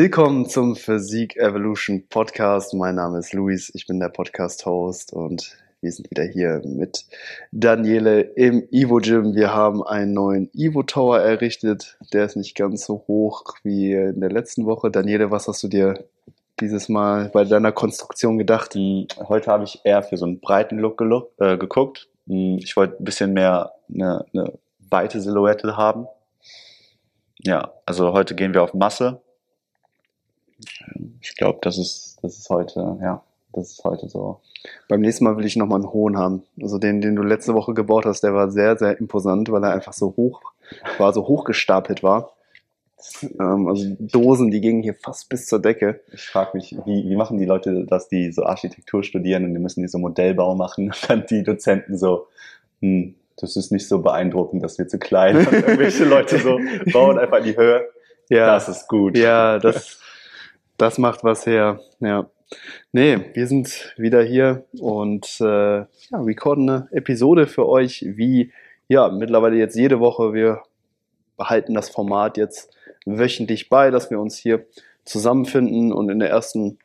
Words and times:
Willkommen 0.00 0.48
zum 0.48 0.76
Physik 0.76 1.36
Evolution 1.38 2.06
Podcast. 2.08 2.72
Mein 2.72 2.94
Name 2.94 3.18
ist 3.18 3.32
Luis, 3.32 3.68
ich 3.74 3.88
bin 3.88 3.98
der 3.98 4.10
Podcast-Host 4.10 5.12
und 5.12 5.58
wir 5.80 5.90
sind 5.90 6.08
wieder 6.08 6.22
hier 6.22 6.62
mit 6.64 7.04
Daniele 7.50 8.20
im 8.20 8.68
Evo 8.70 8.98
Gym. 8.98 9.34
Wir 9.34 9.52
haben 9.52 9.82
einen 9.82 10.12
neuen 10.12 10.50
Evo 10.54 10.84
Tower 10.84 11.18
errichtet. 11.18 11.98
Der 12.12 12.26
ist 12.26 12.36
nicht 12.36 12.54
ganz 12.54 12.86
so 12.86 13.06
hoch 13.08 13.42
wie 13.64 13.92
in 13.92 14.20
der 14.20 14.30
letzten 14.30 14.66
Woche. 14.66 14.92
Daniele, 14.92 15.32
was 15.32 15.48
hast 15.48 15.64
du 15.64 15.68
dir 15.68 16.04
dieses 16.60 16.88
Mal 16.88 17.30
bei 17.30 17.42
deiner 17.42 17.72
Konstruktion 17.72 18.38
gedacht? 18.38 18.76
Heute 18.76 19.50
habe 19.50 19.64
ich 19.64 19.80
eher 19.82 20.04
für 20.04 20.16
so 20.16 20.26
einen 20.26 20.38
breiten 20.38 20.78
Look 20.78 21.02
äh, 21.40 21.58
geguckt. 21.58 22.08
Hm, 22.28 22.58
ich 22.62 22.76
wollte 22.76 23.02
ein 23.02 23.04
bisschen 23.04 23.32
mehr 23.32 23.72
eine, 23.92 24.24
eine 24.32 24.52
weite 24.78 25.20
Silhouette 25.20 25.76
haben. 25.76 26.06
Ja, 27.40 27.72
also 27.84 28.12
heute 28.12 28.36
gehen 28.36 28.54
wir 28.54 28.62
auf 28.62 28.74
Masse. 28.74 29.22
Ich 31.20 31.36
glaube, 31.36 31.58
das 31.62 31.78
ist, 31.78 32.18
das 32.22 32.38
ist 32.38 32.50
heute, 32.50 32.98
ja, 33.00 33.22
das 33.52 33.72
ist 33.72 33.84
heute 33.84 34.08
so. 34.08 34.40
Beim 34.88 35.00
nächsten 35.00 35.24
Mal 35.24 35.36
will 35.36 35.46
ich 35.46 35.56
nochmal 35.56 35.80
einen 35.80 35.92
hohen 35.92 36.18
haben. 36.18 36.42
Also 36.60 36.78
den, 36.78 37.00
den 37.00 37.16
du 37.16 37.22
letzte 37.22 37.54
Woche 37.54 37.74
gebaut 37.74 38.06
hast, 38.06 38.22
der 38.22 38.34
war 38.34 38.50
sehr, 38.50 38.76
sehr 38.76 38.98
imposant, 38.98 39.50
weil 39.50 39.62
er 39.64 39.72
einfach 39.72 39.92
so 39.92 40.14
hoch 40.16 40.42
war, 40.98 41.12
so 41.12 41.26
hochgestapelt 41.26 42.02
war. 42.02 42.32
Ähm, 43.38 43.68
also 43.68 43.96
Dosen, 43.98 44.50
die 44.50 44.60
gingen 44.60 44.82
hier 44.82 44.94
fast 44.94 45.28
bis 45.28 45.46
zur 45.46 45.60
Decke. 45.60 46.00
Ich 46.12 46.26
frage 46.26 46.50
mich, 46.54 46.76
wie, 46.84 47.08
wie 47.08 47.16
machen 47.16 47.38
die 47.38 47.44
Leute 47.44 47.86
das, 47.86 48.08
die 48.08 48.32
so 48.32 48.44
Architektur 48.44 49.02
studieren 49.02 49.44
und 49.44 49.54
die 49.54 49.60
müssen 49.60 49.82
die 49.82 49.88
so 49.88 49.98
Modellbau 49.98 50.54
machen 50.54 50.86
und 50.86 51.10
dann 51.10 51.26
die 51.26 51.42
Dozenten 51.42 51.96
so, 51.96 52.26
hm, 52.80 53.14
das 53.36 53.56
ist 53.56 53.70
nicht 53.70 53.86
so 53.86 54.00
beeindruckend, 54.00 54.64
das 54.64 54.78
wird 54.78 54.90
zu 54.90 54.98
klein. 54.98 55.36
Und 55.36 55.52
irgendwelche 55.52 56.04
Leute 56.04 56.38
so 56.38 56.58
bauen 56.92 57.18
einfach 57.18 57.38
in 57.38 57.44
die 57.44 57.56
Höhe. 57.56 57.88
Ja, 58.28 58.54
das 58.54 58.68
ist 58.68 58.88
gut. 58.88 59.16
Ja, 59.16 59.58
das, 59.58 60.00
das 60.78 60.98
macht 60.98 61.24
was 61.24 61.44
her. 61.46 61.80
Ja. 62.00 62.30
Nee, 62.92 63.18
wir 63.34 63.46
sind 63.46 63.94
wieder 63.98 64.22
hier 64.22 64.64
und 64.80 65.38
äh, 65.40 65.80
ja, 65.80 65.86
recorden 66.12 66.70
eine 66.70 66.88
Episode 66.92 67.46
für 67.46 67.68
euch, 67.68 68.04
wie 68.06 68.52
ja, 68.88 69.10
mittlerweile 69.10 69.56
jetzt 69.56 69.76
jede 69.76 70.00
Woche. 70.00 70.32
Wir 70.32 70.62
behalten 71.36 71.74
das 71.74 71.90
Format 71.90 72.38
jetzt 72.38 72.74
wöchentlich 73.04 73.68
bei, 73.68 73.90
dass 73.90 74.10
wir 74.10 74.18
uns 74.18 74.38
hier 74.38 74.64
zusammenfinden 75.04 75.92
und 75.92 76.08
in 76.08 76.18
der 76.18 76.30
ersten 76.30 76.78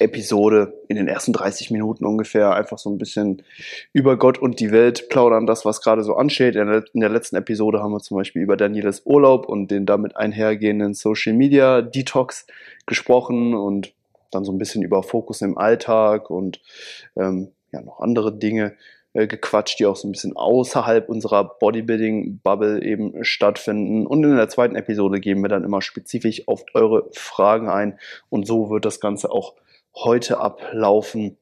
Episode 0.00 0.74
in 0.88 0.96
den 0.96 1.08
ersten 1.08 1.32
30 1.32 1.70
Minuten 1.70 2.04
ungefähr 2.04 2.54
einfach 2.54 2.78
so 2.78 2.90
ein 2.90 2.98
bisschen 2.98 3.42
über 3.92 4.16
Gott 4.16 4.38
und 4.38 4.58
die 4.58 4.72
Welt 4.72 5.08
plaudern, 5.08 5.46
das, 5.46 5.64
was 5.64 5.82
gerade 5.82 6.02
so 6.02 6.14
ansteht. 6.14 6.56
In 6.56 6.84
der, 6.94 7.08
letzten 7.08 7.36
Episode 7.36 7.80
haben 7.80 7.92
wir 7.92 8.00
zum 8.00 8.16
Beispiel 8.16 8.42
über 8.42 8.56
Danieles 8.56 9.02
Urlaub 9.04 9.48
und 9.48 9.70
den 9.70 9.86
damit 9.86 10.16
einhergehenden 10.16 10.94
Social 10.94 11.34
Media 11.34 11.82
Detox 11.82 12.46
gesprochen 12.86 13.54
und 13.54 13.92
dann 14.30 14.44
so 14.44 14.52
ein 14.52 14.58
bisschen 14.58 14.82
über 14.82 15.02
Fokus 15.02 15.42
im 15.42 15.58
Alltag 15.58 16.30
und 16.30 16.60
ähm, 17.16 17.48
ja, 17.72 17.82
noch 17.82 18.00
andere 18.00 18.36
Dinge 18.36 18.74
äh, 19.12 19.26
gequatscht, 19.26 19.80
die 19.80 19.86
auch 19.86 19.96
so 19.96 20.06
ein 20.06 20.12
bisschen 20.12 20.36
außerhalb 20.36 21.08
unserer 21.08 21.44
Bodybuilding-Bubble 21.58 22.82
eben 22.82 23.24
stattfinden. 23.24 24.06
Und 24.06 24.22
in 24.22 24.36
der 24.36 24.48
zweiten 24.48 24.76
Episode 24.76 25.20
gehen 25.20 25.42
wir 25.42 25.48
dann 25.48 25.64
immer 25.64 25.82
spezifisch 25.82 26.46
auf 26.46 26.64
eure 26.74 27.08
Fragen 27.12 27.68
ein. 27.68 27.98
Und 28.28 28.46
so 28.46 28.70
wird 28.70 28.84
das 28.84 29.00
Ganze 29.00 29.30
auch 29.32 29.54
heute 29.94 30.38
ablaufen. 30.38 31.36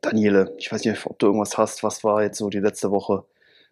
Daniele, 0.00 0.54
ich 0.58 0.70
weiß 0.70 0.84
nicht, 0.84 1.06
ob 1.06 1.18
du 1.18 1.26
irgendwas 1.26 1.58
hast. 1.58 1.82
Was 1.82 2.04
war 2.04 2.22
jetzt 2.22 2.38
so 2.38 2.48
die 2.48 2.60
letzte 2.60 2.90
Woche 2.90 3.24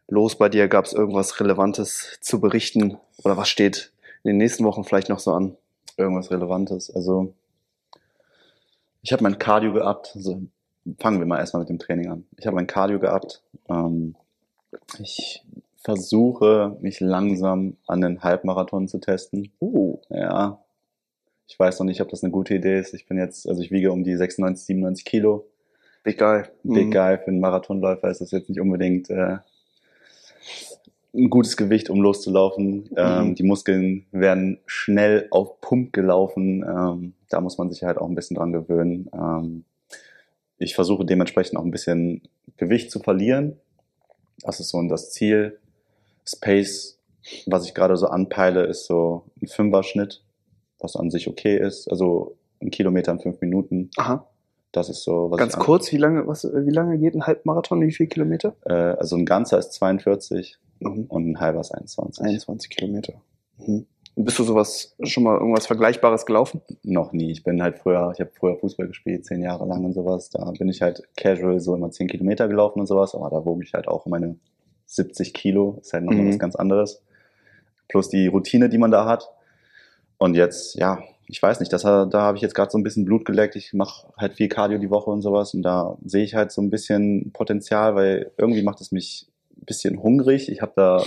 los 0.08 0.36
bei 0.36 0.48
dir? 0.48 0.68
Gab 0.68 0.84
es 0.84 0.92
irgendwas 0.92 1.38
Relevantes 1.40 2.18
zu 2.20 2.40
berichten? 2.40 2.98
Oder 3.24 3.36
was 3.36 3.48
steht 3.48 3.92
in 4.24 4.28
den 4.28 4.38
nächsten 4.38 4.64
Wochen 4.64 4.84
vielleicht 4.84 5.08
noch 5.08 5.20
so 5.20 5.32
an? 5.32 5.56
Irgendwas 5.96 6.30
Relevantes. 6.30 6.94
Also, 6.94 7.34
ich 9.02 9.12
habe 9.12 9.22
mein 9.22 9.38
Cardio 9.38 9.72
gehabt. 9.72 10.12
Also, 10.14 10.42
fangen 10.98 11.18
wir 11.18 11.26
mal 11.26 11.38
erstmal 11.38 11.60
mit 11.60 11.68
dem 11.68 11.78
Training 11.78 12.10
an. 12.10 12.26
Ich 12.36 12.46
habe 12.46 12.56
mein 12.56 12.66
Cardio 12.66 12.98
gehabt. 12.98 13.42
Ähm, 13.68 14.14
ich 14.98 15.44
versuche, 15.76 16.76
mich 16.80 17.00
langsam 17.00 17.76
an 17.86 18.00
den 18.00 18.22
Halbmarathon 18.22 18.88
zu 18.88 18.98
testen. 18.98 19.52
Uh. 19.60 19.98
Ja, 20.10 20.60
ich 21.48 21.58
weiß 21.58 21.78
noch 21.78 21.86
nicht, 21.86 22.02
ob 22.02 22.10
das 22.10 22.22
eine 22.22 22.30
gute 22.30 22.54
Idee 22.54 22.78
ist. 22.78 22.92
Ich 22.92 23.06
bin 23.06 23.16
jetzt, 23.16 23.48
also 23.48 23.62
ich 23.62 23.70
wiege 23.70 23.90
um 23.90 24.04
die 24.04 24.14
96, 24.14 24.66
97 24.66 25.04
Kilo. 25.06 25.46
Big 26.04 26.18
Guy. 26.18 26.42
Big 26.62 26.88
mhm. 26.88 26.90
Guy. 26.90 27.18
Für 27.18 27.28
einen 27.28 27.40
Marathonläufer 27.40 28.10
ist 28.10 28.20
das 28.20 28.30
jetzt 28.32 28.50
nicht 28.50 28.60
unbedingt 28.60 29.08
äh, 29.08 29.38
ein 31.14 31.30
gutes 31.30 31.56
Gewicht, 31.56 31.88
um 31.88 32.02
loszulaufen. 32.02 32.90
Mhm. 32.90 32.96
Ähm, 32.96 33.34
die 33.34 33.44
Muskeln 33.44 34.06
werden 34.12 34.58
schnell 34.66 35.26
auf 35.30 35.60
Pump 35.62 35.94
gelaufen. 35.94 36.62
Ähm, 36.62 37.14
da 37.30 37.40
muss 37.40 37.56
man 37.56 37.70
sich 37.70 37.82
halt 37.82 37.96
auch 37.96 38.08
ein 38.08 38.14
bisschen 38.14 38.36
dran 38.36 38.52
gewöhnen. 38.52 39.08
Ähm, 39.14 39.64
ich 40.58 40.74
versuche 40.74 41.06
dementsprechend 41.06 41.58
auch 41.58 41.64
ein 41.64 41.70
bisschen 41.70 42.28
Gewicht 42.58 42.90
zu 42.90 43.00
verlieren. 43.00 43.56
Das 44.42 44.60
ist 44.60 44.68
so 44.68 44.82
das 44.86 45.12
Ziel. 45.12 45.58
Space, 46.26 46.98
was 47.46 47.64
ich 47.64 47.74
gerade 47.74 47.96
so 47.96 48.08
anpeile, 48.08 48.66
ist 48.66 48.84
so 48.84 49.24
ein 49.40 49.48
Fünfer-Schnitt 49.48 50.22
was 50.80 50.96
an 50.96 51.10
sich 51.10 51.28
okay 51.28 51.56
ist. 51.56 51.90
Also 51.90 52.36
ein 52.60 52.70
Kilometer 52.70 53.12
in 53.12 53.20
fünf 53.20 53.40
Minuten. 53.40 53.90
Aha. 53.96 54.26
Das 54.72 54.88
ist 54.88 55.02
so. 55.02 55.30
Was 55.30 55.38
Ganz 55.38 55.56
kurz, 55.56 55.92
wie 55.92 55.96
lange, 55.96 56.26
was, 56.26 56.44
wie 56.44 56.70
lange 56.70 56.98
geht 56.98 57.14
ein 57.14 57.26
Halbmarathon? 57.26 57.80
Wie 57.80 57.92
viele 57.92 58.08
Kilometer? 58.08 58.54
Äh, 58.64 58.72
also 58.72 59.16
ein 59.16 59.24
ganzer 59.24 59.58
ist 59.58 59.72
42 59.72 60.58
mhm. 60.80 61.06
und 61.08 61.30
ein 61.30 61.40
halber 61.40 61.60
ist 61.60 61.72
21. 61.72 62.24
21 62.24 62.70
Kilometer. 62.70 63.14
Mhm. 63.58 63.86
Bist 64.20 64.38
du 64.40 64.42
sowas 64.42 64.96
schon 65.04 65.22
mal 65.22 65.38
irgendwas 65.38 65.68
Vergleichbares 65.68 66.26
gelaufen? 66.26 66.60
Noch 66.82 67.12
nie. 67.12 67.30
Ich 67.30 67.44
bin 67.44 67.62
halt 67.62 67.78
früher, 67.78 68.10
ich 68.12 68.20
habe 68.20 68.32
früher 68.34 68.56
Fußball 68.56 68.88
gespielt, 68.88 69.24
zehn 69.24 69.42
Jahre 69.42 69.64
lang 69.64 69.84
und 69.84 69.92
sowas. 69.92 70.28
Da 70.28 70.50
bin 70.58 70.68
ich 70.68 70.82
halt 70.82 71.02
casual 71.16 71.60
so 71.60 71.76
immer 71.76 71.92
zehn 71.92 72.08
Kilometer 72.08 72.48
gelaufen 72.48 72.80
und 72.80 72.86
sowas, 72.86 73.14
aber 73.14 73.30
da 73.30 73.44
wog 73.44 73.62
ich 73.62 73.74
halt 73.74 73.86
auch 73.86 74.06
meine 74.06 74.36
70 74.86 75.34
Kilo. 75.34 75.78
Ist 75.80 75.92
halt 75.92 76.04
noch 76.04 76.12
mhm. 76.12 76.30
was 76.30 76.38
ganz 76.40 76.56
anderes. 76.56 77.00
Plus 77.86 78.08
die 78.08 78.26
Routine, 78.26 78.68
die 78.68 78.78
man 78.78 78.90
da 78.90 79.06
hat. 79.06 79.30
Und 80.18 80.34
jetzt, 80.34 80.74
ja, 80.74 80.98
ich 81.26 81.42
weiß 81.42 81.60
nicht, 81.60 81.72
das, 81.72 81.82
da 81.82 82.10
habe 82.12 82.36
ich 82.36 82.42
jetzt 82.42 82.54
gerade 82.54 82.70
so 82.70 82.78
ein 82.78 82.82
bisschen 82.82 83.04
Blut 83.04 83.24
geleckt. 83.24 83.54
Ich 83.56 83.72
mache 83.74 84.08
halt 84.16 84.34
viel 84.34 84.48
Cardio 84.48 84.78
die 84.78 84.90
Woche 84.90 85.10
und 85.10 85.22
sowas. 85.22 85.54
Und 85.54 85.62
da 85.62 85.96
sehe 86.04 86.24
ich 86.24 86.34
halt 86.34 86.52
so 86.52 86.62
ein 86.62 86.70
bisschen 86.70 87.32
Potenzial, 87.32 87.94
weil 87.94 88.32
irgendwie 88.36 88.62
macht 88.62 88.80
es 88.80 88.92
mich 88.92 89.26
ein 89.56 89.64
bisschen 89.66 90.02
hungrig. 90.02 90.50
Ich 90.50 90.62
habe 90.62 90.72
da 90.74 91.04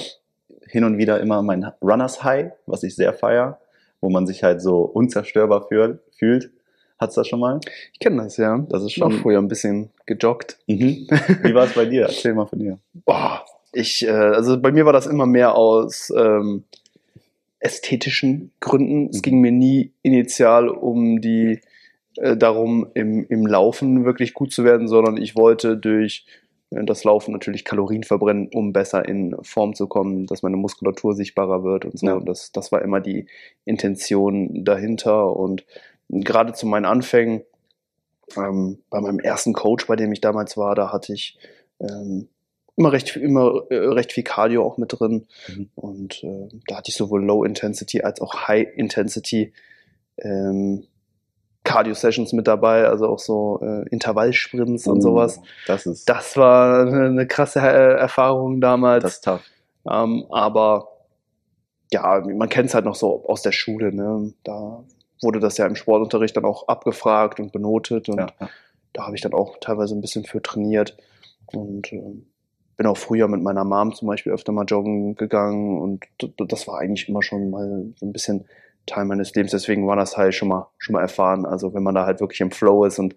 hin 0.67 0.83
und 0.83 0.97
wieder 0.97 1.19
immer 1.19 1.41
mein 1.41 1.71
Runners 1.81 2.23
High, 2.23 2.51
was 2.66 2.83
ich 2.83 2.95
sehr 2.95 3.13
feier, 3.13 3.59
wo 4.00 4.09
man 4.09 4.27
sich 4.27 4.44
halt 4.44 4.61
so 4.61 4.81
unzerstörbar 4.81 5.67
fühlt. 5.67 6.51
Hat's 7.00 7.16
das 7.16 7.27
schon 7.27 7.39
mal? 7.39 7.59
Ich 7.94 8.00
kenne 8.00 8.23
das, 8.23 8.38
ja. 8.38 8.63
Das 8.69 8.83
ist 8.83 8.94
schon. 8.94 9.11
Ich 9.11 9.21
früher 9.21 9.39
ein 9.39 9.47
bisschen 9.47 9.89
gejoggt. 10.05 10.59
Mhm. 10.67 11.07
Wie 11.41 11.55
war 11.55 11.66
es 11.66 11.73
bei 11.73 11.85
dir? 11.85 12.03
Erzähl 12.03 12.35
mal 12.35 12.45
von 12.45 12.59
dir. 12.59 12.77
Boah, 12.94 13.44
ich, 13.73 14.05
äh, 14.05 14.11
also 14.11 14.61
bei 14.61 14.71
mir 14.71 14.85
war 14.85 14.94
das 14.94 15.07
immer 15.07 15.25
mehr 15.25 15.55
aus 15.55 16.13
ähm, 16.16 16.63
ästhetischen 17.61 18.51
Gründen. 18.59 19.09
Es 19.09 19.17
mhm. 19.17 19.22
ging 19.22 19.41
mir 19.41 19.51
nie 19.51 19.94
initial 20.01 20.67
um 20.67 21.22
die 21.22 21.61
äh, 22.17 22.35
darum, 22.35 22.88
im, 22.94 23.25
im 23.27 23.45
Laufen 23.45 24.03
wirklich 24.03 24.33
gut 24.33 24.51
zu 24.51 24.63
werden, 24.63 24.88
sondern 24.88 25.17
ich 25.17 25.35
wollte 25.35 25.77
durch 25.77 26.25
äh, 26.71 26.83
das 26.83 27.03
Laufen 27.03 27.31
natürlich 27.31 27.63
Kalorien 27.63 28.03
verbrennen, 28.03 28.50
um 28.53 28.73
besser 28.73 29.07
in 29.07 29.35
Form 29.44 29.75
zu 29.75 29.88
kommen, 29.88 30.25
dass 30.25 30.41
meine 30.44 30.57
Muskulatur 30.57 31.13
sichtbarer 31.13 31.63
wird 31.63 31.86
und 31.86 31.97
so. 31.97 32.07
Ja. 32.07 32.13
Und 32.15 32.27
das, 32.27 32.51
das 32.51 32.71
war 32.71 32.81
immer 32.81 33.00
die 33.00 33.27
Intention 33.63 34.65
dahinter. 34.65 35.36
Und 35.36 35.65
gerade 36.09 36.53
zu 36.53 36.65
meinen 36.68 36.86
Anfängen, 36.86 37.44
ähm, 38.36 38.80
bei 38.89 39.00
meinem 39.01 39.19
ersten 39.19 39.53
Coach, 39.53 39.88
bei 39.88 39.95
dem 39.95 40.12
ich 40.12 40.21
damals 40.21 40.57
war, 40.57 40.75
da 40.75 40.91
hatte 40.91 41.13
ich 41.13 41.38
ähm, 41.80 42.27
immer 42.75 42.91
recht, 42.91 43.15
immer 43.15 43.63
äh, 43.69 43.75
recht 43.75 44.12
viel 44.12 44.23
Cardio 44.23 44.65
auch 44.65 44.77
mit 44.77 45.00
drin. 45.00 45.27
Mhm. 45.47 45.69
Und 45.75 46.23
äh, 46.23 46.50
da 46.68 46.77
hatte 46.77 46.89
ich 46.89 46.95
sowohl 46.95 47.23
Low 47.23 47.44
Intensity 47.44 48.01
als 48.01 48.21
auch 48.21 48.47
High 48.47 48.68
Intensity 48.75 49.53
ähm, 50.18 50.88
Cardio-Sessions 51.63 52.33
mit 52.33 52.47
dabei, 52.47 52.88
also 52.88 53.07
auch 53.07 53.19
so 53.19 53.59
äh, 53.62 53.88
Intervallsprints 53.89 54.88
uh, 54.88 54.91
und 54.91 55.01
sowas. 55.01 55.39
Das 55.68 55.85
ist. 55.85 56.09
Das 56.09 56.35
war 56.35 56.88
eine, 56.88 57.06
eine 57.06 57.27
krasse 57.27 57.59
äh, 57.59 58.00
Erfahrung 58.00 58.62
damals. 58.62 59.03
Das 59.03 59.13
ist 59.15 59.24
tough. 59.24 59.44
Ähm, 59.89 60.25
aber 60.31 60.88
ja, 61.91 62.21
man 62.21 62.50
kennt 62.50 62.69
es 62.69 62.75
halt 62.75 62.85
noch 62.85 62.95
so 62.95 63.25
aus 63.27 63.41
der 63.41 63.51
Schule, 63.51 63.94
ne? 63.94 64.33
Da 64.44 64.83
wurde 65.21 65.39
das 65.39 65.57
ja 65.57 65.67
im 65.67 65.75
Sportunterricht 65.75 66.35
dann 66.35 66.45
auch 66.45 66.67
abgefragt 66.67 67.39
und 67.39 67.51
benotet 67.51 68.09
und 68.09 68.19
ja. 68.19 68.27
da 68.94 69.06
habe 69.06 69.15
ich 69.15 69.21
dann 69.21 69.33
auch 69.33 69.57
teilweise 69.59 69.94
ein 69.95 70.01
bisschen 70.01 70.25
für 70.25 70.41
trainiert. 70.41 70.97
Und 71.45 71.91
ähm, 71.94 72.31
bin 72.81 72.89
auch 72.89 72.98
früher 72.98 73.28
mit 73.28 73.44
meiner 73.44 73.63
Mom 73.63 73.94
zum 73.94 74.07
Beispiel 74.07 74.33
öfter 74.33 74.51
mal 74.51 74.66
joggen 74.66 75.13
gegangen 75.13 75.78
und 75.78 76.04
das 76.39 76.68
war 76.68 76.80
eigentlich 76.80 77.07
immer 77.07 77.22
schon 77.22 77.51
mal 77.51 77.94
so 77.95 78.07
ein 78.07 78.12
bisschen 78.12 78.45
Teil 78.88 79.06
meines 79.06 79.36
Lebens. 79.36 79.51
Deswegen 79.51 79.86
war 79.86 79.95
das 79.95 80.18
halt 80.18 80.33
schon 80.33 80.48
mal, 80.48 80.68
schon 80.80 80.94
mal 80.94 81.01
erfahren. 81.01 81.45
Also 81.45 81.75
wenn 81.75 81.83
man 81.83 81.94
da 81.94 82.07
halt 82.07 82.22
wirklich 82.22 82.42
im 82.42 82.50
Flow 82.50 82.83
ist 82.86 82.98
und 82.98 83.16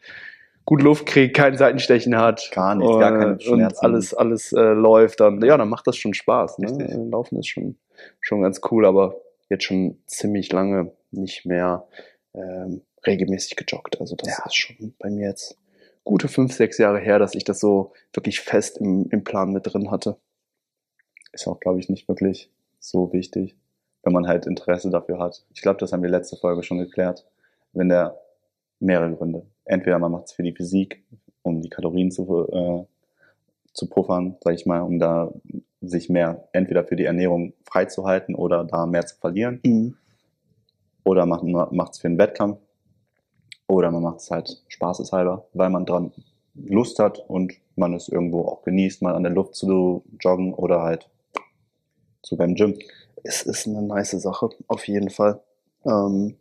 gut 0.67 0.83
Luft 0.83 1.07
kriegt, 1.07 1.35
kein 1.35 1.57
Seitenstechen 1.57 2.15
hat. 2.15 2.51
Gar 2.53 2.75
nichts, 2.75 2.99
gar 2.99 3.19
keine 3.19 3.41
Schmerzen. 3.41 3.79
Und 3.79 3.83
alles, 3.83 4.13
alles 4.13 4.53
äh, 4.53 4.61
läuft, 4.75 5.21
dann, 5.21 5.43
ja, 5.43 5.57
dann 5.57 5.71
macht 5.71 5.87
das 5.87 5.97
schon 5.97 6.13
Spaß. 6.13 6.59
Ne? 6.59 7.09
Laufen 7.11 7.39
ist 7.39 7.49
schon, 7.49 7.79
schon 8.21 8.43
ganz 8.43 8.61
cool, 8.71 8.85
aber 8.85 9.17
jetzt 9.49 9.65
schon 9.65 9.97
ziemlich 10.07 10.53
lange 10.53 10.93
nicht 11.11 11.47
mehr 11.47 11.87
ähm, 12.35 12.83
regelmäßig 13.07 13.57
gejoggt. 13.57 13.99
Also 13.99 14.15
das 14.15 14.29
Ja. 14.29 14.45
ist 14.45 14.57
schon 14.57 14.95
bei 14.99 15.09
mir 15.09 15.29
jetzt 15.29 15.57
gute 16.05 16.29
fünf, 16.29 16.53
sechs 16.53 16.79
Jahre 16.79 17.01
her, 17.01 17.19
dass 17.19 17.35
ich 17.35 17.45
das 17.45 17.61
so 17.61 17.93
wirklich 18.13 18.41
fest 18.41 18.79
im, 18.79 19.09
im 19.11 19.25
Plan 19.25 19.53
mit 19.53 19.67
drin 19.67 19.91
hatte. 19.91 20.17
Ist 21.33 21.49
auch, 21.49 21.59
glaube 21.59 21.81
ich, 21.81 21.89
nicht 21.89 22.09
wirklich 22.09 22.51
so 22.79 23.13
wichtig, 23.13 23.57
wenn 24.03 24.13
man 24.13 24.27
halt 24.27 24.47
Interesse 24.47 24.91
dafür 24.91 25.19
hat. 25.19 25.45
Ich 25.53 25.63
glaube, 25.63 25.81
das 25.81 25.93
haben 25.93 26.03
wir 26.03 26.11
letzte 26.11 26.37
Folge 26.37 26.63
schon 26.63 26.79
geklärt. 26.79 27.27
Wenn 27.73 27.89
der 27.89 28.21
mehrere 28.85 29.15
Gründe. 29.15 29.47
Entweder 29.65 29.99
man 29.99 30.13
macht 30.13 30.27
es 30.27 30.33
für 30.33 30.43
die 30.43 30.53
Physik, 30.53 31.03
um 31.43 31.61
die 31.61 31.71
Kalorien 31.71 32.11
zu, 32.11 32.49
äh, 32.53 32.85
zu 33.73 33.89
puffern, 33.89 34.37
sage 34.43 34.57
ich 34.57 34.67
mal, 34.67 34.81
um 34.83 34.99
da 34.99 35.33
sich 35.81 36.09
mehr 36.09 36.49
entweder 36.53 36.85
für 36.85 36.97
die 36.97 37.05
Ernährung 37.05 37.55
freizuhalten 37.65 38.35
oder 38.35 38.65
da 38.65 38.87
mehr 38.87 39.07
zu 39.07 39.17
verlieren. 39.17 39.61
Mhm. 39.65 39.97
Oder 41.05 41.27
man 41.27 41.51
macht 41.73 41.93
es 41.93 41.99
für 41.99 42.09
einen 42.09 42.19
Wettkampf. 42.19 42.59
Oder 43.67 43.91
man 43.91 44.03
macht 44.03 44.19
es 44.19 44.31
halt 44.31 44.63
spaßeshalber, 44.69 45.47
weil 45.55 45.71
man 45.71 45.87
dran 45.87 46.13
Lust 46.55 46.99
hat 46.99 47.19
und 47.29 47.55
man 47.77 47.95
es 47.95 48.09
irgendwo 48.09 48.43
auch 48.47 48.63
genießt, 48.63 49.03
mal 49.03 49.15
an 49.15 49.23
der 49.25 49.33
Luft 49.33 49.55
zu 49.57 50.05
joggen 50.21 50.55
oder 50.55 50.83
halt 50.83 51.09
zu 52.23 52.37
beim 52.37 52.55
Gym. 52.55 52.79
Es 53.23 53.43
ist 53.43 53.67
eine 53.67 53.83
nice 53.83 54.11
Sache, 54.13 54.51
auf 54.69 54.87
jeden 54.87 55.11
Fall. 55.11 55.41
Ähm, 55.85 56.37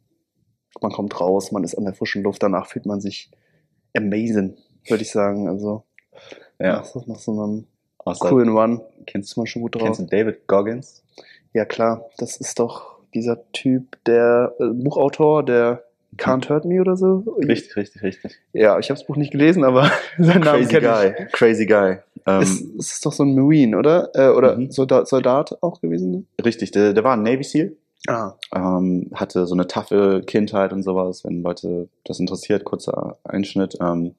man 0.81 0.91
kommt 0.91 1.19
raus, 1.19 1.51
man 1.51 1.63
ist 1.63 1.75
an 1.75 1.85
der 1.85 1.93
frischen 1.93 2.23
Luft, 2.23 2.43
danach 2.43 2.67
fühlt 2.67 2.85
man 2.85 2.99
sich 3.01 3.31
amazing, 3.95 4.57
würde 4.87 5.03
ich 5.03 5.11
sagen. 5.11 5.47
Also 5.47 5.83
Ja. 6.59 6.77
nach, 6.77 6.85
so- 6.85 7.03
nach 7.07 7.19
so 7.19 7.31
einem 7.31 7.67
Außer, 7.99 8.29
coolen 8.29 8.49
Run 8.49 8.81
kennst, 9.05 9.31
ist 9.31 9.37
man 9.37 9.47
schon 9.47 9.61
gut 9.61 9.75
drauf. 9.75 9.83
kennst 9.83 9.99
du 10.01 10.05
David 10.05 10.45
Goggins? 10.47 11.03
Ja 11.53 11.65
klar, 11.65 12.05
das 12.17 12.37
ist 12.37 12.59
doch 12.59 12.99
dieser 13.13 13.49
Typ, 13.51 13.97
der 14.05 14.53
äh, 14.59 14.65
Buchautor, 14.73 15.43
der 15.43 15.83
Can't 16.17 16.49
Hurt 16.49 16.65
Me 16.65 16.79
oder 16.81 16.95
so. 16.95 17.23
Richtig, 17.37 17.75
richtig, 17.75 18.01
richtig. 18.03 18.39
Ja, 18.53 18.77
ich 18.79 18.89
habe 18.89 18.99
das 18.99 19.07
Buch 19.07 19.15
nicht 19.15 19.31
gelesen, 19.31 19.63
aber 19.63 19.89
seinen 20.17 20.41
Namen 20.41 20.67
Crazy 20.67 20.79
Guy. 20.79 21.27
Crazy 21.31 21.65
Guy. 21.65 21.97
Ähm, 22.25 22.41
ich. 22.41 22.49
Ist, 22.49 22.61
ist 22.61 22.91
es 22.93 23.01
doch 23.01 23.11
so 23.11 23.23
ein 23.23 23.35
Marine, 23.35 23.77
oder? 23.77 24.09
Äh, 24.13 24.29
oder 24.29 24.55
Mhm. 24.57 24.71
Soldat, 24.71 25.07
Soldat 25.07 25.57
auch 25.61 25.81
gewesen? 25.81 26.11
Ne? 26.11 26.23
richtig, 26.45 26.71
der, 26.71 26.93
der 26.93 27.03
war 27.03 27.13
ein 27.15 27.23
Navy 27.23 27.43
SEAL. 27.43 27.75
Ah, 28.07 28.33
ähm, 28.53 29.09
hatte 29.13 29.45
so 29.47 29.53
eine 29.55 29.65
taffe 29.67 30.23
Kindheit 30.27 30.73
und 30.73 30.83
sowas, 30.83 31.23
wenn 31.23 31.41
Leute 31.41 31.87
das 32.03 32.19
interessiert, 32.19 32.65
kurzer 32.65 33.17
Einschnitt, 33.23 33.77
ähm, 33.81 34.15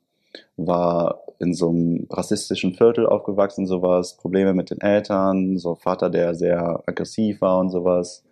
war 0.57 1.21
in 1.39 1.53
so 1.53 1.69
einem 1.69 2.07
rassistischen 2.11 2.73
Viertel 2.75 3.07
aufgewachsen, 3.07 3.67
sowas, 3.67 4.17
Probleme 4.17 4.55
mit 4.55 4.71
den 4.71 4.81
Eltern, 4.81 5.59
so 5.59 5.75
Vater, 5.75 6.09
der 6.09 6.35
sehr 6.35 6.83
aggressiv 6.87 7.43
war 7.43 7.59
und 7.59 7.69
sowas. 7.71 8.24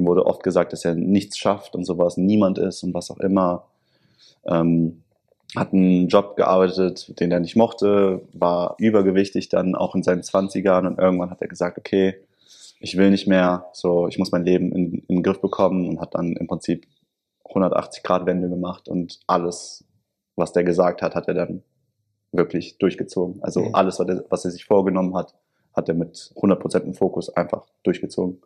Dem 0.00 0.06
wurde 0.06 0.24
oft 0.24 0.42
gesagt, 0.42 0.72
dass 0.72 0.86
er 0.86 0.94
nichts 0.94 1.36
schafft 1.36 1.74
und 1.74 1.84
sowas, 1.84 2.16
niemand 2.16 2.56
ist 2.56 2.82
und 2.82 2.94
was 2.94 3.10
auch 3.10 3.18
immer. 3.18 3.66
Ähm, 4.46 5.02
hat 5.54 5.74
einen 5.74 6.08
Job 6.08 6.36
gearbeitet, 6.36 7.20
den 7.20 7.30
er 7.30 7.40
nicht 7.40 7.54
mochte, 7.54 8.22
war 8.32 8.76
übergewichtig 8.78 9.50
dann 9.50 9.74
auch 9.74 9.94
in 9.94 10.02
seinen 10.02 10.22
Zwanzigern 10.22 10.86
und 10.86 10.98
irgendwann 10.98 11.30
hat 11.30 11.42
er 11.42 11.48
gesagt, 11.48 11.76
okay, 11.76 12.14
ich 12.80 12.96
will 12.96 13.10
nicht 13.10 13.26
mehr, 13.26 13.66
so, 13.74 14.08
ich 14.08 14.16
muss 14.16 14.32
mein 14.32 14.44
Leben 14.44 14.72
in, 14.72 15.04
in 15.06 15.16
den 15.16 15.22
Griff 15.22 15.42
bekommen 15.42 15.86
und 15.86 16.00
hat 16.00 16.14
dann 16.14 16.32
im 16.32 16.46
Prinzip 16.46 16.86
180 17.44 18.02
Grad 18.02 18.24
Wende 18.24 18.48
gemacht 18.48 18.88
und 18.88 19.20
alles, 19.26 19.84
was 20.34 20.52
der 20.52 20.64
gesagt 20.64 21.02
hat, 21.02 21.14
hat 21.14 21.28
er 21.28 21.34
dann 21.34 21.62
wirklich 22.32 22.78
durchgezogen. 22.78 23.42
Also 23.42 23.60
Mhm. 23.60 23.74
alles, 23.74 23.98
was 23.98 24.08
er, 24.08 24.24
was 24.30 24.44
er 24.46 24.50
sich 24.50 24.64
vorgenommen 24.64 25.14
hat, 25.14 25.34
hat 25.74 25.90
er 25.90 25.94
mit 25.94 26.32
100% 26.36 26.84
im 26.84 26.94
Fokus 26.94 27.28
einfach 27.28 27.66
durchgezogen. 27.82 28.40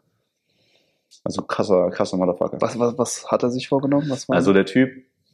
Also 1.22 1.42
krasser, 1.42 1.90
krasser 1.90 2.16
Motherfucker. 2.16 2.60
was, 2.60 2.78
was, 2.78 2.98
was 2.98 3.30
hat 3.30 3.42
er 3.42 3.50
sich 3.50 3.68
vorgenommen? 3.68 4.08
Was 4.08 4.28
war 4.28 4.36
Also 4.36 4.52
der 4.52 4.66
Typ 4.66 4.90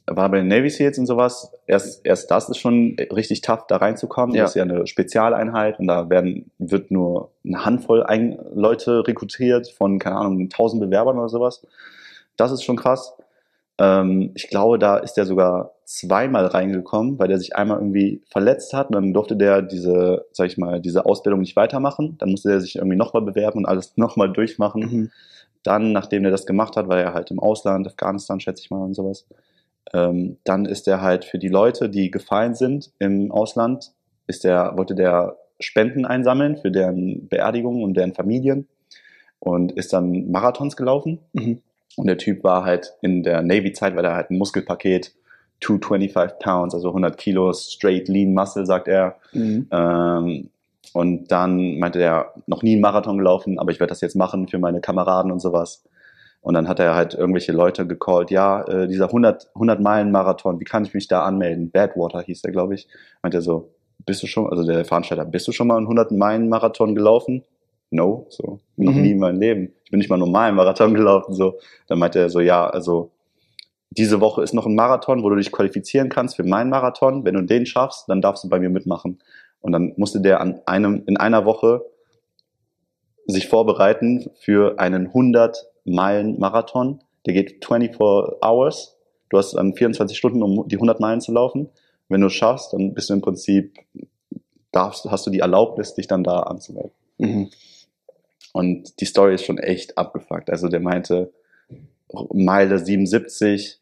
war 0.06 0.28
bei 0.28 0.38
den 0.38 0.48
Navy 0.48 0.70
Seals 0.70 0.98
und 0.98 1.06
sowas. 1.06 1.52
Erst, 1.66 2.04
erst 2.04 2.30
das 2.30 2.48
ist 2.48 2.58
schon 2.58 2.96
richtig 3.12 3.42
tough, 3.42 3.66
da 3.68 3.76
reinzukommen. 3.76 4.34
Ja. 4.34 4.42
Das 4.42 4.52
ist 4.52 4.56
ja 4.56 4.64
eine 4.64 4.86
Spezialeinheit 4.86 5.78
und 5.78 5.86
da 5.86 6.10
werden, 6.10 6.50
wird 6.58 6.90
nur 6.90 7.30
eine 7.44 7.64
Handvoll 7.64 8.02
ein 8.02 8.38
Leute 8.52 9.06
rekrutiert 9.06 9.70
von, 9.70 9.98
keine 9.98 10.16
Ahnung, 10.16 10.40
1000 10.42 10.82
Bewerbern 10.82 11.18
oder 11.18 11.28
sowas. 11.28 11.64
Das 12.36 12.50
ist 12.50 12.64
schon 12.64 12.76
krass. 12.76 13.14
Ähm, 13.78 14.32
ich 14.34 14.48
glaube, 14.48 14.78
da 14.78 14.96
ist 14.96 15.14
der 15.14 15.26
sogar 15.26 15.72
zweimal 15.84 16.46
reingekommen, 16.46 17.18
weil 17.18 17.28
der 17.28 17.38
sich 17.38 17.56
einmal 17.56 17.78
irgendwie 17.78 18.22
verletzt 18.30 18.72
hat 18.72 18.88
und 18.88 18.94
dann 18.94 19.12
durfte 19.12 19.36
der 19.36 19.62
diese, 19.62 20.26
sag 20.32 20.46
ich 20.46 20.58
mal, 20.58 20.80
diese 20.80 21.06
Ausbildung 21.06 21.40
nicht 21.40 21.56
weitermachen. 21.56 22.16
Dann 22.18 22.30
musste 22.30 22.50
er 22.50 22.60
sich 22.60 22.76
irgendwie 22.76 22.96
nochmal 22.96 23.22
bewerben 23.22 23.58
und 23.58 23.66
alles 23.66 23.92
nochmal 23.96 24.32
durchmachen. 24.32 24.80
Mhm. 24.80 25.10
Dann, 25.62 25.92
nachdem 25.92 26.24
er 26.24 26.30
das 26.30 26.46
gemacht 26.46 26.76
hat, 26.76 26.88
war 26.88 26.98
er 26.98 27.14
halt 27.14 27.30
im 27.30 27.38
Ausland, 27.38 27.86
Afghanistan, 27.86 28.40
schätze 28.40 28.62
ich 28.62 28.70
mal, 28.70 28.82
und 28.82 28.94
sowas. 28.94 29.26
Ähm, 29.92 30.38
dann 30.44 30.66
ist 30.66 30.88
er 30.88 31.00
halt 31.00 31.24
für 31.24 31.38
die 31.38 31.48
Leute, 31.48 31.88
die 31.88 32.10
gefallen 32.10 32.54
sind 32.54 32.92
im 32.98 33.32
Ausland, 33.32 33.92
ist 34.26 34.44
der, 34.44 34.76
wollte 34.76 34.94
der 34.94 35.36
Spenden 35.58 36.06
einsammeln 36.06 36.56
für 36.56 36.70
deren 36.70 37.28
Beerdigungen 37.28 37.82
und 37.82 37.94
deren 37.94 38.14
Familien 38.14 38.68
und 39.38 39.72
ist 39.72 39.92
dann 39.92 40.30
Marathons 40.30 40.76
gelaufen. 40.76 41.18
Mhm. 41.32 41.60
Und 41.96 42.06
der 42.06 42.18
Typ 42.18 42.44
war 42.44 42.64
halt 42.64 42.94
in 43.02 43.22
der 43.22 43.42
Navy-Zeit, 43.42 43.96
weil 43.96 44.04
er 44.04 44.14
halt 44.14 44.30
ein 44.30 44.38
Muskelpaket, 44.38 45.12
225 45.60 46.38
Pounds, 46.38 46.74
also 46.74 46.88
100 46.88 47.18
Kilo, 47.18 47.52
straight 47.52 48.08
lean 48.08 48.32
muscle, 48.32 48.64
sagt 48.64 48.88
er. 48.88 49.16
Mhm. 49.32 49.66
Ähm, 49.70 50.50
und 50.92 51.30
dann 51.32 51.78
meinte 51.78 52.00
er, 52.00 52.32
noch 52.46 52.62
nie 52.62 52.72
einen 52.72 52.80
Marathon 52.80 53.18
gelaufen, 53.18 53.58
aber 53.58 53.70
ich 53.70 53.80
werde 53.80 53.90
das 53.90 54.00
jetzt 54.00 54.16
machen 54.16 54.48
für 54.48 54.58
meine 54.58 54.80
Kameraden 54.80 55.30
und 55.32 55.40
sowas. 55.40 55.84
Und 56.42 56.54
dann 56.54 56.68
hat 56.68 56.80
er 56.80 56.94
halt 56.94 57.14
irgendwelche 57.14 57.52
Leute 57.52 57.86
gecallt, 57.86 58.30
ja, 58.30 58.62
äh, 58.62 58.88
dieser 58.88 59.06
100, 59.06 59.50
100 59.54 59.80
Meilen 59.80 60.10
Marathon, 60.10 60.58
wie 60.58 60.64
kann 60.64 60.84
ich 60.84 60.94
mich 60.94 61.06
da 61.06 61.22
anmelden? 61.24 61.70
Badwater 61.70 62.22
hieß 62.22 62.42
der, 62.42 62.52
glaube 62.52 62.74
ich. 62.74 62.88
Meint 63.22 63.34
er 63.34 63.42
so, 63.42 63.74
bist 64.06 64.22
du 64.22 64.26
schon, 64.26 64.48
also 64.50 64.64
der 64.64 64.84
Veranstalter, 64.84 65.26
bist 65.26 65.46
du 65.48 65.52
schon 65.52 65.66
mal 65.66 65.76
einen 65.76 65.86
100 65.86 66.12
Meilen 66.12 66.48
Marathon 66.48 66.94
gelaufen? 66.94 67.44
No, 67.90 68.26
so, 68.30 68.60
noch 68.76 68.94
Mhm. 68.94 69.02
nie 69.02 69.10
in 69.12 69.18
meinem 69.18 69.40
Leben. 69.40 69.72
Ich 69.84 69.90
bin 69.90 69.98
nicht 69.98 70.08
mal 70.08 70.14
einen 70.16 70.24
normalen 70.24 70.54
Marathon 70.54 70.94
gelaufen, 70.94 71.34
so. 71.34 71.58
Dann 71.88 71.98
meinte 71.98 72.20
er 72.20 72.30
so, 72.30 72.40
ja, 72.40 72.66
also, 72.66 73.10
diese 73.90 74.20
Woche 74.20 74.42
ist 74.42 74.54
noch 74.54 74.66
ein 74.66 74.76
Marathon, 74.76 75.22
wo 75.24 75.28
du 75.30 75.36
dich 75.36 75.50
qualifizieren 75.50 76.08
kannst 76.08 76.36
für 76.36 76.44
meinen 76.44 76.70
Marathon. 76.70 77.24
Wenn 77.24 77.34
du 77.34 77.42
den 77.42 77.66
schaffst, 77.66 78.08
dann 78.08 78.22
darfst 78.22 78.44
du 78.44 78.48
bei 78.48 78.60
mir 78.60 78.70
mitmachen. 78.70 79.18
Und 79.60 79.72
dann 79.72 79.92
musste 79.96 80.20
der 80.20 80.40
an 80.40 80.60
einem, 80.66 81.02
in 81.06 81.16
einer 81.16 81.44
Woche 81.44 81.84
sich 83.26 83.48
vorbereiten 83.48 84.30
für 84.40 84.78
einen 84.78 85.08
100 85.08 85.66
Meilen 85.84 86.38
Marathon. 86.38 87.02
Der 87.26 87.34
geht 87.34 87.64
24 87.64 87.96
Hours. 88.42 88.96
Du 89.28 89.38
hast 89.38 89.52
dann 89.52 89.74
24 89.74 90.16
Stunden, 90.16 90.42
um 90.42 90.66
die 90.68 90.76
100 90.76 91.00
Meilen 91.00 91.20
zu 91.20 91.32
laufen. 91.32 91.68
Wenn 92.08 92.20
du 92.20 92.26
es 92.26 92.32
schaffst, 92.32 92.72
dann 92.72 92.94
bist 92.94 93.10
du 93.10 93.14
im 93.14 93.20
Prinzip, 93.20 93.78
darfst, 94.72 95.04
hast 95.10 95.26
du 95.26 95.30
die 95.30 95.40
Erlaubnis, 95.40 95.94
dich 95.94 96.06
dann 96.06 96.24
da 96.24 96.40
anzumelden. 96.40 96.92
Mhm. 97.18 97.50
Und 98.52 99.00
die 99.00 99.04
Story 99.04 99.34
ist 99.34 99.44
schon 99.44 99.58
echt 99.58 99.96
abgefuckt. 99.96 100.50
Also 100.50 100.68
der 100.68 100.80
meinte, 100.80 101.32
Meile 102.32 102.78
77, 102.78 103.79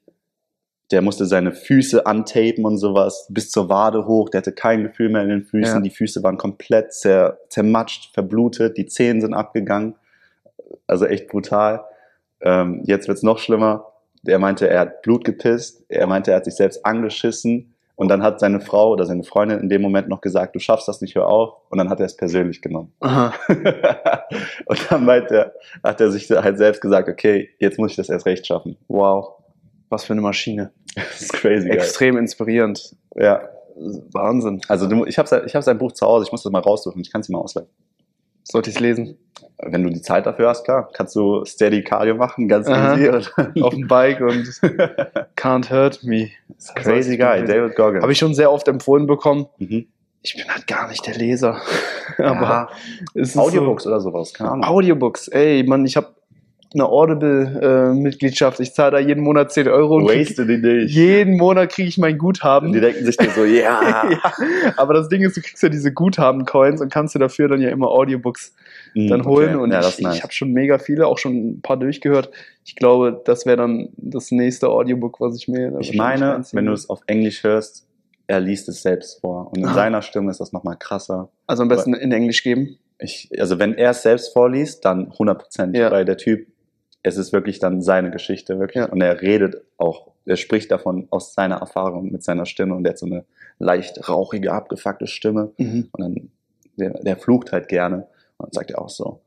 der 0.91 1.03
musste 1.03 1.27
seine 1.27 1.53
Füße 1.53 2.07
antapen 2.07 2.65
und 2.65 2.79
sowas, 2.79 3.27
bis 3.31 3.51
zur 3.51 3.69
Wade 3.69 4.07
hoch, 4.07 4.31
der 4.31 4.39
hatte 4.41 4.53
kein 4.53 4.85
Gefühl 4.85 5.11
mehr 5.11 5.23
in 5.23 5.29
den 5.29 5.45
Füßen, 5.45 5.77
Ja. 5.77 5.81
die 5.81 5.91
Füße 5.91 6.23
waren 6.23 6.39
komplett 6.39 6.93
zer, 6.95 7.39
zermatscht, 7.51 8.15
verblutet, 8.15 8.77
die 8.79 8.87
Zehen 8.87 9.21
sind 9.21 9.35
abgegangen. 9.35 9.97
Also 10.87 11.07
echt 11.07 11.29
brutal. 11.29 11.85
Ähm, 12.41 12.83
jetzt 12.85 13.09
wird's 13.09 13.23
noch 13.23 13.39
schlimmer. 13.39 13.93
Er 14.27 14.39
meinte, 14.39 14.69
er 14.69 14.81
hat 14.81 15.03
Blut 15.03 15.25
gepisst, 15.25 15.85
er 15.89 16.07
meinte, 16.07 16.31
er 16.31 16.39
hat 16.39 16.45
sich 16.45 16.55
selbst 16.57 16.85
angeschissen 16.85 17.75
und 17.97 18.09
dann 18.09 18.23
hat 18.23 18.41
seine 18.41 18.61
Frau 18.61 18.91
oder 18.93 19.07
seine 19.07 19.25
Freundin 19.25 19.59
in 19.61 19.69
dem 19.69 19.83
Moment 19.83 20.09
noch 20.09 20.21
gesagt, 20.21 20.55
du 20.55 20.59
schaffst 20.61 20.89
das 20.89 21.01
nicht, 21.01 21.15
hör 21.17 21.27
auf. 21.27 21.55
Und 21.69 21.79
dann 21.79 21.91
hat 21.91 22.01
er 22.01 22.07
es 22.07 22.17
persönlich 22.17 22.63
genommen. 22.63 22.93
Und 23.01 24.91
dann 24.91 25.05
meint 25.05 25.31
er, 25.31 25.53
hat 25.83 26.01
er 26.01 26.11
sich 26.11 26.31
halt 26.31 26.59
selbst 26.59 26.81
gesagt, 26.81 27.09
okay, 27.09 27.51
jetzt 27.59 27.79
muss 27.79 27.93
ich 27.93 27.97
das 27.97 28.09
erst 28.09 28.27
recht 28.27 28.47
schaffen. 28.47 28.77
Wow. 28.89 29.33
Was 29.89 30.05
für 30.05 30.13
eine 30.13 30.23
Maschine. 30.23 30.73
Das 30.95 31.21
ist 31.23 31.33
crazy 31.33 31.69
geil. 31.69 31.77
Extrem 31.79 32.17
inspirierend. 32.17 32.97
Ja. 33.15 33.41
Wahnsinn. 34.13 34.61
Also 34.67 34.89
du, 34.89 35.05
ich 35.07 35.19
habe 35.19 35.45
ich 35.47 35.55
hab 35.55 35.63
sein 35.63 35.79
Buch 35.79 35.93
zu 35.93 36.05
Hause, 36.07 36.25
ich 36.27 36.33
muss 36.33 36.43
das 36.43 36.51
mal 36.51 36.59
raussuchen, 36.61 37.01
ich 37.01 37.13
kann 37.13 37.21
es 37.21 37.29
mal 37.29 37.39
ausleihen. 37.39 37.69
Sollte 38.43 38.71
ich 38.71 38.77
es 38.77 38.81
lesen? 38.81 39.17
Wenn 39.59 39.85
du 39.85 39.91
die 39.91 40.01
Zeit 40.03 40.27
dafür 40.27 40.49
hast, 40.49 40.65
klar, 40.65 40.89
kannst 40.93 41.15
du 41.15 41.45
Steady 41.45 41.85
Cardio 41.85 42.17
machen, 42.17 42.49
ganz 42.49 42.67
Aha. 42.67 42.97
easy. 42.97 43.11
Auf 43.63 43.75
dem 43.75 43.87
Bike 43.87 44.21
und 44.21 44.45
Can't 45.37 45.71
Hurt 45.71 46.03
Me. 46.03 46.31
crazy 46.75 47.17
guy, 47.17 47.45
David 47.45 47.77
Goggins. 47.77 48.03
Habe 48.03 48.11
ich 48.13 48.19
schon 48.19 48.35
sehr 48.35 48.51
oft 48.51 48.67
empfohlen 48.67 49.07
bekommen. 49.07 49.47
mhm. 49.59 49.87
Ich 50.23 50.35
bin 50.35 50.49
halt 50.53 50.67
gar 50.67 50.89
nicht 50.89 51.07
der 51.07 51.15
Leser. 51.15 51.61
Aber 52.19 52.41
ja, 52.43 52.69
es 53.15 53.31
ist 53.31 53.39
Audiobooks 53.39 53.87
oder 53.87 54.01
sowas, 54.01 54.35
keine 54.35 54.49
So, 54.49 54.53
Ahnung. 54.55 54.65
Audiobooks, 54.65 55.29
ey, 55.29 55.63
Mann, 55.63 55.87
ich 55.87 55.97
habe 55.97 56.09
eine 56.75 56.87
Audible-Mitgliedschaft. 56.89 58.61
ich 58.61 58.75
zahle 58.75 58.93
da 58.93 58.99
jeden 58.99 59.23
Monat 59.23 59.53
10 59.53 59.69
Euro 59.69 59.97
und 59.97 60.05
Waste 60.05 60.47
die 60.47 60.59
nicht. 60.59 60.95
jeden 60.95 61.37
Monat 61.37 61.71
kriege 61.73 61.89
ich 61.89 61.99
mein 61.99 62.19
Guthaben. 62.19 62.73
Die 62.73 62.81
denken 62.81 63.05
sich 63.05 63.17
dann 63.17 63.31
so, 63.31 63.45
ja. 63.45 63.81
ja, 64.11 64.33
aber 64.77 64.95
das 64.95 65.09
Ding 65.09 65.23
ist, 65.23 65.37
du 65.37 65.41
kriegst 65.41 65.63
ja 65.63 65.69
diese 65.69 65.93
Guthaben-Coins 65.93 66.81
und 66.81 66.93
kannst 66.93 67.15
dir 67.15 67.19
dafür 67.21 67.49
dann 67.49 67.61
ja 67.61 67.71
immer 67.71 67.89
Audiobooks 67.89 68.55
dann 68.95 69.25
holen. 69.25 69.55
Okay. 69.55 69.63
Und 69.65 69.73
ja, 69.73 69.81
ich, 69.81 69.99
nice. 70.01 70.17
ich 70.17 70.23
habe 70.23 70.33
schon 70.33 70.53
mega 70.53 70.79
viele, 70.79 71.07
auch 71.07 71.19
schon 71.19 71.51
ein 71.51 71.61
paar 71.63 71.77
durchgehört. 71.77 72.31
Ich 72.65 72.77
glaube, 72.77 73.21
das 73.25 73.47
wäre 73.47 73.57
dann 73.57 73.89
das 73.97 74.31
nächste 74.31 74.69
Audiobook, 74.69 75.21
was 75.21 75.37
ich 75.37 75.49
mir. 75.49 75.75
Ich 75.81 75.95
meine, 75.97 76.33
reinziehen 76.35 76.59
wenn 76.59 76.67
du 76.67 76.73
es 76.73 76.91
auf 76.91 77.01
Englisch 77.07 77.43
hörst, 77.45 77.87
er 78.27 78.41
liest 78.41 78.69
es 78.69 78.83
selbst 78.83 79.21
vor. 79.21 79.49
Und 79.53 79.59
in 79.59 79.67
Ah. 79.67 79.75
seiner 79.75 80.03
Stimme 80.03 80.31
ist 80.31 80.41
das 80.41 80.53
nochmal 80.53 80.77
krasser. 80.79 81.31
Also 81.47 81.63
am 81.63 81.69
besten 81.69 81.95
in 81.95 82.13
Englisch 82.13 82.43
geben. 82.43 82.77
Ich, 82.99 83.31
also 83.39 83.59
wenn 83.59 83.75
er 83.75 83.93
es 83.93 84.03
selbst 84.03 84.33
vorliest, 84.33 84.85
dann 84.85 85.13
100 85.13 85.39
Prozent, 85.41 85.77
Ja. 85.77 85.91
weil 85.91 86.05
der 86.05 86.17
Typ, 86.17 86.47
es 87.09 87.17
ist 87.17 87.33
wirklich 87.33 87.59
dann 87.59 87.83
seine 87.83 88.11
Geschichte, 88.11 88.59
wirklich. 88.59 88.85
Ja. 88.85 88.91
Und 88.91 89.01
er 89.01 89.21
redet 89.21 89.63
auch, 89.77 90.13
er 90.25 90.37
spricht 90.37 90.71
davon 90.71 91.09
aus 91.11 91.35
seiner 91.35 91.57
Erfahrung 91.57 92.13
mit 92.13 92.23
seiner 92.23 92.47
Stimme 92.47 92.75
und 92.75 92.85
der 92.85 92.93
hat 92.93 92.99
so 92.99 93.07
eine 93.07 93.25
leicht 93.59 94.09
rauchige, 94.09 94.53
abgefuckte 94.53 95.07
Stimme. 95.07 95.53
Mhm. 95.59 95.89
Und 95.93 96.01
dann, 96.01 96.31
der, 96.77 97.03
der 97.03 97.17
flucht 97.17 97.53
halt 97.53 97.69
gerne. 97.69 98.07
Und 98.37 98.47
dann 98.47 98.53
sagt 98.53 98.71
er 98.71 98.81
auch 98.81 98.89
so, 98.89 99.21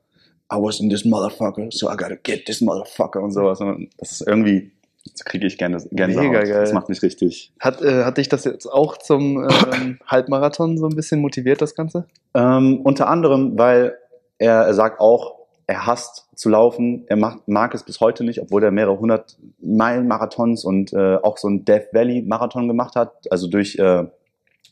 I 0.52 0.56
was 0.56 0.80
in 0.80 0.90
this 0.90 1.04
motherfucker, 1.04 1.68
so 1.70 1.90
I 1.90 1.96
gotta 1.96 2.16
get 2.22 2.46
this 2.46 2.60
motherfucker 2.60 3.22
und 3.22 3.32
sowas. 3.32 3.60
Und 3.60 3.90
das 3.98 4.12
ist 4.12 4.26
irgendwie, 4.26 4.72
das 5.10 5.24
kriege 5.24 5.46
ich 5.46 5.58
gerne, 5.58 5.78
Gänsehaut. 5.90 6.24
Mega 6.24 6.42
geil. 6.42 6.60
Das 6.60 6.72
macht 6.72 6.88
mich 6.88 7.02
richtig. 7.02 7.52
Hat, 7.58 7.82
äh, 7.82 8.04
hat 8.04 8.18
dich 8.18 8.28
das 8.28 8.44
jetzt 8.44 8.66
auch 8.66 8.96
zum 8.96 9.48
ähm, 9.48 9.98
Halbmarathon 10.06 10.78
so 10.78 10.86
ein 10.86 10.94
bisschen 10.94 11.20
motiviert, 11.20 11.60
das 11.60 11.74
Ganze? 11.74 12.06
Ähm, 12.34 12.80
unter 12.84 13.08
anderem, 13.08 13.58
weil 13.58 13.96
er, 14.38 14.62
er 14.62 14.74
sagt 14.74 15.00
auch, 15.00 15.41
er 15.66 15.86
hasst 15.86 16.28
zu 16.34 16.48
laufen. 16.48 17.04
Er 17.08 17.16
macht, 17.16 17.46
mag 17.46 17.74
es 17.74 17.82
bis 17.84 18.00
heute 18.00 18.24
nicht, 18.24 18.40
obwohl 18.40 18.62
er 18.64 18.70
mehrere 18.70 18.98
hundert 18.98 19.36
Meilen 19.60 20.08
Marathons 20.08 20.64
und 20.64 20.92
äh, 20.92 21.16
auch 21.16 21.38
so 21.38 21.48
einen 21.48 21.64
Death 21.64 21.92
Valley 21.92 22.22
Marathon 22.22 22.68
gemacht 22.68 22.94
hat. 22.96 23.12
Also 23.30 23.46
durch, 23.48 23.78
äh, 23.78 24.04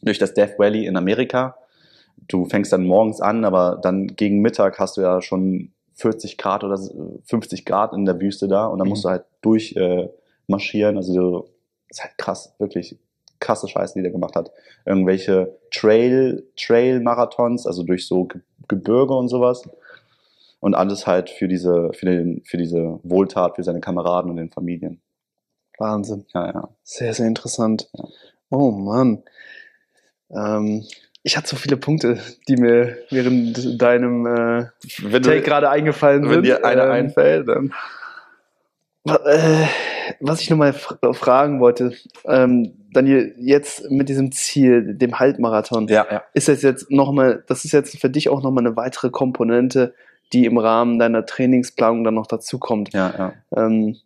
durch 0.02 0.18
das 0.18 0.34
Death 0.34 0.58
Valley 0.58 0.86
in 0.86 0.96
Amerika. 0.96 1.56
Du 2.28 2.44
fängst 2.44 2.72
dann 2.72 2.84
morgens 2.86 3.20
an, 3.20 3.44
aber 3.44 3.78
dann 3.82 4.08
gegen 4.08 4.40
Mittag 4.40 4.78
hast 4.78 4.96
du 4.96 5.00
ja 5.00 5.20
schon 5.22 5.72
40 5.94 6.38
Grad 6.38 6.64
oder 6.64 6.78
50 7.24 7.64
Grad 7.64 7.92
in 7.92 8.04
der 8.04 8.20
Wüste 8.20 8.48
da 8.48 8.66
und 8.66 8.78
dann 8.78 8.86
Mhm. 8.86 8.90
musst 8.90 9.04
du 9.04 9.08
halt 9.10 9.24
durch 9.42 9.74
äh, 9.76 10.08
marschieren. 10.46 10.96
Also 10.96 11.48
das 11.88 11.98
ist 11.98 12.04
halt 12.04 12.18
krass, 12.18 12.54
wirklich 12.58 12.98
krasse 13.38 13.68
Scheiße, 13.68 13.94
die 13.94 14.02
der 14.02 14.10
gemacht 14.12 14.34
hat. 14.36 14.50
Irgendwelche 14.84 15.56
Trail, 15.70 16.44
Trail-Marathons, 16.56 17.66
also 17.66 17.82
durch 17.84 18.06
so 18.06 18.24
Ge 18.24 18.40
Gebirge 18.68 19.14
und 19.14 19.28
sowas. 19.28 19.68
Und 20.60 20.74
alles 20.74 21.06
halt 21.06 21.30
für 21.30 21.48
diese, 21.48 21.90
für 21.94 22.06
den, 22.06 22.42
für 22.44 22.58
diese 22.58 23.00
Wohltat, 23.02 23.56
für 23.56 23.62
seine 23.62 23.80
Kameraden 23.80 24.30
und 24.30 24.36
den 24.36 24.50
Familien. 24.50 25.00
Wahnsinn. 25.78 26.26
Ja, 26.34 26.46
ja. 26.52 26.68
Sehr, 26.82 27.14
sehr 27.14 27.26
interessant. 27.26 27.88
Ja. 27.96 28.04
Oh 28.50 28.70
Mann. 28.70 29.22
Ähm, 30.30 30.84
ich 31.22 31.36
hatte 31.36 31.48
so 31.48 31.56
viele 31.56 31.76
Punkte, 31.78 32.18
die 32.48 32.56
mir 32.56 32.96
während 33.10 33.80
deinem 33.80 34.26
äh, 34.26 34.66
Wenn, 35.02 35.22
Take 35.22 35.42
gerade 35.42 35.70
eingefallen 35.70 36.24
sind. 36.24 36.30
wenn 36.32 36.42
dir 36.42 36.64
einer 36.64 36.84
Ähm, 36.84 36.90
einfällt, 36.90 37.48
dann. 37.48 37.72
äh, 39.06 39.66
was 40.20 40.40
ich 40.42 40.50
nochmal 40.50 40.72
fr 40.72 40.98
fragen 41.14 41.60
wollte, 41.60 41.94
ähm, 42.24 42.74
Daniel, 42.92 43.34
jetzt 43.38 43.90
mit 43.90 44.08
diesem 44.08 44.32
Ziel, 44.32 44.94
dem 44.94 45.18
Halbmarathon, 45.18 45.88
Ja, 45.88 46.06
ja. 46.10 46.22
ist 46.34 46.48
das 46.48 46.62
jetzt 46.62 46.90
nochmal, 46.90 47.44
das 47.46 47.64
ist 47.64 47.72
jetzt 47.72 47.98
für 47.98 48.10
dich 48.10 48.28
auch 48.28 48.42
nochmal 48.42 48.66
eine 48.66 48.76
weitere 48.76 49.10
Komponente, 49.10 49.94
die 50.32 50.44
im 50.46 50.58
Rahmen 50.58 50.98
deiner 50.98 51.26
Trainingsplanung 51.26 52.04
dann 52.04 52.14
noch 52.14 52.26
dazukommt. 52.26 52.92
Ja, 52.92 53.12
ja. 53.16 53.32
Ähm, 53.56 53.96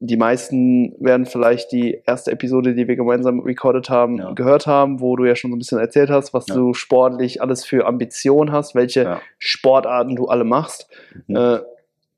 die 0.00 0.16
meisten 0.18 0.94
werden 1.02 1.24
vielleicht 1.24 1.72
die 1.72 2.02
erste 2.06 2.30
Episode, 2.30 2.74
die 2.74 2.88
wir 2.88 2.96
gemeinsam 2.96 3.40
recorded 3.40 3.88
haben, 3.88 4.18
Ja. 4.18 4.32
gehört 4.32 4.66
haben, 4.66 5.00
wo 5.00 5.16
du 5.16 5.24
ja 5.24 5.34
schon 5.34 5.50
so 5.50 5.56
ein 5.56 5.58
bisschen 5.58 5.78
erzählt 5.78 6.10
hast, 6.10 6.34
was 6.34 6.46
Ja. 6.48 6.54
du 6.56 6.74
sportlich 6.74 7.40
alles 7.40 7.64
für 7.64 7.86
Ambitionen 7.86 8.52
hast, 8.52 8.74
welche 8.74 9.02
Ja. 9.04 9.20
Sportarten 9.38 10.16
du 10.16 10.26
alle 10.26 10.44
machst. 10.44 10.88
Mhm. 11.26 11.36
Äh, 11.36 11.58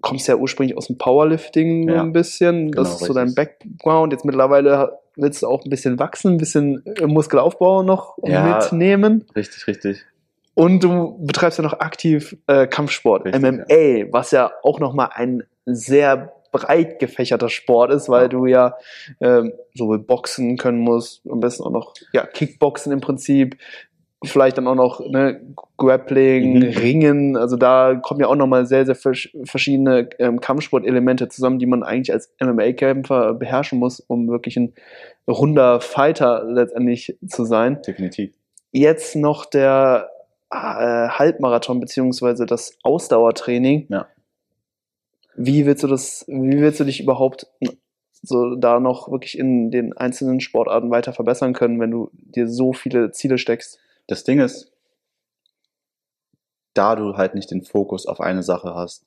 kommst 0.01 0.27
ja 0.29 0.37
ursprünglich 0.37 0.77
aus 0.77 0.89
dem 0.89 0.99
Powerlifting 0.99 1.89
so 1.89 1.95
ein 1.95 2.13
bisschen. 2.13 2.71
Das 2.73 2.89
Genau, 2.89 2.97
ist 2.97 3.05
so 3.07 3.15
dein. 3.15 3.35
Background. 3.35 4.13
Jetzt 4.13 4.25
mittlerweile 4.25 4.99
willst 5.17 5.43
du 5.43 5.47
auch 5.47 5.65
ein 5.65 5.71
bisschen 5.71 5.99
wachsen, 5.99 6.33
ein 6.35 6.39
bisschen 6.39 6.83
Muskelaufbau 7.05 7.83
noch 7.83 8.17
mitnehmen. 8.19 9.25
Richtig, 9.37 9.67
richtig. 9.67 10.05
Und 10.59 10.83
du 10.83 11.19
betreibst 11.25 11.59
ja 11.59 11.63
noch 11.65 11.79
aktiv 11.81 12.37
äh, 12.47 12.67
Kampfsport, 12.67 13.27
Richtig, 13.27 13.43
MMA, 13.43 14.11
was 14.13 14.31
ja 14.31 14.51
auch 14.63 14.81
nochmal 14.81 15.11
ein 15.13 15.43
sehr 15.67 16.33
breit 16.51 16.99
gefächerter 16.99 17.51
Sport 17.51 17.93
ist, 17.93 18.09
weil 18.09 18.23
Ja. 18.23 18.29
du 18.29 18.47
ja 18.47 18.75
ähm, 19.21 19.53
sowohl 19.75 19.99
Boxen 19.99 20.57
können 20.57 20.79
musst, 20.79 21.21
am 21.31 21.41
besten 21.41 21.63
auch 21.65 21.71
noch 21.71 21.93
ja, 22.15 22.25
Kickboxen 22.27 22.91
im 22.93 23.03
Prinzip, 23.03 23.59
vielleicht 24.25 24.57
dann 24.57 24.67
auch 24.67 24.75
noch 24.75 25.01
ne, 25.01 25.43
Grappling, 25.77 26.55
Mhm. 26.55 26.63
Ringen, 26.79 27.37
also 27.37 27.57
da 27.57 27.95
kommen 27.97 28.21
ja 28.21 28.29
auch 28.29 28.35
nochmal 28.37 28.65
sehr, 28.65 28.87
sehr 28.87 28.97
versch- 28.97 29.29
verschiedene 29.47 30.09
ähm, 30.19 30.41
Kampfsportelemente 30.41 31.29
zusammen, 31.29 31.59
die 31.59 31.67
man 31.67 31.83
eigentlich 31.83 32.15
als 32.15 32.33
MMA-Kämpfer 32.41 33.35
beherrschen 33.35 33.79
muss, 33.79 34.01
um 34.01 34.27
wirklich 34.29 34.57
ein 34.57 34.73
runder 35.29 35.83
Fighter 35.83 36.45
letztendlich 36.49 37.19
zu 37.29 37.45
sein 37.45 37.83
Definitiv. 37.87 38.33
jetzt 38.73 39.17
noch 39.17 39.45
der 39.45 40.09
äh, 40.51 41.09
Halbmarathon 41.09 41.81
beziehungsweise 41.81 42.47
das 42.47 42.77
Ausdauertraining. 42.83 43.87
Ja. 43.89 44.09
Wie 45.37 45.67
willst 45.67 45.83
du 45.83 45.87
das, 45.87 46.25
wie 46.29 46.61
willst 46.61 46.81
du 46.81 46.85
dich 46.85 47.01
überhaupt 47.01 47.47
so 48.23 48.55
da 48.57 48.81
noch 48.81 49.11
wirklich 49.11 49.39
in 49.39 49.71
den 49.71 49.97
einzelnen 49.97 50.41
Sportarten 50.41 50.91
weiter 50.91 51.13
verbessern 51.13 51.53
können, 51.53 51.79
wenn 51.79 51.91
du 51.91 52.11
dir 52.13 52.49
so 52.49 52.73
viele 52.73 53.11
Ziele 53.13 53.39
steckst? 53.39 53.79
Das 54.07 54.25
Ding 54.25 54.41
ist, 54.41 54.73
da 56.75 56.95
du 56.95 57.17
halt 57.17 57.35
nicht 57.35 57.51
den 57.51 57.63
Fokus 57.63 58.07
auf 58.07 58.21
eine 58.21 58.43
Sache 58.43 58.75
hast, 58.75 59.05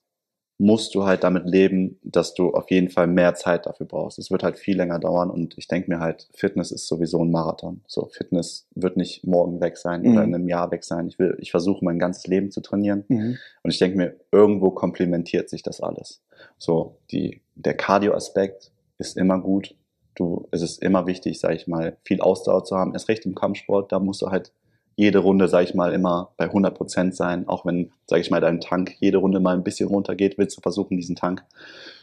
musst 0.62 0.94
du 0.94 1.06
halt 1.06 1.24
damit 1.24 1.46
leben, 1.46 1.98
dass 2.04 2.34
du 2.34 2.52
auf 2.54 2.70
jeden 2.70 2.90
Fall 2.90 3.08
mehr 3.08 3.34
Zeit 3.34 3.66
dafür 3.66 3.86
brauchst. 3.88 4.20
Es 4.20 4.30
wird 4.30 4.44
halt 4.44 4.60
viel 4.60 4.76
länger 4.76 5.00
dauern 5.00 5.30
und 5.32 5.58
ich 5.58 5.70
denke 5.70 5.90
mir 5.90 6.00
halt, 6.00 6.28
Fitness 6.34 6.72
ist 6.72 6.86
sowieso 6.88 7.24
ein 7.24 7.32
Marathon. 7.32 7.80
So, 7.88 8.08
Fitness 8.08 8.68
wird 8.76 8.98
nicht 8.98 9.26
morgen 9.26 9.62
weg 9.62 9.78
sein 9.78 10.02
oder 10.02 10.22
Mhm. 10.22 10.28
in 10.28 10.36
einem 10.36 10.50
Jahr 10.50 10.70
weg 10.72 10.84
sein. 10.84 11.08
Ich 11.08 11.18
will, 11.18 11.38
ich 11.40 11.52
versuche 11.52 11.84
mein 11.86 11.98
ganzes 11.98 12.28
Leben 12.28 12.52
zu 12.52 12.60
trainieren 12.60 13.06
Mhm. 13.08 13.38
und 13.64 13.72
ich 13.72 13.80
denke 13.80 13.98
mir, 13.98 14.16
irgendwo 14.34 14.70
komplementiert 14.72 15.50
sich 15.50 15.64
das 15.64 15.80
alles. 15.80 16.22
So, 16.58 16.98
die, 17.12 17.40
der 17.56 17.76
Cardio-Aspekt 17.76 18.72
ist 18.98 19.16
immer 19.16 19.40
gut. 19.40 19.76
Du, 20.16 20.50
es 20.52 20.62
ist 20.62 20.84
immer 20.84 21.08
wichtig, 21.08 21.40
sag 21.40 21.56
ich 21.56 21.68
mal, 21.68 21.96
viel 22.04 22.20
Ausdauer 22.20 22.66
zu 22.66 22.76
haben. 22.76 22.92
Erst 22.92 23.08
recht 23.08 23.26
im 23.26 23.34
Kampfsport, 23.36 23.94
da 23.94 24.00
musst 24.00 24.22
du 24.22 24.28
halt 24.30 24.52
jede 25.00 25.20
Runde, 25.20 25.48
sag 25.48 25.64
ich 25.64 25.74
mal, 25.74 25.94
immer 25.94 26.34
bei 26.36 26.44
100 26.44 26.76
Prozent 26.76 27.16
sein. 27.16 27.48
Auch 27.48 27.66
wenn, 27.66 27.94
sag 28.06 28.20
ich 28.20 28.32
mal, 28.32 28.42
dein 28.42 28.60
Tank 28.60 28.98
jede 29.00 29.20
Runde 29.20 29.40
mal 29.40 29.56
ein 29.56 29.64
bisschen 29.64 29.88
runtergeht, 29.88 30.38
willst 30.38 30.58
du 30.58 30.62
versuchen, 30.62 30.98
diesen 30.98 31.16
Tank 31.16 31.42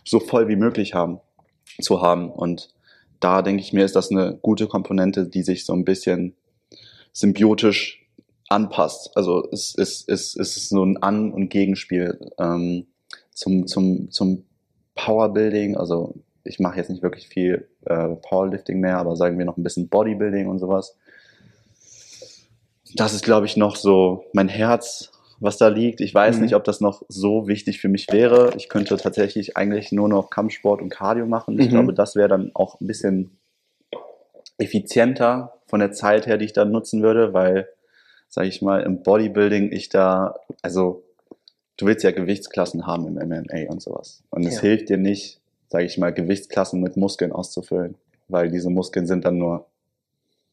so 0.02 0.18
voll 0.18 0.48
wie 0.48 0.56
möglich 0.56 0.94
haben, 0.94 1.20
zu 1.78 2.00
haben. 2.00 2.30
Und 2.30 2.70
da 3.20 3.42
denke 3.42 3.60
ich 3.60 3.74
mir, 3.74 3.84
ist 3.84 3.96
das 3.96 4.10
eine 4.10 4.38
gute 4.40 4.66
Komponente, 4.66 5.28
die 5.28 5.42
sich 5.42 5.66
so 5.66 5.74
ein 5.74 5.84
bisschen 5.84 6.36
symbiotisch 7.12 8.02
anpasst. 8.48 9.14
Also 9.14 9.46
es, 9.52 9.74
es, 9.76 10.02
es, 10.08 10.34
es 10.34 10.56
ist 10.56 10.70
so 10.70 10.82
ein 10.82 10.96
An- 11.02 11.32
und 11.34 11.50
Gegenspiel 11.50 12.18
ähm, 12.38 12.86
zum, 13.34 13.66
zum, 13.66 14.10
zum 14.10 14.46
Powerbuilding. 14.94 15.76
Also 15.76 16.14
ich 16.44 16.60
mache 16.60 16.78
jetzt 16.78 16.88
nicht 16.88 17.02
wirklich 17.02 17.28
viel 17.28 17.68
äh, 17.84 18.08
Powerlifting 18.08 18.80
mehr, 18.80 18.96
aber 18.96 19.16
sagen 19.16 19.36
wir 19.36 19.44
noch 19.44 19.58
ein 19.58 19.62
bisschen 19.62 19.90
Bodybuilding 19.90 20.46
und 20.48 20.60
sowas. 20.60 20.96
Das 22.94 23.12
ist, 23.12 23.24
glaube 23.24 23.46
ich, 23.46 23.56
noch 23.56 23.76
so 23.76 24.24
mein 24.32 24.48
Herz, 24.48 25.10
was 25.40 25.58
da 25.58 25.68
liegt. 25.68 26.00
Ich 26.00 26.14
weiß 26.14 26.36
Mhm. 26.36 26.42
nicht, 26.42 26.54
ob 26.54 26.64
das 26.64 26.80
noch 26.80 27.02
so 27.08 27.46
wichtig 27.48 27.80
für 27.80 27.88
mich 27.88 28.06
wäre. 28.12 28.52
Ich 28.56 28.68
könnte 28.68 28.96
tatsächlich 28.96 29.56
eigentlich 29.56 29.92
nur 29.92 30.08
noch 30.08 30.30
Kampfsport 30.30 30.80
und 30.80 30.88
Cardio 30.88 31.26
machen. 31.26 31.58
Ich 31.58 31.66
Mhm. 31.66 31.70
glaube, 31.70 31.92
das 31.94 32.16
wäre 32.16 32.28
dann 32.28 32.50
auch 32.54 32.80
ein 32.80 32.86
bisschen 32.86 33.36
effizienter 34.58 35.54
von 35.66 35.80
der 35.80 35.92
Zeit 35.92 36.26
her, 36.26 36.38
die 36.38 36.46
ich 36.46 36.52
da 36.52 36.64
nutzen 36.64 37.02
würde, 37.02 37.32
weil, 37.34 37.68
sage 38.28 38.48
ich 38.48 38.62
mal, 38.62 38.82
im 38.82 39.02
Bodybuilding 39.02 39.72
ich 39.72 39.88
da, 39.88 40.34
also 40.62 41.02
du 41.76 41.86
willst 41.86 42.04
ja 42.04 42.12
Gewichtsklassen 42.12 42.86
haben 42.86 43.06
im 43.06 43.18
MMA 43.18 43.68
und 43.70 43.82
sowas. 43.82 44.22
Und 44.30 44.46
es 44.46 44.56
Ja. 44.56 44.60
hilft 44.62 44.88
dir 44.88 44.96
nicht, 44.96 45.40
sage 45.68 45.84
ich 45.84 45.98
mal, 45.98 46.12
Gewichtsklassen 46.12 46.80
mit 46.80 46.96
Muskeln 46.96 47.32
auszufüllen, 47.32 47.96
weil 48.28 48.50
diese 48.50 48.70
Muskeln 48.70 49.06
sind 49.06 49.24
dann 49.24 49.36
nur 49.38 49.66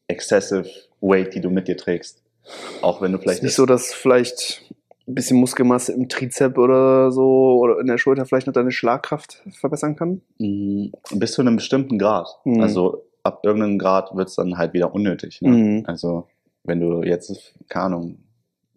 excessive 0.08 0.68
weight, 1.00 1.34
die 1.34 1.40
du 1.40 1.48
mit 1.50 1.68
dir 1.68 1.76
trägst. 1.76 2.22
Auch 2.82 3.00
wenn 3.00 3.12
du 3.12 3.18
Ist 3.18 3.24
vielleicht 3.24 3.42
nicht 3.42 3.54
so, 3.54 3.66
dass 3.66 3.92
vielleicht 3.92 4.62
ein 5.06 5.14
bisschen 5.14 5.38
Muskelmasse 5.38 5.92
im 5.92 6.08
Trizep 6.08 6.56
oder 6.58 7.10
so 7.12 7.58
oder 7.58 7.80
in 7.80 7.86
der 7.86 7.98
Schulter 7.98 8.24
vielleicht 8.24 8.46
noch 8.46 8.54
deine 8.54 8.72
Schlagkraft 8.72 9.42
verbessern 9.52 9.96
kann? 9.96 10.22
Mm, 10.38 10.86
bis 11.14 11.32
zu 11.32 11.42
einem 11.42 11.56
bestimmten 11.56 11.98
Grad. 11.98 12.28
Mhm. 12.44 12.60
Also 12.60 13.04
ab 13.22 13.40
irgendeinem 13.44 13.78
Grad 13.78 14.14
wird 14.16 14.28
es 14.28 14.36
dann 14.36 14.56
halt 14.56 14.72
wieder 14.72 14.94
unnötig. 14.94 15.42
Ne? 15.42 15.50
Mhm. 15.50 15.84
Also 15.86 16.26
wenn 16.64 16.80
du 16.80 17.02
jetzt, 17.02 17.54
keine 17.68 17.86
Ahnung, 17.86 18.18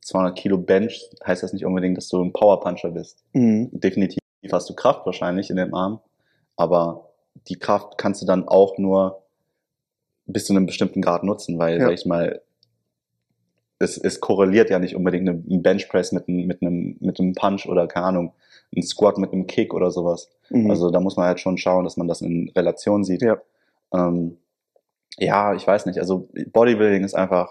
200 0.02 0.38
Kilo 0.38 0.58
bench, 0.58 1.10
heißt 1.26 1.44
das 1.44 1.54
nicht 1.54 1.66
unbedingt, 1.66 1.98
dass 1.98 2.10
du 2.10 2.22
ein 2.22 2.34
Powerpuncher 2.34 2.92
bist. 2.92 3.24
Mhm. 3.34 3.70
Definitiv 3.72 4.20
lieferst 4.42 4.70
du 4.70 4.74
Kraft 4.76 5.06
wahrscheinlich 5.06 5.50
in 5.50 5.58
dem 5.58 5.74
Arm, 5.74 6.00
aber 6.56 7.10
die 7.48 7.58
Kraft 7.58 7.98
kannst 7.98 8.22
du 8.22 8.26
dann 8.26 8.48
auch 8.48 8.78
nur 8.78 9.24
bis 10.26 10.46
zu 10.46 10.54
einem 10.54 10.66
bestimmten 10.66 11.02
Grad 11.02 11.24
nutzen, 11.24 11.58
weil, 11.58 11.80
Ja. 11.80 11.86
sag 11.86 11.94
ich 11.94 12.06
mal, 12.06 12.42
es, 13.80 13.98
es 13.98 14.20
korreliert 14.20 14.70
ja 14.70 14.80
nicht 14.80 14.96
unbedingt 14.96 15.30
ein 15.30 15.62
Benchpress 15.62 16.12
mit, 16.12 16.28
einem- 16.28 16.48
mit, 16.48 16.62
einem, 16.62 16.98
mit 17.00 17.20
einem 17.20 17.34
Punch 17.34 17.68
oder 17.68 17.88
keine 17.88 18.08
Ahnung, 18.08 18.34
ein 18.76 18.84
Squat 18.84 19.18
mit 19.18 19.32
einem 19.34 19.48
Kick 19.48 19.74
oder 19.74 19.92
sowas. 19.92 20.30
Mhm. 20.50 20.70
Also 20.70 20.90
da 20.90 21.00
muss 21.00 21.16
man 21.16 21.28
halt 21.28 21.40
schon 21.40 21.58
schauen, 21.58 21.84
dass 21.84 21.98
man 21.98 22.08
das 22.08 22.22
in 22.22 22.52
Relation 22.56 23.04
sieht. 23.04 23.22
Ja. 23.22 23.38
Ähm, 23.94 24.38
ja, 25.18 25.54
ich 25.54 25.66
weiß 25.66 25.86
nicht. 25.86 26.00
Also 26.00 26.28
Bodybuilding 26.52 27.04
ist 27.04 27.16
einfach, 27.16 27.50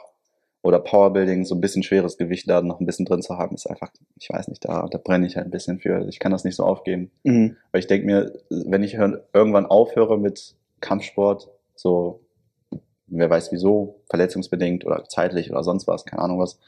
oder 0.62 0.80
Powerbuilding, 0.80 1.44
so 1.44 1.54
ein 1.54 1.60
bisschen 1.60 1.84
schweres 1.84 2.16
Gewicht 2.18 2.50
da 2.50 2.60
noch 2.60 2.80
ein 2.80 2.86
bisschen 2.86 3.06
drin 3.06 3.22
zu 3.22 3.38
haben, 3.38 3.54
ist 3.54 3.66
einfach, 3.66 3.92
ich 4.18 4.28
weiß 4.28 4.48
nicht, 4.48 4.64
da, 4.64 4.88
da 4.90 4.98
brenne 4.98 5.26
ich 5.26 5.36
halt 5.36 5.46
ein 5.46 5.52
bisschen 5.52 5.78
für. 5.78 5.94
Also 5.94 6.08
ich 6.08 6.18
kann 6.18 6.32
das 6.32 6.44
nicht 6.44 6.56
so 6.56 6.64
aufgeben. 6.64 7.10
Mhm. 7.22 7.56
Weil 7.70 7.78
ich 7.80 7.86
denke 7.86 8.06
mir, 8.06 8.32
wenn 8.50 8.82
ich 8.82 8.94
irgendwann 8.94 9.66
aufhöre 9.66 10.18
mit 10.18 10.54
Kampfsport, 10.80 11.48
so, 11.76 12.20
wer 13.08 13.30
weiß 13.30 13.52
wieso, 13.52 14.00
verletzungsbedingt 14.08 14.84
oder 14.84 15.04
zeitlich 15.08 15.50
oder 15.50 15.62
sonst 15.62 15.86
was, 15.86 16.04
keine 16.04 16.22
Ahnung 16.22 16.38
was, 16.38 16.58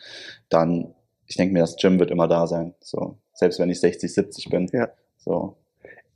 dann, 0.49 0.95
ich 1.27 1.37
denke 1.37 1.53
mir, 1.53 1.61
das 1.61 1.77
Gym 1.77 1.99
wird 1.99 2.11
immer 2.11 2.29
da 2.29 2.47
sein. 2.47 2.75
So, 2.81 3.19
selbst 3.33 3.59
wenn 3.59 3.71
ich 3.71 3.81
60, 3.81 4.13
70 4.13 4.51
bin. 4.51 4.71
Ja. 4.73 4.89
So, 5.19 5.57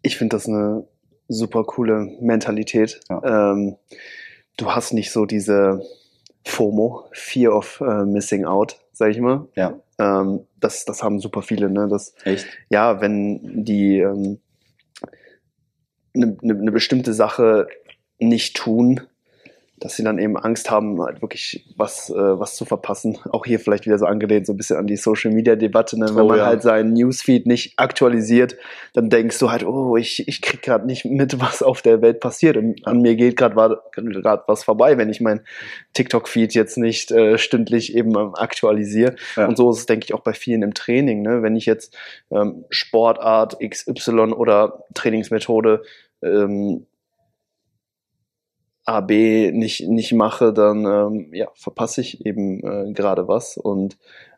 Ich 0.02 0.16
finde 0.16 0.36
das 0.36 0.46
eine 0.48 0.86
super 1.28 1.64
coole 1.64 2.16
Mentalität. 2.20 3.00
Ähm, 3.10 3.76
du 4.56 4.70
hast 4.74 4.92
nicht 4.92 5.10
so 5.12 5.26
diese 5.26 5.82
FOMO, 6.44 7.04
Fear 7.12 7.54
of 7.54 7.80
äh, 7.80 8.04
Missing 8.04 8.44
Out, 8.44 8.78
sag 8.92 9.10
ich 9.10 9.18
mal. 9.20 9.48
ja, 9.56 9.78
Ähm, 9.98 10.46
das, 10.58 10.84
das 10.84 11.02
haben 11.02 11.18
super 11.20 11.42
viele, 11.42 11.70
ne? 11.70 11.88
Das, 11.88 12.14
echt. 12.24 12.46
ja, 12.68 13.00
wenn 13.00 13.64
die 13.64 13.98
ähm, 13.98 14.40
eine 16.14 16.36
ne, 16.42 16.54
ne 16.54 16.72
bestimmte 16.72 17.12
Sache 17.12 17.66
nicht 18.18 18.56
tun, 18.56 19.00
dass 19.82 19.96
sie 19.96 20.04
dann 20.04 20.18
eben 20.18 20.36
Angst 20.36 20.70
haben, 20.70 21.02
halt 21.02 21.22
wirklich 21.22 21.66
was, 21.76 22.08
äh, 22.08 22.14
was 22.14 22.54
zu 22.54 22.64
verpassen. 22.64 23.18
Auch 23.30 23.44
hier 23.44 23.58
vielleicht 23.58 23.84
wieder 23.84 23.98
so 23.98 24.06
angelehnt, 24.06 24.46
so 24.46 24.52
ein 24.52 24.56
bisschen 24.56 24.76
an 24.76 24.86
die 24.86 24.96
Social 24.96 25.32
Media 25.32 25.56
Debatte. 25.56 25.98
Ne? 25.98 26.06
Wenn 26.10 26.22
Oh, 26.22 26.28
man 26.28 26.38
ja. 26.38 26.46
halt 26.46 26.62
seinen 26.62 26.92
Newsfeed 26.92 27.46
nicht 27.46 27.78
aktualisiert, 27.78 28.56
dann 28.92 29.10
denkst 29.10 29.38
du 29.40 29.50
halt, 29.50 29.64
oh, 29.64 29.96
ich, 29.96 30.28
ich 30.28 30.40
krieg 30.40 30.62
gerade 30.62 30.86
nicht 30.86 31.04
mit, 31.04 31.40
was 31.40 31.62
auf 31.62 31.82
der 31.82 32.00
Welt 32.00 32.20
passiert. 32.20 32.56
Und 32.56 32.86
an 32.86 33.00
mir 33.00 33.16
geht 33.16 33.36
gerade 33.36 33.80
gerade 33.96 34.42
was 34.46 34.62
vorbei, 34.62 34.98
wenn 34.98 35.10
ich 35.10 35.20
mein 35.20 35.40
TikTok-Feed 35.94 36.54
jetzt 36.54 36.78
nicht 36.78 37.10
äh, 37.10 37.36
stündlich 37.36 37.96
eben 37.96 38.16
ähm, 38.16 38.34
aktualisiere. 38.34 39.16
Ja. 39.36 39.48
Und 39.48 39.56
so 39.56 39.70
ist 39.70 39.78
es, 39.78 39.86
denke 39.86 40.04
ich, 40.04 40.14
auch 40.14 40.20
bei 40.20 40.32
vielen 40.32 40.62
im 40.62 40.74
Training. 40.74 41.22
Ne? 41.22 41.42
Wenn 41.42 41.56
ich 41.56 41.66
jetzt 41.66 41.96
ähm, 42.30 42.64
Sportart 42.70 43.58
XY 43.60 44.32
oder 44.32 44.84
Trainingsmethode 44.94 45.82
ähm, 46.22 46.86
AB 48.84 49.52
nicht, 49.52 49.88
nicht 49.88 50.12
mache, 50.12 50.52
dann 50.52 50.84
ähm, 50.84 51.34
ja, 51.34 51.48
verpasse 51.54 52.00
ich 52.00 52.26
eben 52.26 52.60
äh, 52.66 52.92
gerade 52.92 53.28
was. 53.28 53.56
Und 53.56 53.96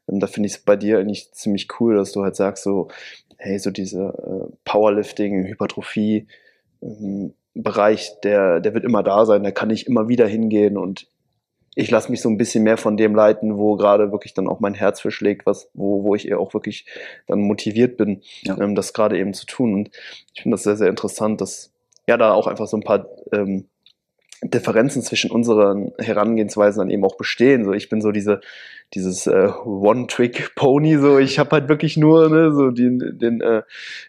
ähm, 0.08 0.20
da 0.20 0.26
finde 0.26 0.48
ich 0.48 0.54
es 0.54 0.58
bei 0.58 0.76
dir 0.76 0.98
eigentlich 0.98 1.32
ziemlich 1.32 1.68
cool, 1.80 1.96
dass 1.96 2.12
du 2.12 2.22
halt 2.22 2.36
sagst, 2.36 2.64
so, 2.64 2.88
hey, 3.38 3.58
so 3.58 3.70
diese 3.70 4.02
äh, 4.50 4.54
Powerlifting, 4.64 5.44
Hypertrophie, 5.46 6.26
ähm, 6.82 7.34
Bereich, 7.54 8.10
der, 8.24 8.60
der 8.60 8.74
wird 8.74 8.84
immer 8.84 9.04
da 9.04 9.24
sein, 9.26 9.44
da 9.44 9.52
kann 9.52 9.70
ich 9.70 9.86
immer 9.86 10.08
wieder 10.08 10.26
hingehen 10.26 10.76
und 10.76 11.06
ich 11.76 11.90
lasse 11.90 12.10
mich 12.10 12.20
so 12.20 12.28
ein 12.28 12.36
bisschen 12.38 12.64
mehr 12.64 12.76
von 12.76 12.96
dem 12.96 13.14
leiten, 13.14 13.56
wo 13.58 13.76
gerade 13.76 14.12
wirklich 14.12 14.34
dann 14.34 14.48
auch 14.48 14.60
mein 14.60 14.74
Herz 14.74 15.00
für 15.00 15.10
schlägt, 15.10 15.46
was, 15.46 15.70
wo, 15.74 16.02
wo 16.04 16.14
ich 16.14 16.28
eher 16.28 16.40
auch 16.40 16.52
wirklich 16.54 16.86
dann 17.26 17.40
motiviert 17.40 17.96
bin, 17.96 18.22
Ja. 18.42 18.58
ähm, 18.60 18.74
das 18.74 18.92
gerade 18.92 19.18
eben 19.18 19.34
zu 19.34 19.46
tun. 19.46 19.74
Und 19.74 19.90
ich 20.34 20.42
finde 20.42 20.54
das 20.54 20.64
sehr, 20.64 20.76
sehr 20.76 20.88
interessant, 20.88 21.40
dass 21.40 21.72
ja 22.08 22.16
da 22.16 22.32
auch 22.32 22.46
einfach 22.46 22.66
so 22.66 22.76
ein 22.76 22.82
paar 22.82 23.06
ähm, 23.32 23.66
Differenzen 24.50 25.02
zwischen 25.02 25.30
unseren 25.30 25.92
Herangehensweisen 25.98 26.80
dann 26.80 26.90
eben 26.90 27.04
auch 27.04 27.16
bestehen. 27.16 27.64
So, 27.64 27.72
ich 27.72 27.88
bin 27.88 28.00
so 28.00 28.12
diese, 28.12 28.40
dieses 28.92 29.26
äh, 29.26 29.48
One-Trick-Pony, 29.64 30.98
so 30.98 31.18
ich 31.18 31.38
habe 31.38 31.50
halt 31.52 31.68
wirklich 31.68 31.96
nur 31.96 32.28
ne, 32.28 32.52
so 32.52 32.70
den, 32.70 33.18
den, 33.18 33.40
äh, 33.40 33.62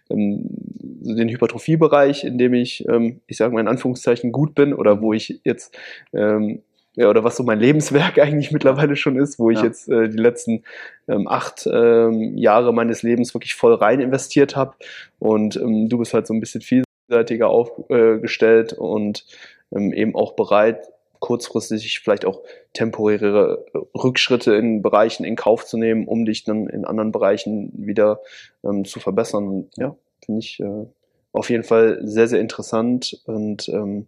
ähm, 0.10 0.46
den 0.50 1.30
Hypertrophie-Bereich, 1.30 2.24
in 2.24 2.38
dem 2.38 2.54
ich, 2.54 2.88
ähm, 2.88 3.22
ich 3.28 3.38
sage 3.38 3.54
mal 3.54 3.62
in 3.62 3.68
Anführungszeichen, 3.68 4.32
gut 4.32 4.56
bin 4.56 4.74
oder 4.74 5.02
wo 5.02 5.14
ich 5.14 5.42
jetzt 5.44 5.78
ähm, 6.14 6.62
ja, 6.96 7.10
oder 7.10 7.24
was 7.24 7.36
so 7.38 7.44
mein 7.44 7.60
Lebenswerk 7.60 8.18
eigentlich 8.20 8.52
mittlerweile 8.52 8.96
schon 8.96 9.18
ist, 9.18 9.40
wo 9.40 9.52
ich 9.52 9.60
Ja. 9.60 9.66
jetzt 9.66 9.90
äh, 9.90 10.10
die 10.10 10.18
letzten 10.18 10.64
ähm, 11.08 11.28
acht 11.28 11.68
ähm, 11.72 12.38
Jahre 12.38 12.74
meines 12.74 13.04
Lebens 13.04 13.34
wirklich 13.34 13.56
voll 13.56 13.74
rein 13.74 14.00
investiert 14.00 14.56
habe. 14.56 14.76
Und 15.20 15.56
ähm, 15.58 15.90
du 15.90 15.98
bist 15.98 16.14
halt 16.14 16.28
so 16.28 16.34
ein 16.34 16.40
bisschen 16.40 16.62
vielseitiger 16.62 17.50
aufgestellt 17.50 18.74
und 18.74 19.20
ähm, 19.20 19.36
eben 19.72 20.16
auch 20.16 20.34
bereit, 20.34 20.88
kurzfristig 21.20 22.00
vielleicht 22.00 22.26
auch 22.26 22.44
temporäre 22.74 23.66
Rückschritte 23.96 24.54
in 24.56 24.82
Bereichen 24.82 25.26
in 25.26 25.36
Kauf 25.36 25.66
zu 25.66 25.78
nehmen, 25.78 26.08
um 26.08 26.26
dich 26.26 26.44
dann 26.44 26.68
in 26.68 26.86
anderen 26.86 27.12
Bereichen 27.12 27.72
wieder 27.74 28.22
ähm, 28.64 28.86
zu 28.86 29.00
verbessern. 29.00 29.48
Und 29.48 29.78
ja, 29.78 29.96
finde 30.24 30.40
ich 30.40 30.60
äh, 30.60 30.86
auf 31.32 31.50
jeden 31.50 31.64
Fall 31.64 32.00
sehr, 32.04 32.28
sehr 32.28 32.40
interessant. 32.40 33.22
Und 33.26 33.70
ähm, 33.70 34.08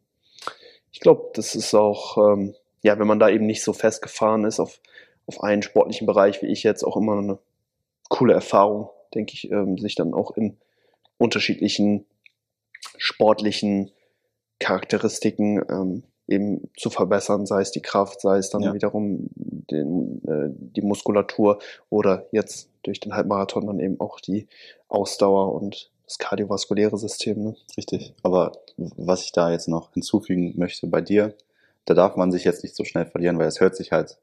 ich 0.92 1.00
glaube, 1.00 1.32
das 1.34 1.56
ist 1.56 1.74
auch, 1.74 2.18
ähm, 2.18 2.56
ja, 2.84 3.00
wenn 3.00 3.08
man 3.08 3.20
da 3.20 3.30
eben 3.30 3.46
nicht 3.46 3.64
so 3.64 3.74
festgefahren 3.74 4.46
ist 4.46 4.60
auf, 4.60 4.80
auf 5.26 5.44
einen 5.44 5.62
sportlichen 5.62 6.08
Bereich 6.08 6.42
wie 6.42 6.48
ich 6.48 6.64
jetzt, 6.64 6.84
auch 6.84 6.98
immer 6.98 7.18
eine 7.18 7.40
coole 8.10 8.34
Erfahrung, 8.34 8.90
denke 9.14 9.34
ich, 9.34 9.52
ähm, 9.52 9.78
sich 9.78 9.96
dann 9.96 10.14
auch 10.14 10.38
in 10.38 10.58
unterschiedlichen 11.18 12.06
sportlichen 12.98 13.92
Charakteristiken 14.60 15.62
ähm, 15.70 16.04
eben 16.28 16.70
zu 16.78 16.90
verbessern, 16.90 17.46
sei 17.46 17.62
es 17.62 17.72
die 17.72 17.82
Kraft, 17.82 18.22
sei 18.22 18.38
es 18.38 18.50
dann 18.50 18.62
Ja. 18.62 18.74
wiederum 18.74 19.30
den, 19.36 20.22
äh, 20.28 20.50
die 20.50 20.82
Muskulatur 20.82 21.60
oder 21.90 22.26
jetzt 22.32 22.70
durch 22.84 23.00
den 23.00 23.14
Halbmarathon 23.14 23.66
dann 23.66 23.80
eben 23.80 24.00
auch 24.00 24.20
die 24.20 24.48
Ausdauer 24.90 25.54
und 25.54 25.90
das 26.06 26.18
kardiovaskuläre 26.18 26.98
System. 26.98 27.44
Ne? 27.44 27.56
Richtig. 27.78 28.14
Aber 28.24 28.54
was 28.78 29.24
ich 29.24 29.32
da 29.32 29.52
jetzt 29.52 29.68
noch 29.68 29.94
hinzufügen 29.94 30.54
möchte 30.58 30.88
bei 30.88 31.02
dir, 31.02 31.34
da 31.86 31.94
darf 31.94 32.16
man 32.16 32.32
sich 32.32 32.44
jetzt 32.44 32.64
nicht 32.64 32.76
so 32.76 32.84
schnell 32.84 33.06
verlieren, 33.06 33.40
weil 33.40 33.48
es 33.48 33.60
hört 33.60 33.76
sich 33.76 33.92
halt 33.92 34.18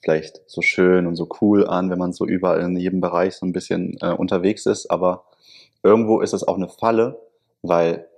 vielleicht 0.00 0.42
so 0.46 0.62
schön 0.62 1.06
und 1.06 1.16
so 1.16 1.28
cool 1.40 1.66
an, 1.66 1.90
wenn 1.90 1.98
man 1.98 2.12
so 2.12 2.26
überall 2.26 2.60
in 2.60 2.76
jedem 2.76 3.00
Bereich 3.00 3.36
so 3.36 3.46
ein 3.46 3.52
bisschen 3.52 3.96
äh, 4.00 4.12
unterwegs 4.12 4.66
ist, 4.66 4.90
aber 4.90 5.24
irgendwo 5.82 6.20
ist 6.20 6.32
es 6.32 6.46
auch 6.46 6.56
eine 6.56 6.68
Falle, 6.68 7.20
weil 7.62 8.08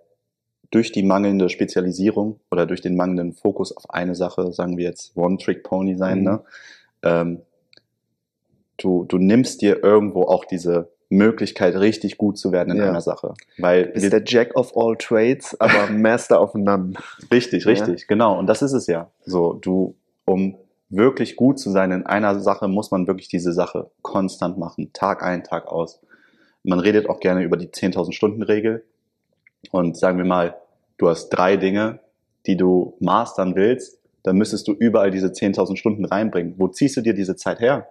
durch 0.74 0.90
die 0.92 1.02
mangelnde 1.02 1.48
Spezialisierung 1.48 2.40
oder 2.50 2.66
durch 2.66 2.80
den 2.80 2.96
mangelnden 2.96 3.32
Fokus 3.32 3.76
auf 3.76 3.90
eine 3.90 4.14
Sache, 4.14 4.52
sagen 4.52 4.76
wir 4.76 4.84
jetzt 4.84 5.16
One-Trick-Pony 5.16 5.96
sein, 5.96 6.18
Mhm. 6.18 6.24
ne? 6.24 6.40
Ähm, 7.02 7.40
du, 8.78 9.04
du 9.04 9.18
nimmst 9.18 9.62
dir 9.62 9.82
irgendwo 9.82 10.22
auch 10.22 10.44
diese 10.44 10.90
Möglichkeit, 11.10 11.76
richtig 11.76 12.18
gut 12.18 12.38
zu 12.38 12.50
werden 12.50 12.70
in 12.72 12.78
Ja. 12.78 12.88
einer 12.88 13.00
Sache. 13.00 13.34
Weil 13.58 13.86
Bist 13.86 14.02
wir- 14.02 14.10
der 14.10 14.22
Jack 14.26 14.56
of 14.56 14.76
all 14.76 14.96
trades, 14.96 15.58
aber 15.60 15.88
Master 15.92 16.40
of 16.42 16.54
none. 16.54 16.94
Richtig, 17.30 17.64
Ja. 17.64 17.70
richtig, 17.70 18.08
genau. 18.08 18.36
Und 18.38 18.46
das 18.48 18.62
ist 18.62 18.72
es 18.72 18.86
ja. 18.88 19.10
So, 19.24 19.52
du, 19.52 19.94
um 20.24 20.56
wirklich 20.88 21.36
gut 21.36 21.58
zu 21.58 21.70
sein 21.70 21.92
in 21.92 22.04
einer 22.06 22.40
Sache, 22.40 22.66
muss 22.68 22.90
man 22.90 23.06
wirklich 23.06 23.28
diese 23.28 23.52
Sache 23.52 23.90
konstant 24.02 24.58
machen, 24.58 24.90
Tag 24.92 25.22
ein, 25.22 25.44
Tag 25.44 25.68
aus. 25.68 26.00
Man 26.62 26.80
redet 26.80 27.08
auch 27.08 27.20
gerne 27.20 27.42
über 27.42 27.56
die 27.56 27.68
10.000 27.68 28.12
Stunden 28.14 28.42
Regel. 28.42 28.84
Und 29.70 29.96
sagen 29.96 30.18
wir 30.18 30.24
mal, 30.24 30.56
du 30.98 31.08
hast 31.08 31.30
drei 31.30 31.56
Dinge, 31.56 32.00
die 32.46 32.56
du 32.56 32.96
mastern 33.00 33.56
willst, 33.56 33.98
dann 34.22 34.36
müsstest 34.36 34.68
du 34.68 34.72
überall 34.72 35.10
diese 35.10 35.28
10.000 35.28 35.76
Stunden 35.76 36.04
reinbringen. 36.04 36.54
Wo 36.56 36.68
ziehst 36.68 36.96
du 36.96 37.00
dir 37.00 37.14
diese 37.14 37.36
Zeit 37.36 37.60
her? 37.60 37.88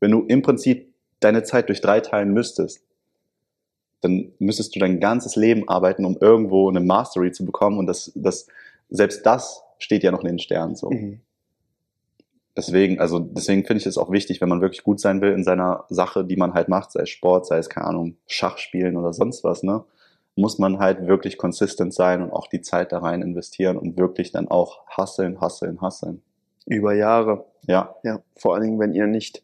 Wenn 0.00 0.10
du 0.10 0.24
im 0.26 0.42
Prinzip 0.42 0.92
deine 1.20 1.42
Zeit 1.42 1.68
durch 1.68 1.80
drei 1.80 2.00
teilen 2.00 2.32
müsstest, 2.32 2.82
dann 4.00 4.32
müsstest 4.38 4.74
du 4.74 4.80
dein 4.80 4.98
ganzes 4.98 5.36
Leben 5.36 5.68
arbeiten, 5.68 6.04
um 6.04 6.16
irgendwo 6.20 6.68
eine 6.68 6.80
Mastery 6.80 7.32
zu 7.32 7.44
bekommen. 7.44 7.78
Und 7.78 7.86
das, 7.86 8.12
das, 8.14 8.48
selbst 8.90 9.24
das 9.24 9.62
steht 9.78 10.02
ja 10.02 10.10
noch 10.10 10.22
in 10.22 10.28
den 10.28 10.38
Sternen. 10.38 10.74
So. 10.74 10.90
Mhm. 10.90 11.20
Deswegen, 12.56 12.98
also 12.98 13.18
deswegen 13.18 13.64
finde 13.64 13.80
ich 13.80 13.86
es 13.86 13.96
auch 13.96 14.10
wichtig, 14.10 14.40
wenn 14.40 14.48
man 14.48 14.60
wirklich 14.60 14.82
gut 14.82 15.00
sein 15.00 15.20
will 15.20 15.32
in 15.32 15.44
seiner 15.44 15.84
Sache, 15.88 16.24
die 16.24 16.36
man 16.36 16.52
halt 16.52 16.68
macht, 16.68 16.92
sei 16.92 17.02
es 17.02 17.10
Sport, 17.10 17.46
sei 17.46 17.58
es, 17.58 17.70
keine 17.70 17.86
Ahnung, 17.86 18.16
Schach 18.26 18.58
spielen 18.58 18.96
oder 18.96 19.12
sonst 19.12 19.44
was, 19.44 19.62
ne, 19.62 19.84
muss 20.36 20.58
man 20.58 20.78
halt 20.78 21.06
wirklich 21.06 21.36
consistent 21.38 21.92
sein 21.92 22.22
und 22.22 22.32
auch 22.32 22.46
die 22.48 22.62
Zeit 22.62 22.92
da 22.92 22.98
rein 22.98 23.22
investieren 23.22 23.76
und 23.76 23.98
wirklich 23.98 24.32
dann 24.32 24.48
auch 24.48 24.86
hasseln, 24.88 25.40
hasseln, 25.40 25.80
hasseln. 25.80 26.22
Über 26.66 26.94
Jahre. 26.94 27.44
Ja, 27.66 27.94
Ja, 28.02 28.20
vor 28.36 28.54
allen 28.54 28.64
Dingen, 28.64 28.78
wenn 28.80 28.94
ihr 28.94 29.06
nicht 29.06 29.42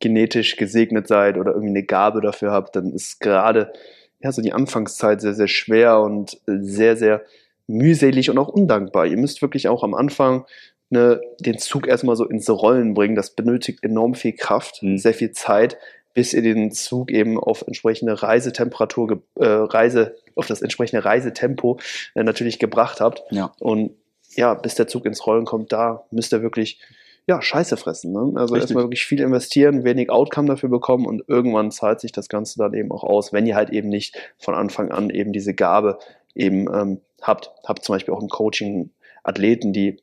genetisch 0.00 0.56
gesegnet 0.56 1.08
seid 1.08 1.38
oder 1.38 1.52
irgendwie 1.52 1.70
eine 1.70 1.82
Gabe 1.84 2.20
dafür 2.20 2.52
habt, 2.52 2.76
dann 2.76 2.92
ist 2.92 3.20
gerade 3.20 3.72
ja 4.20 4.30
so 4.32 4.42
die 4.42 4.52
Anfangszeit 4.52 5.20
sehr, 5.20 5.34
sehr 5.34 5.48
schwer 5.48 6.00
und 6.00 6.40
sehr, 6.46 6.96
sehr 6.96 7.22
mühselig 7.66 8.30
und 8.30 8.38
auch 8.38 8.48
undankbar. 8.48 9.06
Ihr 9.06 9.16
müsst 9.16 9.42
wirklich 9.42 9.68
auch 9.68 9.82
am 9.82 9.94
Anfang 9.94 10.46
ne, 10.90 11.20
den 11.40 11.58
Zug 11.58 11.86
erstmal 11.86 12.16
so 12.16 12.24
ins 12.26 12.48
Rollen 12.48 12.94
bringen. 12.94 13.14
Das 13.14 13.34
benötigt 13.34 13.82
enorm 13.82 14.14
viel 14.14 14.32
Kraft, 14.32 14.82
Mhm. 14.82 14.98
sehr 14.98 15.14
viel 15.14 15.32
Zeit, 15.32 15.76
bis 16.14 16.32
ihr 16.32 16.42
den 16.42 16.72
Zug 16.72 17.10
eben 17.10 17.38
auf 17.38 17.62
entsprechende 17.66 18.22
Reisetemperatur, 18.22 19.22
äh, 19.36 19.46
Reise, 19.46 20.16
auf 20.34 20.46
das 20.46 20.62
entsprechende 20.62 21.04
Reisetempo 21.04 21.78
äh, 22.14 22.22
natürlich 22.22 22.58
gebracht 22.58 23.00
habt. 23.00 23.22
Ja. 23.30 23.52
Und 23.58 23.92
ja, 24.34 24.54
bis 24.54 24.74
der 24.74 24.88
Zug 24.88 25.06
ins 25.06 25.26
Rollen 25.26 25.44
kommt, 25.44 25.72
da 25.72 26.04
müsst 26.10 26.32
ihr 26.32 26.42
wirklich 26.42 26.80
ja, 27.28 27.42
Scheiße 27.42 27.76
fressen. 27.76 28.12
Ne? 28.12 28.40
Also 28.40 28.54
Richtig. 28.54 28.70
erstmal 28.70 28.84
wirklich 28.84 29.04
viel 29.04 29.20
investieren, 29.20 29.84
wenig 29.84 30.10
Outcome 30.10 30.48
dafür 30.48 30.70
bekommen 30.70 31.06
und 31.06 31.22
irgendwann 31.28 31.70
zahlt 31.70 32.00
sich 32.00 32.10
das 32.10 32.28
Ganze 32.30 32.58
dann 32.58 32.72
eben 32.72 32.90
auch 32.90 33.04
aus, 33.04 33.34
wenn 33.34 33.46
ihr 33.46 33.54
halt 33.54 33.70
eben 33.70 33.90
nicht 33.90 34.16
von 34.38 34.54
Anfang 34.54 34.90
an 34.90 35.10
eben 35.10 35.32
diese 35.32 35.52
Gabe 35.52 35.98
eben 36.34 36.72
ähm, 36.74 37.00
habt. 37.20 37.52
Habt 37.64 37.84
zum 37.84 37.94
Beispiel 37.94 38.14
auch 38.14 38.22
im 38.22 38.30
Coaching 38.30 38.90
Athleten, 39.24 39.74
die 39.74 40.00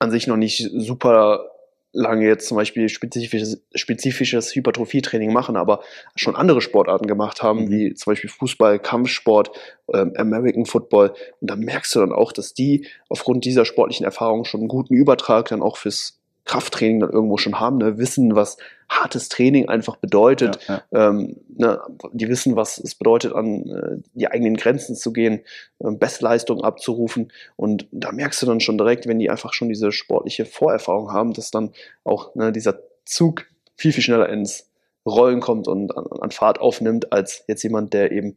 an 0.00 0.10
sich 0.10 0.26
noch 0.26 0.36
nicht 0.36 0.68
super 0.72 1.50
lange 1.92 2.26
jetzt 2.26 2.46
zum 2.46 2.56
Beispiel 2.56 2.88
spezifisches, 2.88 3.62
spezifisches 3.74 4.54
Hypertrophietraining 4.54 5.32
machen, 5.32 5.56
aber 5.56 5.80
schon 6.14 6.36
andere 6.36 6.60
Sportarten 6.60 7.06
gemacht 7.06 7.42
haben, 7.42 7.64
Mhm. 7.64 7.70
wie 7.70 7.94
zum 7.94 8.12
Beispiel 8.12 8.30
Fußball, 8.30 8.78
Kampfsport, 8.78 9.50
ähm, 9.92 10.12
American 10.16 10.66
Football. 10.66 11.14
Und 11.40 11.50
da 11.50 11.56
merkst 11.56 11.94
du 11.94 12.00
dann 12.00 12.12
auch, 12.12 12.32
dass 12.32 12.54
die 12.54 12.86
aufgrund 13.08 13.44
dieser 13.44 13.64
sportlichen 13.64 14.04
Erfahrung 14.04 14.44
schon 14.44 14.60
einen 14.60 14.68
guten 14.68 14.94
Übertrag 14.94 15.48
dann 15.48 15.62
auch 15.62 15.76
fürs 15.76 16.19
Krafttraining 16.50 16.98
dann 16.98 17.10
irgendwo 17.10 17.36
schon 17.36 17.60
haben, 17.60 17.78
ne? 17.78 17.96
wissen, 17.96 18.34
was 18.34 18.56
hartes 18.88 19.28
Training 19.28 19.68
einfach 19.68 19.94
bedeutet, 19.96 20.58
Ja, 20.66 20.82
ja. 20.90 21.08
ähm, 21.08 21.36
ne, 21.56 21.80
die 22.12 22.28
wissen, 22.28 22.56
was 22.56 22.76
es 22.78 22.96
bedeutet, 22.96 23.32
an 23.34 23.68
äh, 23.68 24.02
die 24.14 24.26
eigenen 24.26 24.56
Grenzen 24.56 24.96
zu 24.96 25.12
gehen, 25.12 25.42
ähm, 25.80 26.00
Bestleistung 26.00 26.64
abzurufen. 26.64 27.30
Und 27.54 27.86
da 27.92 28.10
merkst 28.10 28.42
du 28.42 28.46
dann 28.46 28.58
schon 28.58 28.78
direkt, 28.78 29.06
wenn 29.06 29.20
die 29.20 29.30
einfach 29.30 29.52
schon 29.52 29.68
diese 29.68 29.92
sportliche 29.92 30.44
Vorerfahrung 30.44 31.12
haben, 31.12 31.34
dass 31.34 31.52
dann 31.52 31.70
auch 32.02 32.34
ne, 32.34 32.50
dieser 32.50 32.80
Zug 33.04 33.46
viel, 33.76 33.92
viel 33.92 34.02
schneller 34.02 34.28
ins 34.28 34.68
Rollen 35.06 35.38
kommt 35.38 35.68
und 35.68 35.96
an, 35.96 36.06
an 36.20 36.30
Fahrt 36.32 36.60
aufnimmt, 36.60 37.12
als 37.12 37.44
jetzt 37.46 37.62
jemand, 37.62 37.94
der 37.94 38.10
eben 38.10 38.36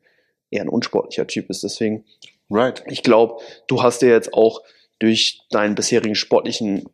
eher 0.52 0.62
ein 0.62 0.69
unsportlicher 0.69 1.26
Typ 1.26 1.49
ist. 1.49 1.63
Deswegen, 1.63 2.06
Right. 2.52 2.84
ich 2.86 3.02
glaube, 3.02 3.41
du 3.65 3.82
hast 3.82 4.04
dir 4.04 4.10
jetzt 4.10 4.36
auch 4.36 4.62
durch 4.99 5.41
deinen 5.49 5.73
bisherigen 5.73 6.13
sportlichen 6.13 6.86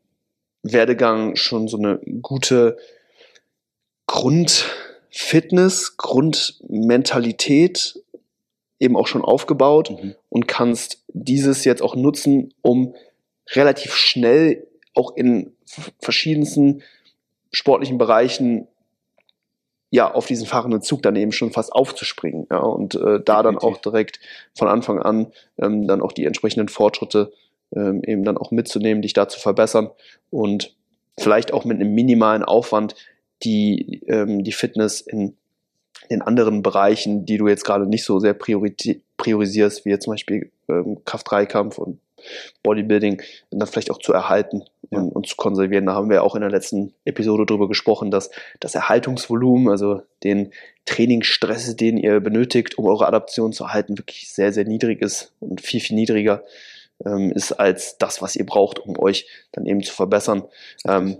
Werdegang 0.63 1.35
schon 1.35 1.67
so 1.67 1.77
eine 1.77 1.99
gute 2.21 2.77
Grundfitness, 4.07 5.97
Grundmentalität 5.97 7.99
eben 8.79 8.95
auch 8.95 9.07
schon 9.07 9.23
aufgebaut 9.23 9.91
Mhm. 9.91 10.15
und 10.29 10.47
kannst 10.47 11.03
dieses 11.09 11.65
jetzt 11.65 11.81
auch 11.81 11.95
nutzen, 11.95 12.53
um 12.61 12.95
relativ 13.51 13.93
schnell 13.93 14.67
auch 14.95 15.15
in 15.15 15.55
verschiedensten 15.99 16.81
sportlichen 17.51 17.97
Bereichen 17.97 18.67
ja 19.91 20.13
auf 20.13 20.27
diesen 20.27 20.45
fahrenden 20.45 20.81
Zug 20.81 21.01
dann 21.01 21.15
eben 21.15 21.31
schon 21.31 21.51
fast 21.51 21.73
aufzuspringen 21.73 22.47
ja, 22.51 22.59
und 22.59 22.95
äh, 22.95 23.19
da 23.23 23.41
dann 23.41 23.57
auch 23.57 23.77
direkt 23.77 24.19
von 24.55 24.67
Anfang 24.67 25.01
an 25.01 25.31
ähm, 25.57 25.87
dann 25.87 26.01
auch 26.01 26.11
die 26.11 26.25
entsprechenden 26.25 26.69
Fortschritte 26.69 27.33
ähm, 27.75 28.01
eben 28.03 28.23
dann 28.23 28.38
auch 28.38 28.51
mitzunehmen, 28.51 29.01
dich 29.01 29.13
da 29.13 29.27
zu 29.27 29.39
verbessern 29.39 29.89
und 30.29 30.75
vielleicht 31.19 31.53
auch 31.53 31.65
mit 31.65 31.79
einem 31.79 31.93
minimalen 31.93 32.43
Aufwand 32.43 32.95
die, 33.43 34.01
ähm, 34.08 34.43
die 34.43 34.51
Fitness 34.51 35.01
in 35.01 35.36
in 36.08 36.21
anderen 36.21 36.63
Bereichen, 36.63 37.25
die 37.25 37.38
du 37.38 37.47
jetzt 37.47 37.65
gerade 37.65 37.86
nicht 37.86 38.03
so 38.03 38.19
sehr 38.19 38.34
priorisierst, 38.34 39.86
wie 39.86 39.89
jetzt 39.89 40.05
zum 40.05 40.13
Beispiel 40.13 40.49
ähm, 40.67 40.97
Kraft-3-Kampf 41.05 41.77
und 41.77 41.99
Bodybuilding, 42.63 43.21
dann 43.51 43.67
vielleicht 43.67 43.91
auch 43.91 43.99
zu 43.99 44.12
erhalten 44.13 44.63
Ja. 44.91 44.99
und, 44.99 45.12
und 45.12 45.27
zu 45.27 45.36
konservieren. 45.36 45.86
Da 45.86 45.93
haben 45.93 46.10
wir 46.10 46.23
auch 46.23 46.36
in 46.36 46.41
der 46.41 46.49
letzten 46.49 46.93
Episode 47.05 47.45
drüber 47.45 47.67
gesprochen, 47.67 48.12
dass 48.12 48.32
das 48.60 48.75
Erhaltungsvolumen, 48.75 49.69
also 49.69 50.01
den 50.23 50.51
Trainingsstress, 50.86 51.75
den 51.75 51.97
ihr 51.97 52.19
benötigt, 52.21 52.77
um 52.77 52.86
eure 52.86 53.08
Adaption 53.08 53.53
zu 53.53 53.65
erhalten, 53.65 53.97
wirklich 53.97 54.32
sehr, 54.32 54.51
sehr 54.51 54.65
niedrig 54.65 55.01
ist 55.01 55.34
und 55.39 55.62
viel, 55.62 55.79
viel 55.79 55.95
niedriger 55.95 56.43
ähm, 57.05 57.31
ist 57.31 57.53
als 57.53 57.97
das, 57.97 58.21
was 58.21 58.35
ihr 58.35 58.45
braucht, 58.45 58.79
um 58.79 58.97
euch 58.99 59.27
dann 59.51 59.65
eben 59.65 59.81
zu 59.83 59.93
verbessern. 59.93 60.43
Ähm, 60.85 61.19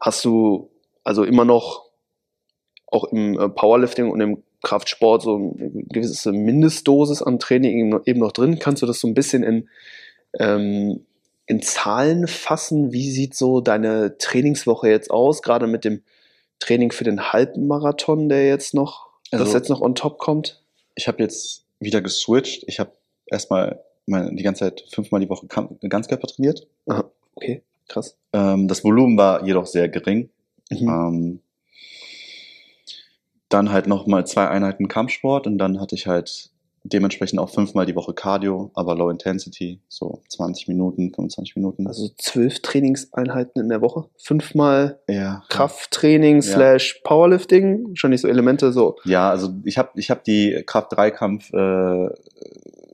hast 0.00 0.24
du 0.24 0.70
also 1.02 1.24
immer 1.24 1.44
noch 1.44 1.90
auch 2.86 3.04
im 3.04 3.38
äh, 3.38 3.48
Powerlifting 3.48 4.10
und 4.10 4.20
im 4.20 4.42
Kraftsport 4.62 5.22
so 5.22 5.36
eine 5.36 5.84
gewisse 5.90 6.32
Mindestdosis 6.32 7.22
an 7.22 7.38
Training 7.38 8.00
eben 8.06 8.20
noch- 8.20 8.32
drin? 8.32 8.58
Kannst 8.58 8.82
du 8.82 8.86
das 8.86 9.00
so 9.00 9.08
ein 9.08 9.14
bisschen 9.14 9.42
in, 9.42 9.68
ähm, 10.38 11.04
in 11.46 11.60
Zahlen 11.60 12.26
fassen? 12.26 12.92
Wie 12.92 13.10
sieht 13.10 13.34
so 13.34 13.60
deine 13.60 14.16
Trainingswoche 14.18 14.88
jetzt 14.88 15.10
aus, 15.10 15.42
gerade 15.42 15.66
mit 15.66 15.84
dem 15.84 16.02
Training 16.60 16.92
für 16.92 17.04
den 17.04 17.32
Halbmarathon, 17.32 18.28
der 18.28 18.46
jetzt 18.46 18.72
noch, 18.74 19.08
das 19.30 19.40
Also- 19.42 19.56
jetzt 19.58 19.68
noch 19.70 19.80
on 19.82 19.94
top 19.94 20.18
kommt? 20.18 20.62
Ich 20.94 21.08
habe 21.08 21.22
jetzt 21.22 21.64
wieder 21.80 22.00
geswitcht. 22.00 22.64
Ich 22.66 22.78
habe 22.80 22.92
erstmal 23.26 23.84
meine, 24.06 24.34
die 24.34 24.42
ganze 24.42 24.60
Zeit 24.60 24.84
fünfmal 24.90 25.20
die 25.20 25.28
Woche 25.28 25.46
Ganzkörper 25.46 26.26
trainiert. 26.26 26.66
Aha, 26.86 27.10
okay, 27.34 27.62
krass. 27.88 28.16
Ähm, 28.32 28.68
das 28.68 28.84
Volumen 28.84 29.16
war 29.16 29.44
jedoch 29.44 29.66
sehr 29.66 29.88
gering. 29.88 30.30
Mhm. 30.70 30.88
Ähm, 30.88 31.40
dann 33.48 33.70
halt 33.70 33.86
nochmal 33.86 34.26
zwei 34.26 34.48
Einheiten 34.48 34.88
Kampfsport 34.88 35.46
und 35.46 35.58
dann 35.58 35.80
hatte 35.80 35.94
ich 35.94 36.06
halt 36.06 36.50
dementsprechend 36.84 37.38
auch 37.38 37.48
fünfmal 37.48 37.86
die 37.86 37.96
Woche 37.96 38.12
Cardio, 38.12 38.70
aber 38.74 38.94
Low 38.94 39.08
Intensity, 39.08 39.80
so 39.88 40.22
20 40.28 40.68
Minuten, 40.68 41.14
25 41.14 41.56
Minuten. 41.56 41.86
Also 41.86 42.10
zwölf 42.18 42.60
Trainingseinheiten 42.60 43.62
in 43.62 43.70
der 43.70 43.80
Woche, 43.80 44.10
fünfmal 44.18 45.00
ja, 45.08 45.42
Krafttraining 45.48 46.36
Ja. 46.36 46.42
slash 46.42 47.00
Powerlifting, 47.02 47.88
wahrscheinlich 47.88 48.20
so 48.20 48.28
Elemente 48.28 48.72
so. 48.72 48.96
Ja, 49.04 49.30
also 49.30 49.54
ich 49.64 49.78
habe 49.78 49.90
ich 49.94 50.10
hab 50.10 50.24
die 50.24 50.62
Kraft-3-Kampf 50.66 51.52
äh, 51.54 52.08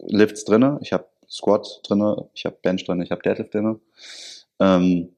Lifts 0.06 0.44
drinne, 0.44 0.78
ich 0.82 0.92
habe 0.92 1.06
Squat 1.28 1.80
drinne, 1.84 2.28
ich 2.34 2.44
habe 2.46 2.56
Bench 2.62 2.84
drinne, 2.84 3.04
ich 3.04 3.10
habe 3.10 3.22
Deadlift 3.22 3.54
drinne. 3.54 3.78
Ähm, 4.58 5.10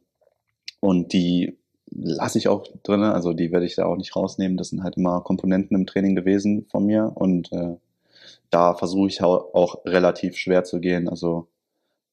und 0.80 1.12
die 1.12 1.56
lasse 1.90 2.38
ich 2.38 2.48
auch 2.48 2.66
drinne, 2.82 3.14
also 3.14 3.32
die 3.32 3.52
werde 3.52 3.66
ich 3.66 3.76
da 3.76 3.84
auch 3.86 3.96
nicht 3.96 4.16
rausnehmen. 4.16 4.56
Das 4.56 4.68
sind 4.70 4.82
halt 4.82 4.96
immer 4.96 5.20
Komponenten 5.20 5.76
im 5.76 5.86
Training 5.86 6.14
gewesen 6.14 6.66
von 6.70 6.84
mir 6.86 7.12
und 7.14 7.52
äh, 7.52 7.76
da 8.50 8.74
versuche 8.74 9.08
ich 9.08 9.22
au- 9.22 9.50
auch 9.54 9.84
relativ 9.84 10.36
schwer 10.36 10.64
zu 10.64 10.80
gehen. 10.80 11.08
Also 11.08 11.48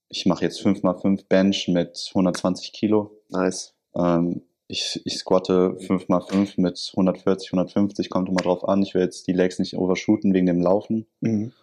ich 0.09 0.25
mache 0.25 0.43
jetzt 0.45 0.61
5x5 0.61 1.25
Bench 1.27 1.67
mit 1.67 2.07
120 2.09 2.73
Kilo. 2.73 3.11
Nice. 3.29 3.73
Ähm, 3.95 4.41
ich, 4.67 5.01
ich 5.05 5.17
squatte 5.17 5.77
5x5 5.79 6.53
mit 6.61 6.91
140, 6.93 7.51
150, 7.53 8.09
kommt 8.09 8.29
immer 8.29 8.41
drauf 8.41 8.67
an. 8.67 8.81
Ich 8.83 8.93
will 8.93 9.01
jetzt 9.01 9.27
die 9.27 9.33
Legs 9.33 9.59
nicht 9.59 9.75
overshooten 9.77 10.33
wegen 10.33 10.45
dem 10.45 10.61
Laufen. 10.61 11.05
Mhm. 11.21 11.53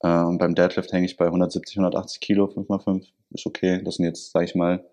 Äh, 0.00 0.22
und 0.22 0.38
beim 0.38 0.54
Deadlift 0.54 0.92
hänge 0.92 1.06
ich 1.06 1.16
bei 1.16 1.26
170, 1.26 1.76
180 1.78 2.20
Kilo, 2.20 2.46
5x5. 2.46 3.06
Ist 3.30 3.46
okay. 3.46 3.82
Das 3.84 3.96
sind 3.96 4.04
jetzt, 4.04 4.32
sage 4.32 4.44
ich 4.44 4.54
mal, 4.54 4.84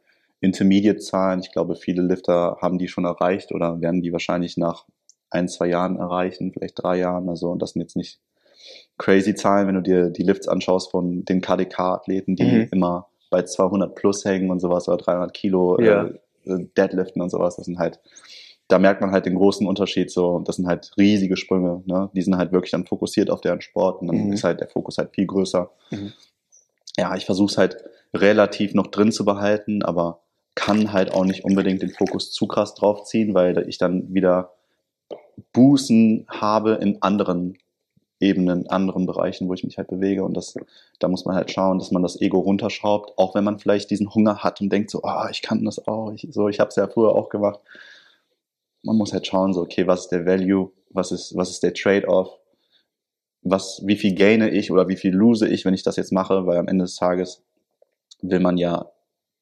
Intermediate-Zahlen. 0.41 1.39
Ich 1.39 1.51
glaube, 1.51 1.75
viele 1.75 2.01
Lifter 2.01 2.57
haben 2.61 2.77
die 2.77 2.87
schon 2.87 3.05
erreicht 3.05 3.51
oder 3.51 3.79
werden 3.81 4.01
die 4.01 4.11
wahrscheinlich 4.11 4.57
nach 4.57 4.85
ein, 5.29 5.47
zwei 5.47 5.67
Jahren 5.67 5.97
erreichen, 5.97 6.51
vielleicht 6.53 6.81
drei 6.83 6.97
Jahren. 6.99 7.29
Also 7.29 7.55
das 7.55 7.71
sind 7.71 7.81
jetzt 7.81 7.95
nicht 7.95 8.19
crazy 8.97 9.35
Zahlen, 9.35 9.67
wenn 9.67 9.75
du 9.75 9.81
dir 9.81 10.09
die 10.09 10.23
Lifts 10.23 10.47
anschaust 10.47 10.91
von 10.91 11.25
den 11.25 11.41
KDK-Athleten, 11.41 12.35
die 12.35 12.43
Mhm. 12.43 12.67
immer 12.71 13.07
bei 13.29 13.41
200 13.43 13.95
plus 13.95 14.25
hängen 14.25 14.51
und 14.51 14.59
sowas 14.59 14.87
oder 14.87 14.97
300 14.97 15.33
Kilo 15.33 15.79
Ja. 15.81 16.05
äh, 16.45 16.65
Deadliften 16.77 17.21
und 17.21 17.29
sowas. 17.29 17.55
Das 17.55 17.65
sind 17.65 17.79
halt, 17.79 17.99
da 18.67 18.79
merkt 18.79 19.01
man 19.01 19.11
halt 19.11 19.25
den 19.25 19.35
großen 19.35 19.67
Unterschied 19.67 20.09
so. 20.11 20.39
Das 20.39 20.55
sind 20.55 20.67
halt 20.67 20.91
riesige 20.97 21.37
Sprünge. 21.37 21.83
Ne? 21.85 22.09
Die 22.13 22.21
sind 22.21 22.37
halt 22.37 22.51
wirklich 22.51 22.71
dann 22.71 22.85
fokussiert 22.85 23.29
auf 23.29 23.41
deren 23.41 23.61
Sport 23.61 24.01
und 24.01 24.07
dann 24.07 24.27
Mhm. 24.27 24.33
ist 24.33 24.43
halt 24.43 24.61
der 24.61 24.69
Fokus 24.69 24.97
halt 24.97 25.13
viel 25.13 25.25
größer. 25.27 25.69
Mhm. 25.91 26.13
Ja, 26.97 27.15
ich 27.15 27.25
versuche 27.25 27.51
es 27.51 27.57
halt 27.57 27.77
relativ 28.13 28.73
noch 28.73 28.87
drin 28.87 29.11
zu 29.11 29.25
behalten, 29.25 29.83
aber 29.83 30.19
kann 30.55 30.93
halt 30.93 31.13
auch 31.13 31.25
nicht 31.25 31.43
unbedingt 31.43 31.81
den 31.81 31.89
Fokus 31.89 32.31
zu 32.31 32.47
krass 32.47 32.75
draufziehen, 32.75 33.33
weil 33.33 33.67
ich 33.67 33.77
dann 33.79 34.13
wieder 34.13 34.51
Bußen 35.53 36.25
habe 36.29 36.73
in 36.75 37.01
anderen 37.01 37.57
Ebenen, 38.19 38.67
anderen 38.69 39.05
Bereichen, 39.05 39.49
wo 39.49 39.53
ich 39.53 39.63
mich 39.63 39.77
halt 39.77 39.87
bewege. 39.89 40.23
Und 40.23 40.35
das, 40.37 40.53
da 40.99 41.07
muss 41.07 41.25
man 41.25 41.35
halt 41.35 41.51
schauen, 41.51 41.79
dass 41.79 41.91
man 41.91 42.03
das 42.03 42.21
Ego 42.21 42.39
runterschraubt, 42.39 43.17
auch 43.17 43.35
wenn 43.35 43.43
man 43.43 43.59
vielleicht 43.59 43.89
diesen 43.89 44.13
Hunger 44.13 44.37
hat 44.43 44.61
und 44.61 44.69
denkt 44.71 44.91
so, 44.91 45.01
ah, 45.03 45.27
ich 45.29 45.41
kann 45.41 45.65
das 45.65 45.85
auch, 45.87 46.11
ich, 46.13 46.27
so, 46.31 46.47
ich 46.47 46.59
habe 46.59 46.69
es 46.69 46.75
ja 46.75 46.87
früher 46.87 47.15
auch 47.15 47.29
gemacht. 47.29 47.59
Man 48.83 48.97
muss 48.97 49.13
halt 49.13 49.25
schauen, 49.25 49.53
so, 49.53 49.61
okay, 49.61 49.87
was 49.87 50.01
ist 50.01 50.09
der 50.09 50.25
Value, 50.25 50.71
was 50.89 51.11
ist, 51.11 51.35
was 51.35 51.49
ist 51.49 51.63
der 51.63 51.73
Trade-off, 51.73 52.37
was, 53.41 53.81
wie 53.85 53.95
viel 53.95 54.13
gaine 54.13 54.49
ich 54.49 54.71
oder 54.71 54.87
wie 54.87 54.97
viel 54.97 55.13
lose 55.13 55.47
ich, 55.47 55.65
wenn 55.65 55.73
ich 55.73 55.83
das 55.83 55.95
jetzt 55.95 56.11
mache, 56.11 56.45
weil 56.45 56.57
am 56.57 56.67
Ende 56.67 56.85
des 56.85 56.95
Tages 56.95 57.43
will 58.21 58.39
man 58.39 58.57
ja 58.57 58.91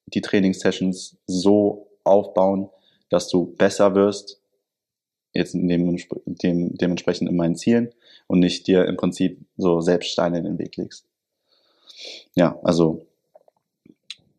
die 0.06 0.20
Trainingssessions 0.20 1.18
so 1.26 1.88
aufbauen, 2.04 2.70
dass 3.10 3.28
du 3.28 3.54
besser 3.56 3.94
wirst, 3.94 4.40
jetzt 5.34 5.54
in 5.54 5.68
dem, 5.68 5.98
dem, 6.26 6.76
dementsprechend 6.76 7.28
in 7.28 7.36
meinen 7.36 7.56
Zielen 7.56 7.92
und 8.26 8.40
nicht 8.40 8.66
dir 8.66 8.86
im 8.86 8.96
Prinzip 8.96 9.40
so 9.56 9.80
selbst 9.80 10.10
Steine 10.10 10.38
in 10.38 10.44
den 10.44 10.58
Weg 10.58 10.76
legst. 10.76 11.06
Ja, 12.34 12.58
also 12.62 13.06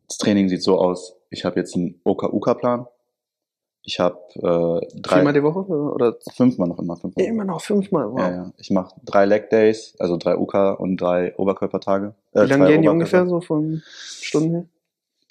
das 0.08 0.18
Training 0.18 0.48
sieht 0.48 0.62
so 0.62 0.78
aus, 0.78 1.16
ich 1.30 1.44
habe 1.44 1.58
jetzt 1.58 1.74
einen 1.74 2.00
OKUK-Plan. 2.04 2.86
Ich 3.86 4.00
habe 4.00 4.18
äh, 4.36 4.98
drei, 4.98 5.16
Viermal 5.16 5.34
die 5.34 5.42
Woche 5.42 5.60
oder 5.60 6.16
fünfmal 6.34 6.68
noch 6.68 6.78
immer. 6.78 6.96
Fünfmal. 6.96 7.26
immer 7.26 7.44
noch 7.44 7.60
fünfmal? 7.60 8.10
Wow. 8.10 8.18
Ja, 8.18 8.30
ja. 8.30 8.52
Ich 8.56 8.70
mache 8.70 8.94
drei 9.04 9.26
Leg 9.26 9.50
Days, 9.50 9.94
also 9.98 10.16
drei 10.16 10.36
UK 10.36 10.80
und 10.80 10.96
drei 10.96 11.36
Oberkörpertage. 11.36 12.14
Äh, 12.32 12.44
Wie 12.44 12.46
lange 12.46 12.66
gehen 12.68 12.82
die 12.82 12.88
ungefähr 12.88 13.26
so 13.26 13.42
von 13.42 13.82
Stunden 13.84 14.50
her? 14.52 14.64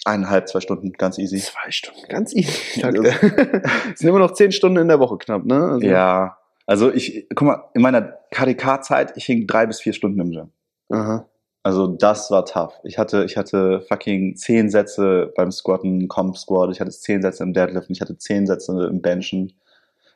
Eineinhalb, 0.04 0.48
zwei 0.48 0.60
Stunden, 0.60 0.92
ganz 0.92 1.18
easy. 1.18 1.38
Zwei 1.38 1.70
Stunden, 1.70 2.06
ganz 2.08 2.34
easy. 2.34 2.80
sind 2.80 4.08
immer 4.08 4.18
noch 4.18 4.34
zehn 4.34 4.52
Stunden 4.52 4.78
in 4.78 4.88
der 4.88 5.00
Woche 5.00 5.16
knapp, 5.18 5.44
ne? 5.44 5.70
Also, 5.70 5.86
Ja, 5.86 6.36
also 6.66 6.92
ich, 6.92 7.26
guck 7.34 7.48
mal, 7.48 7.64
in 7.74 7.82
meiner 7.82 8.18
KDK-Zeit, 8.30 9.16
ich 9.16 9.24
hing 9.24 9.46
drei 9.46 9.66
bis 9.66 9.80
vier 9.80 9.94
Stunden 9.94 10.20
im 10.20 10.30
Gym. 10.30 10.50
Aha. 10.90 11.26
Also 11.64 11.86
das 11.86 12.30
war 12.30 12.44
tough. 12.44 12.74
Ich 12.84 12.98
hatte, 12.98 13.24
ich 13.24 13.38
hatte 13.38 13.80
fucking 13.88 14.36
zehn 14.36 14.70
Sätze 14.70 15.32
beim 15.34 15.50
Squatten, 15.50 16.08
Comp 16.08 16.36
Squat, 16.36 16.70
ich 16.70 16.80
hatte 16.80 16.90
zehn 16.90 17.22
Sätze 17.22 17.42
im 17.42 17.54
Deadliften, 17.54 17.94
ich 17.94 18.02
hatte 18.02 18.18
zehn 18.18 18.46
Sätze 18.46 18.86
im 18.90 19.00
Benchen. 19.00 19.54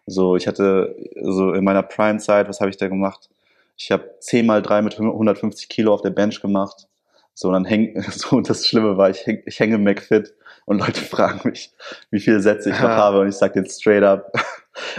So, 0.06 0.36
ich 0.36 0.46
hatte 0.46 0.94
so 1.22 1.52
in 1.52 1.64
meiner 1.64 1.82
Prime-Zeit, 1.82 2.48
was 2.48 2.60
habe 2.60 2.70
ich 2.70 2.76
da 2.76 2.88
gemacht? 2.88 3.30
Ich 3.76 3.90
habe 3.90 4.10
10 4.20 4.44
mal 4.46 4.60
3 4.60 4.82
mit 4.82 4.98
150 4.98 5.68
Kilo 5.68 5.94
auf 5.94 6.02
der 6.02 6.10
Bench 6.10 6.40
gemacht. 6.42 6.86
So, 7.32 7.48
und 7.48 7.54
dann 7.54 7.64
häng, 7.64 8.02
so, 8.10 8.36
und 8.36 8.50
das 8.50 8.66
Schlimme 8.66 8.96
war, 8.98 9.08
ich, 9.08 9.24
häng, 9.26 9.42
ich 9.46 9.58
hänge 9.58 9.76
im 9.76 9.84
McFit 9.84 10.34
und 10.66 10.80
Leute 10.80 11.00
fragen 11.04 11.48
mich, 11.48 11.72
wie 12.10 12.20
viele 12.20 12.40
Sätze 12.40 12.70
ich 12.70 12.76
noch 12.76 12.88
Ja. 12.90 12.96
habe 12.96 13.20
und 13.20 13.28
ich 13.28 13.36
sage 13.36 13.54
denen 13.54 13.70
straight 13.70 14.02
up, 14.02 14.32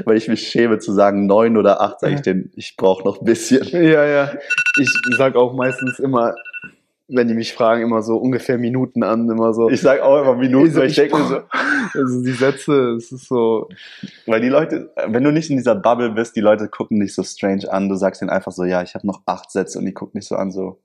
weil 0.06 0.18
ich 0.18 0.28
mich 0.28 0.48
schäme 0.48 0.80
zu 0.80 0.92
sagen, 0.94 1.26
neun 1.26 1.58
oder 1.58 1.82
acht, 1.82 2.00
sage 2.00 2.16
ich 2.16 2.22
denen, 2.22 2.52
ich 2.56 2.76
brauche 2.78 3.04
noch 3.04 3.20
ein 3.20 3.26
bisschen. 3.26 3.64
Ja, 3.72 4.06
ja. 4.06 4.32
Ich 4.80 4.90
sag 5.18 5.36
auch 5.36 5.54
meistens 5.54 6.00
immer, 6.00 6.36
wenn 7.10 7.28
die 7.28 7.34
mich 7.34 7.54
fragen, 7.54 7.82
immer 7.82 8.02
so 8.02 8.18
ungefähr 8.18 8.58
Minuten 8.58 9.04
an, 9.04 9.30
immer 9.30 9.54
so. 9.54 9.70
Ich 9.70 9.82
sage 9.82 10.04
auch 10.04 10.22
immer 10.22 10.36
Minuten, 10.36 10.76
weil 10.76 10.88
ich 10.88 10.96
denke 10.96 11.18
mir 11.18 11.26
so, 11.26 11.42
also 12.00 12.24
die 12.24 12.32
Sätze, 12.32 12.92
es 12.92 13.12
ist 13.12 13.28
so. 13.28 13.68
Weil 14.28 14.42
die 14.42 14.50
Leute, 14.50 14.92
wenn 15.08 15.24
du 15.24 15.32
nicht 15.32 15.50
in 15.50 15.58
dieser 15.58 15.76
Bubble 15.76 16.12
bist, 16.12 16.36
die 16.36 16.42
Leute 16.42 16.68
gucken 16.68 17.00
dich 17.00 17.16
so 17.16 17.24
strange 17.24 17.72
an. 17.72 17.90
Du 17.90 17.96
sagst 17.96 18.22
ihnen 18.22 18.30
einfach 18.30 18.52
so, 18.52 18.64
ja, 18.64 18.84
ich 18.84 18.94
habe 18.94 19.08
noch 19.08 19.22
acht 19.26 19.52
Sätze 19.52 19.80
und 19.80 19.86
die 19.86 19.94
gucken 19.94 20.20
dich 20.20 20.28
so 20.28 20.36
an, 20.36 20.52
so, 20.52 20.80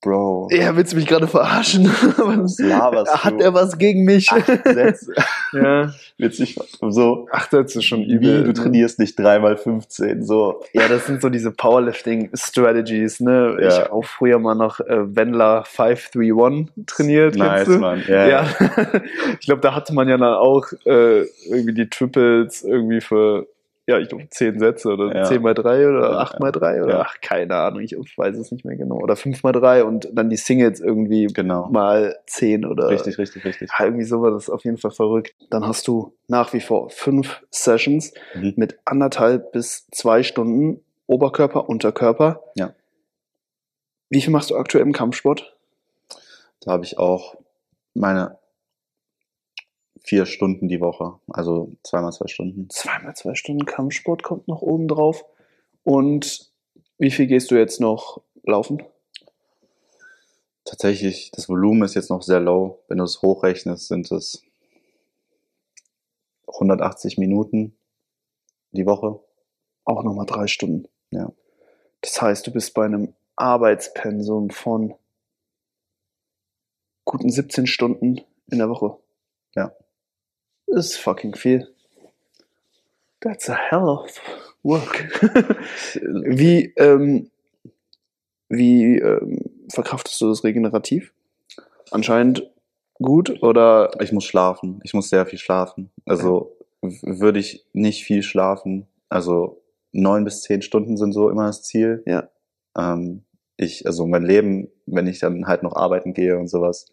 Bro, 0.00 0.48
Ja, 0.52 0.76
willst 0.76 0.92
du 0.92 0.96
mich 0.96 1.06
gerade 1.06 1.26
verarschen? 1.26 1.86
was 2.16 2.58
laberst 2.58 3.12
du? 3.12 3.18
Hat 3.18 3.40
er 3.40 3.52
was 3.54 3.78
gegen 3.78 4.04
mich? 4.04 4.28
acht 4.30 4.46
Sätze? 4.46 5.12
ja. 5.52 5.92
Witzig, 6.18 6.56
so, 6.88 7.28
Acht 7.32 7.50
Sätze 7.50 7.82
schon 7.82 8.00
wie, 8.00 8.12
übel. 8.14 8.44
du 8.44 8.52
trainierst 8.52 8.98
nicht 8.98 9.18
dreimal 9.18 9.56
15, 9.56 10.24
so. 10.24 10.62
Ja, 10.72 10.88
das 10.88 11.06
sind 11.06 11.20
so 11.22 11.28
diese 11.30 11.50
Powerlifting-Strategies, 11.52 13.20
ne? 13.20 13.56
Ja. 13.60 13.68
Ich 13.68 13.78
habe 13.78 13.92
auch 13.92 14.04
früher 14.04 14.38
mal 14.38 14.54
noch 14.54 14.80
äh, 14.80 15.14
Wendler 15.16 15.64
531 15.64 16.86
trainiert. 16.86 17.34
kennst 17.36 17.48
Nice, 17.48 17.64
du? 17.66 17.78
Mann. 17.78 18.02
Ja, 18.06 18.26
Ja, 18.28 18.46
ich 19.40 19.46
glaube, 19.46 19.60
da 19.62 19.74
hatte 19.74 19.94
man 19.94 20.08
ja 20.08 20.16
dann 20.16 20.34
auch 20.34 20.64
äh, 20.86 21.22
irgendwie 21.48 21.74
die 21.74 21.88
Triples 21.88 22.62
irgendwie 22.62 23.00
für, 23.00 23.46
ja, 23.88 23.98
ich 23.98 24.08
glaube, 24.08 24.28
10 24.28 24.58
Sätze 24.58 24.90
oder 24.90 25.16
Ja. 25.16 25.24
10 25.24 25.40
mal 25.42 25.54
3 25.54 25.88
oder. 25.88 26.20
8 26.20 26.38
mal 26.40 26.52
3 26.52 26.82
oder 26.82 26.92
Ja. 26.98 27.00
ach, 27.06 27.16
keine 27.22 27.56
Ahnung, 27.56 27.80
ich 27.80 27.92
weiß 27.96 28.36
es 28.36 28.52
nicht 28.52 28.64
mehr 28.64 28.76
genau. 28.76 28.96
Oder 28.96 29.16
5 29.16 29.42
mal 29.42 29.52
3 29.52 29.82
und 29.84 30.08
dann 30.12 30.28
die 30.28 30.36
Singles 30.36 30.78
irgendwie 30.80 31.26
Genau. 31.26 31.68
mal 31.70 32.16
10 32.26 32.64
oder 32.66 32.88
Richtig, 32.90 33.16
richtig, 33.18 33.44
richtig. 33.46 33.70
irgendwie 33.80 34.04
so 34.04 34.20
war 34.20 34.30
das 34.30 34.50
auf 34.50 34.62
jeden 34.64 34.76
Fall 34.76 34.90
verrückt. 34.90 35.34
Dann 35.50 35.66
hast 35.66 35.88
du 35.88 36.12
nach 36.28 36.52
wie 36.52 36.60
vor 36.60 36.90
fünf 36.90 37.40
Sessions 37.50 38.12
Mhm. 38.34 38.52
mit 38.56 38.78
anderthalb 38.84 39.52
bis 39.52 39.86
zwei 39.90 40.22
Stunden 40.22 40.80
Oberkörper, 41.06 41.68
Unterkörper. 41.68 42.42
Ja. 42.56 42.74
Wie 44.10 44.20
viel 44.20 44.32
machst 44.32 44.50
du 44.50 44.56
aktuell 44.56 44.84
im 44.84 44.92
Kampfsport? 44.92 45.56
Da 46.60 46.72
habe 46.72 46.84
ich 46.84 46.98
auch 46.98 47.36
meine 47.94 48.36
vier 50.08 50.24
Stunden 50.24 50.68
die 50.68 50.80
Woche, 50.80 51.20
also 51.28 51.70
zweimal 51.82 52.12
zwei 52.12 52.28
Stunden. 52.28 52.70
Zweimal 52.70 53.14
zwei 53.14 53.34
Stunden 53.34 53.66
Kampfsport 53.66 54.22
kommt 54.22 54.48
noch 54.48 54.62
oben 54.62 54.88
drauf. 54.88 55.26
Und 55.84 56.50
wie 56.96 57.10
viel 57.10 57.26
gehst 57.26 57.50
du 57.50 57.56
jetzt 57.56 57.78
noch 57.78 58.22
laufen? 58.42 58.82
Tatsächlich, 60.64 61.30
das 61.32 61.50
Volumen 61.50 61.82
ist 61.82 61.94
jetzt 61.94 62.08
noch 62.08 62.22
sehr 62.22 62.40
low. 62.40 62.82
Wenn 62.88 62.98
du 62.98 63.04
es 63.04 63.20
hochrechnest, 63.20 63.88
sind 63.88 64.10
es 64.10 64.42
180 66.46 67.18
Minuten 67.18 67.76
die 68.70 68.86
Woche. 68.86 69.20
Auch 69.84 70.04
nochmal 70.04 70.26
drei 70.26 70.46
Stunden. 70.46 70.88
Ja. 71.10 71.30
Das 72.00 72.20
heißt, 72.22 72.46
du 72.46 72.50
bist 72.50 72.72
bei 72.72 72.86
einem 72.86 73.14
Arbeitspensum 73.36 74.48
von 74.48 74.94
guten 77.04 77.30
17 77.30 77.66
Stunden 77.66 78.22
in 78.50 78.58
der 78.58 78.70
Woche. 78.70 78.96
Ja. 79.54 79.74
Das 80.72 80.86
ist 80.90 80.96
fucking 80.98 81.34
viel. 81.34 81.68
That's 83.20 83.48
a 83.50 83.54
hell 83.54 83.82
of 83.84 84.10
work. 84.62 85.08
wie 86.02 86.72
ähm, 86.76 87.30
wie 88.48 88.98
ähm, 88.98 89.40
verkraftest 89.72 90.20
du 90.20 90.28
das 90.28 90.44
regenerativ? 90.44 91.12
Anscheinend 91.90 92.48
gut 92.94 93.42
oder 93.42 93.90
Ich 94.00 94.12
muss 94.12 94.24
schlafen. 94.24 94.80
Ich 94.84 94.94
muss 94.94 95.08
sehr 95.08 95.26
viel 95.26 95.38
schlafen. 95.38 95.90
Also 96.06 96.56
würde 96.80 97.38
ich 97.40 97.64
nicht 97.72 98.04
viel 98.04 98.22
schlafen. 98.22 98.86
Also 99.08 99.60
neun 99.92 100.24
bis 100.24 100.42
zehn 100.42 100.62
Stunden 100.62 100.96
sind 100.96 101.12
so 101.12 101.28
immer 101.30 101.46
das 101.46 101.62
Ziel. 101.62 102.02
Ja. 102.06 102.28
Ähm, 102.76 103.22
ich, 103.56 103.86
also 103.86 104.06
mein 104.06 104.24
Leben, 104.24 104.68
wenn 104.86 105.06
ich 105.08 105.18
dann 105.18 105.46
halt 105.46 105.62
noch 105.62 105.74
arbeiten 105.74 106.14
gehe 106.14 106.38
und 106.38 106.48
sowas 106.48 106.86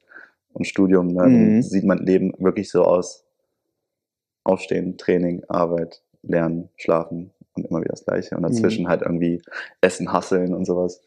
und 0.53 0.65
Studium, 0.65 1.07
ne, 1.07 1.23
dann 1.23 1.55
Mhm. 1.57 1.61
sieht 1.61 1.83
mein 1.83 1.99
Leben 1.99 2.33
wirklich 2.39 2.71
so 2.71 2.83
aus. 2.83 3.24
Aufstehen, 4.45 4.97
Training, 4.97 5.43
Arbeit, 5.49 6.01
Lernen, 6.23 6.69
Schlafen 6.77 7.31
und 7.55 7.65
immer 7.65 7.81
wieder 7.81 7.91
das 7.91 8.05
Gleiche. 8.05 8.35
Und 8.37 8.43
dazwischen 8.43 8.83
Mhm. 8.85 8.87
halt 8.89 9.01
irgendwie 9.01 9.41
Essen, 9.81 10.11
Hasseln 10.13 10.53
und 10.53 10.65
sowas. 10.65 11.01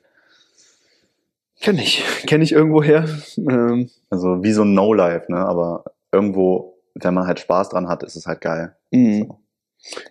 Kenn 1.60 1.78
ich. 1.78 2.04
Kenn 2.26 2.42
ich 2.42 2.52
irgendwoher. 2.52 3.04
Ähm, 3.36 3.90
Also 4.10 4.42
wie 4.44 4.52
so 4.52 4.62
ein 4.62 4.74
No-Life, 4.74 5.30
ne? 5.32 5.38
Aber 5.38 5.84
irgendwo, 6.12 6.78
wenn 6.94 7.14
man 7.14 7.26
halt 7.26 7.40
Spaß 7.40 7.70
dran 7.70 7.88
hat, 7.88 8.02
ist 8.02 8.16
es 8.16 8.26
halt 8.26 8.40
geil. 8.40 8.76
mhm. 8.90 9.26
So. 9.28 9.38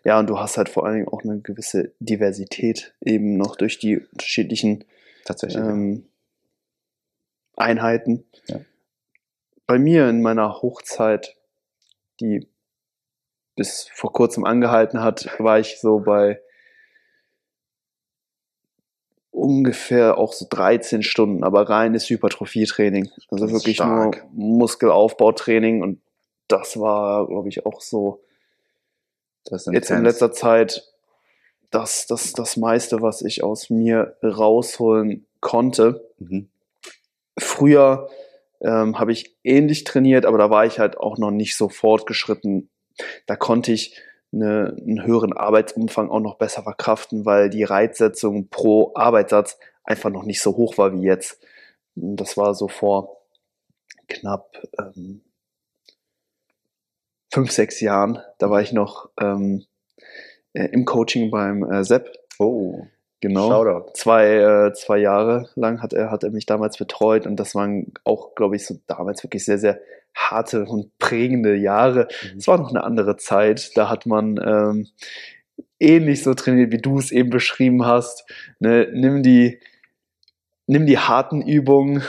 Ja, 0.06 0.18
und 0.18 0.30
du 0.30 0.40
hast 0.40 0.58
halt 0.58 0.70
vor 0.70 0.86
allen 0.86 0.96
Dingen 0.96 1.08
auch 1.10 1.24
eine 1.24 1.42
gewisse 1.42 1.94
Diversität 2.00 2.96
eben 3.04 3.36
noch 3.36 3.58
durch 3.58 3.78
die 3.80 3.98
unterschiedlichen 4.00 4.86
ähm, 5.44 6.06
Einheiten. 7.58 8.24
Ja. 8.46 8.62
Bei 9.66 9.78
mir 9.78 10.08
in 10.10 10.22
meiner 10.22 10.62
Hochzeit, 10.62 11.36
die 12.22 12.48
bis 13.58 13.90
vor 13.94 14.14
kurzem 14.14 14.46
angehalten 14.46 15.02
hat, 15.02 15.28
war 15.40 15.60
ich 15.60 15.82
so 15.82 16.00
bei 16.00 16.40
ungefähr 19.32 20.18
auch 20.18 20.32
so 20.32 20.48
13 20.50 21.04
Stunden, 21.04 21.44
aber 21.44 21.70
reines 21.70 22.10
Hypertrophietraining. 22.10 23.10
Also 23.30 23.52
wirklich 23.52 23.76
stark. 23.76 24.26
nur 24.34 24.58
Muskelaufbautraining 24.60 25.84
und 25.84 26.02
das 26.48 26.80
war, 26.80 27.28
glaube 27.28 27.50
ich, 27.50 27.66
auch 27.66 27.82
so 27.82 28.24
jetzt 29.72 29.92
in 29.92 30.04
letzter 30.04 30.32
Zeit 30.32 30.84
das, 31.72 32.08
das, 32.08 32.34
das 32.34 32.58
meiste, 32.58 33.02
was 33.02 33.22
ich 33.22 33.44
aus 33.44 33.70
mir 33.70 34.16
rausholen 34.24 35.26
konnte. 35.42 36.10
Mhm. 36.20 36.50
Früher 37.38 38.10
ähm, 38.62 38.98
habe 38.98 39.12
ich 39.12 39.36
ähnlich 39.44 39.84
trainiert, 39.84 40.26
aber 40.26 40.38
da 40.38 40.50
war 40.50 40.66
ich 40.66 40.80
halt 40.80 40.98
auch 40.98 41.18
noch 41.18 41.32
nicht 41.32 41.56
so 41.56 41.70
fortgeschritten. 41.70 42.70
Da 43.26 43.36
konnte 43.36 43.72
ich 43.72 44.00
eine, 44.34 44.76
einen 44.78 45.06
höheren 45.06 45.34
Arbeitsumfang 45.34 46.10
auch 46.10 46.20
noch 46.20 46.36
besser 46.36 46.64
verkraften, 46.64 47.26
weil 47.26 47.50
die 47.50 47.64
Reitsetzung 47.64 48.50
pro 48.50 48.92
Arbeitssatz 48.96 49.58
einfach 49.84 50.10
noch 50.10 50.24
nicht 50.24 50.42
so 50.42 50.56
hoch 50.58 50.78
war 50.78 50.94
wie 50.94 51.02
jetzt. 51.02 51.40
Das 51.96 52.38
war 52.38 52.54
so 52.54 52.68
vor 52.68 53.22
knapp 54.08 54.62
ähm, 54.80 55.22
fünf, 57.32 57.52
sechs 57.52 57.80
Jahren. 57.82 58.20
Da 58.38 58.50
war 58.50 58.62
ich 58.62 58.74
noch 58.74 59.10
ähm, 59.20 59.66
äh, 60.54 60.66
im 60.66 60.86
Coaching 60.86 61.32
beim 61.32 61.64
äh, 61.70 61.84
Sepp. 61.84 62.12
Oh, 62.40 62.86
Genau 63.20 63.50
Shoutout. 63.50 63.94
zwei, 63.94 64.36
äh, 64.36 64.74
zwei 64.74 65.00
Jahre 65.00 65.50
lang 65.56 65.82
hat 65.82 65.94
er, 65.94 66.12
hat 66.12 66.24
er 66.24 66.30
mich 66.30 66.46
damals 66.46 66.78
betreut 66.78 67.26
und 67.26 67.36
das 67.38 67.56
waren 67.56 67.94
auch, 68.04 68.36
glaube 68.36 68.56
ich, 68.56 68.66
so 68.66 68.76
damals 68.86 69.24
wirklich 69.24 69.44
sehr, 69.44 69.58
sehr 69.58 69.80
harte 70.14 70.66
und 70.66 70.98
prägende 71.00 71.56
Jahre. 71.56 72.08
Mhm. 72.34 72.38
Es 72.38 72.48
war 72.48 72.58
noch 72.58 72.70
eine 72.70 72.84
andere 72.84 73.18
Zeit, 73.18 73.76
da 73.76 73.90
hat 73.90 74.06
man 74.06 74.40
ähm, 74.44 74.88
ähnlich 75.80 76.24
so 76.24 76.34
trainiert, 76.34 76.72
wie 76.72 76.82
du 76.82 77.00
es 77.00 77.12
eben 77.12 77.30
beschrieben 77.30 77.86
hast. 77.86 78.26
Ne? 78.60 78.88
Nimm, 78.94 79.24
die, 79.24 79.60
nimm 80.68 80.86
die 80.86 81.00
harten 81.00 81.42
Übungen, 81.42 82.04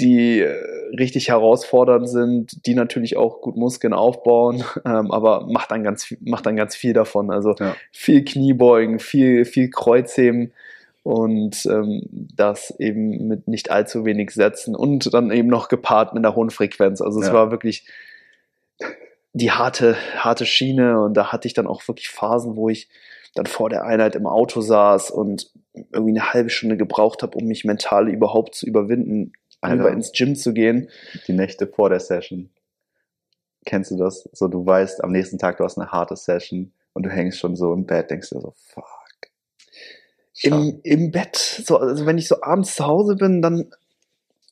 die 0.00 0.40
äh, 0.40 0.52
richtig 0.98 1.28
herausfordernd 1.28 2.08
sind, 2.08 2.66
die 2.66 2.74
natürlich 2.74 3.16
auch 3.16 3.40
gut 3.40 3.56
Muskeln 3.56 3.92
aufbauen, 3.92 4.64
ähm, 4.84 5.10
aber 5.10 5.46
mach 5.50 5.66
dann 5.66 5.82
ganz, 5.84 6.04
viel- 6.04 6.18
mach 6.22 6.40
dann 6.40 6.56
ganz 6.56 6.74
viel 6.76 6.92
davon. 6.92 7.30
Also 7.30 7.54
Ja. 7.58 7.74
viel 7.90 8.24
Kniebeugen, 8.24 8.98
viel, 8.98 9.44
viel 9.44 9.70
Kreuzheben 9.70 10.52
und 11.02 11.66
ähm, 11.66 12.02
das 12.36 12.72
eben 12.78 13.26
mit 13.26 13.48
nicht 13.48 13.70
allzu 13.70 14.04
wenig 14.04 14.30
Sätzen 14.30 14.74
und 14.76 15.12
dann 15.12 15.30
eben 15.30 15.48
noch 15.48 15.68
gepaart 15.68 16.14
mit 16.14 16.24
einer 16.24 16.36
hohen 16.36 16.50
Frequenz. 16.50 17.00
Also 17.00 17.20
es 17.20 17.26
Ja. 17.28 17.32
war 17.34 17.50
wirklich 17.50 17.86
die 19.34 19.50
harte, 19.50 19.96
harte 20.18 20.44
Schiene 20.46 21.00
und 21.00 21.14
da 21.14 21.32
hatte 21.32 21.48
ich 21.48 21.54
dann 21.54 21.66
auch 21.66 21.86
wirklich 21.88 22.08
Phasen, 22.10 22.56
wo 22.56 22.68
ich 22.68 22.88
dann 23.34 23.46
vor 23.46 23.70
der 23.70 23.84
Einheit 23.84 24.14
im 24.14 24.26
Auto 24.26 24.60
saß 24.60 25.10
und 25.10 25.50
irgendwie 25.92 26.10
eine 26.18 26.34
halbe 26.34 26.50
Stunde 26.50 26.76
gebraucht 26.76 27.22
habe, 27.22 27.38
um 27.38 27.46
mich 27.46 27.64
mental 27.64 28.08
überhaupt 28.10 28.54
zu 28.54 28.66
überwinden, 28.66 29.32
Alter. 29.62 29.90
ins 29.90 30.12
Gym 30.12 30.34
zu 30.36 30.52
gehen. 30.52 30.88
Die 31.26 31.32
Nächte 31.32 31.66
vor 31.66 31.90
der 31.90 32.00
Session. 32.00 32.50
Kennst 33.64 33.90
du 33.90 33.96
das? 33.96 34.28
So, 34.32 34.48
du 34.48 34.66
weißt, 34.66 35.02
am 35.04 35.12
nächsten 35.12 35.38
Tag 35.38 35.58
du 35.58 35.64
hast 35.64 35.78
eine 35.78 35.90
harte 35.92 36.16
Session 36.16 36.72
und 36.92 37.04
du 37.04 37.10
hängst 37.10 37.38
schon 37.38 37.56
so 37.56 37.72
im 37.72 37.86
Bett, 37.86 38.10
denkst 38.10 38.30
dir 38.30 38.40
so, 38.40 38.52
fuck. 38.56 38.84
Im, 40.42 40.80
Im 40.82 41.12
Bett, 41.12 41.36
so, 41.36 41.78
also 41.78 42.04
wenn 42.04 42.18
ich 42.18 42.26
so 42.26 42.42
abends 42.42 42.74
zu 42.74 42.86
Hause 42.86 43.14
bin, 43.14 43.42
dann 43.42 43.70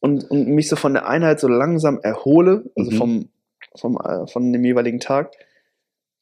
und, 0.00 0.30
und 0.30 0.46
mich 0.46 0.68
so 0.68 0.76
von 0.76 0.94
der 0.94 1.08
Einheit 1.08 1.40
so 1.40 1.48
langsam 1.48 1.98
erhole, 2.02 2.64
also 2.76 2.90
mhm. 2.92 2.96
vom, 2.96 3.28
vom, 3.74 3.96
äh, 3.96 4.26
von 4.28 4.52
dem 4.52 4.64
jeweiligen 4.64 5.00
Tag, 5.00 5.32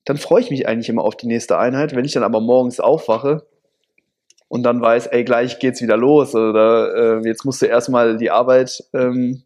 dann 0.05 0.17
freue 0.17 0.41
ich 0.41 0.51
mich 0.51 0.67
eigentlich 0.67 0.89
immer 0.89 1.05
auf 1.05 1.17
die 1.17 1.27
nächste 1.27 1.59
Einheit. 1.59 1.95
Wenn 1.95 2.05
ich 2.05 2.13
dann 2.13 2.23
aber 2.25 2.41
morgens 2.41 2.81
aufwache 2.81 3.47
und 4.49 4.63
dann 4.63 4.81
weiß, 4.81 5.07
ey, 5.09 5.25
gleich 5.25 5.59
geht's 5.59 5.83
wieder 5.83 5.97
los 5.97 6.35
oder 6.35 7.21
äh, 7.21 7.29
jetzt 7.29 7.45
musst 7.45 7.63
du 7.63 7.67
erstmal 7.67 8.17
die 8.17 8.31
Arbeit 8.31 8.83
ähm, 8.95 9.43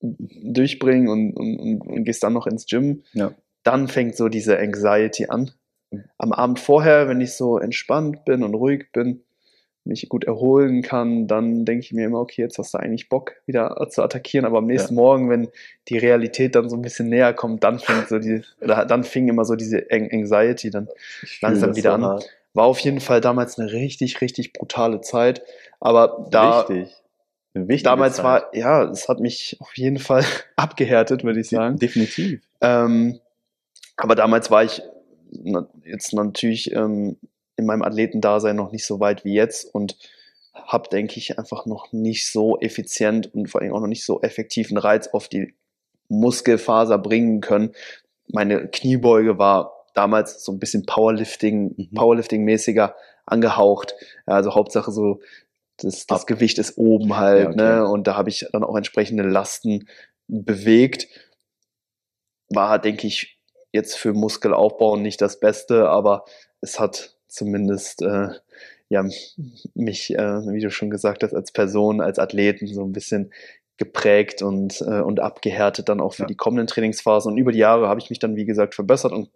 durchbringen 0.00 1.08
und, 1.08 1.32
und, 1.34 1.58
und, 1.58 1.80
und, 1.80 2.04
gehst 2.04 2.22
dann 2.22 2.32
noch 2.32 2.46
ins 2.46 2.66
Gym, 2.66 3.02
ja. 3.12 3.32
dann 3.62 3.88
fängt 3.88 4.16
so 4.16 4.28
diese 4.28 4.58
Anxiety 4.58 5.26
an. 5.28 5.52
Am 6.18 6.32
Abend 6.32 6.60
vorher, 6.60 7.08
wenn 7.08 7.20
ich 7.20 7.34
so 7.34 7.58
entspannt 7.58 8.24
bin 8.24 8.42
und 8.42 8.54
ruhig 8.54 8.92
bin, 8.92 9.22
mich 9.84 10.08
gut 10.08 10.24
erholen 10.24 10.82
kann, 10.82 11.26
dann 11.26 11.64
denke 11.64 11.84
ich 11.84 11.92
mir 11.92 12.06
immer, 12.06 12.20
okay, 12.20 12.42
jetzt 12.42 12.58
hast 12.58 12.74
du 12.74 12.78
eigentlich 12.78 13.08
Bock, 13.08 13.32
wieder 13.46 13.74
zu 13.90 14.02
attackieren, 14.02 14.44
aber 14.44 14.58
am 14.58 14.66
nächsten 14.66 14.94
ja. 14.94 15.00
Morgen, 15.00 15.30
wenn 15.30 15.48
die 15.88 15.98
Realität 15.98 16.54
dann 16.54 16.68
so 16.68 16.76
ein 16.76 16.82
bisschen 16.82 17.08
näher 17.08 17.32
kommt, 17.32 17.64
dann 17.64 17.78
fängt 17.78 18.08
so 18.08 18.18
die, 18.18 18.42
dann 18.60 19.04
fing 19.04 19.28
immer 19.28 19.44
so 19.44 19.56
diese 19.56 19.86
Anxiety 19.90 20.70
dann 20.70 20.88
langsam 21.40 21.76
wieder 21.76 21.94
an. 21.94 22.04
Hart. 22.04 22.30
War 22.52 22.64
auf 22.64 22.80
jeden 22.80 23.00
Fall 23.00 23.20
damals 23.20 23.58
eine 23.58 23.72
richtig, 23.72 24.20
richtig 24.20 24.52
brutale 24.52 25.00
Zeit. 25.00 25.42
Aber 25.78 26.26
da. 26.30 26.68
Wichtig. 26.68 27.82
damals 27.82 28.16
Zeit. 28.16 28.24
war, 28.24 28.54
ja, 28.54 28.84
es 28.84 29.08
hat 29.08 29.20
mich 29.20 29.56
auf 29.60 29.76
jeden 29.76 29.98
Fall 29.98 30.24
abgehärtet, 30.56 31.24
würde 31.24 31.40
ich 31.40 31.48
sagen. 31.48 31.76
Definitiv. 31.76 32.42
Ähm, 32.60 33.20
aber 33.96 34.14
damals 34.14 34.50
war 34.50 34.64
ich 34.64 34.82
jetzt 35.84 36.12
natürlich 36.12 36.72
ähm, 36.72 37.16
in 37.56 37.66
meinem 37.66 37.82
Athletendasein 37.82 38.56
noch 38.56 38.72
nicht 38.72 38.86
so 38.86 39.00
weit 39.00 39.24
wie 39.24 39.34
jetzt 39.34 39.72
und 39.72 39.96
habe, 40.52 40.88
denke 40.88 41.18
ich, 41.18 41.38
einfach 41.38 41.66
noch 41.66 41.92
nicht 41.92 42.30
so 42.30 42.58
effizient 42.60 43.32
und 43.34 43.48
vor 43.48 43.60
allem 43.60 43.72
auch 43.72 43.80
noch 43.80 43.86
nicht 43.86 44.04
so 44.04 44.20
effektiven 44.22 44.78
Reiz 44.78 45.08
auf 45.08 45.28
die 45.28 45.54
Muskelfaser 46.08 46.98
bringen 46.98 47.40
können. 47.40 47.72
Meine 48.28 48.68
Kniebeuge 48.68 49.38
war 49.38 49.79
damals 49.94 50.44
so 50.44 50.52
ein 50.52 50.58
bisschen 50.58 50.86
Powerlifting, 50.86 51.74
mhm. 51.76 51.96
Powerlifting-mäßiger 51.96 52.94
angehaucht. 53.26 53.94
Also 54.26 54.54
Hauptsache 54.54 54.90
so, 54.92 55.20
das, 55.78 56.06
das 56.06 56.26
Gewicht 56.26 56.58
ist 56.58 56.76
oben 56.78 57.16
halt, 57.16 57.44
ja, 57.44 57.48
okay. 57.50 57.56
ne? 57.56 57.86
Und 57.88 58.06
da 58.06 58.16
habe 58.16 58.28
ich 58.28 58.46
dann 58.52 58.64
auch 58.64 58.76
entsprechende 58.76 59.22
Lasten 59.22 59.88
bewegt. 60.28 61.08
War, 62.48 62.78
denke 62.78 63.06
ich, 63.06 63.38
jetzt 63.72 63.96
für 63.96 64.12
Muskelaufbau 64.12 64.96
nicht 64.96 65.20
das 65.20 65.40
Beste, 65.40 65.88
aber 65.88 66.24
es 66.60 66.80
hat 66.80 67.16
zumindest 67.28 68.02
äh, 68.02 68.30
ja, 68.88 69.04
mich, 69.74 70.14
äh, 70.14 70.46
wie 70.48 70.60
du 70.60 70.70
schon 70.70 70.90
gesagt 70.90 71.22
hast, 71.22 71.32
als 71.32 71.52
Person, 71.52 72.00
als 72.00 72.18
Athleten 72.18 72.66
so 72.66 72.82
ein 72.82 72.92
bisschen 72.92 73.32
geprägt 73.80 74.42
und, 74.42 74.82
äh, 74.82 75.00
und 75.00 75.20
abgehärtet 75.20 75.88
dann 75.88 76.02
auch 76.02 76.12
für 76.12 76.24
ja. 76.24 76.26
die 76.26 76.36
kommenden 76.36 76.66
Trainingsphasen. 76.66 77.32
Und 77.32 77.38
über 77.38 77.50
die 77.50 77.58
Jahre 77.58 77.88
habe 77.88 77.98
ich 77.98 78.10
mich 78.10 78.18
dann, 78.18 78.36
wie 78.36 78.44
gesagt, 78.44 78.74
verbessert 78.74 79.12
und 79.12 79.30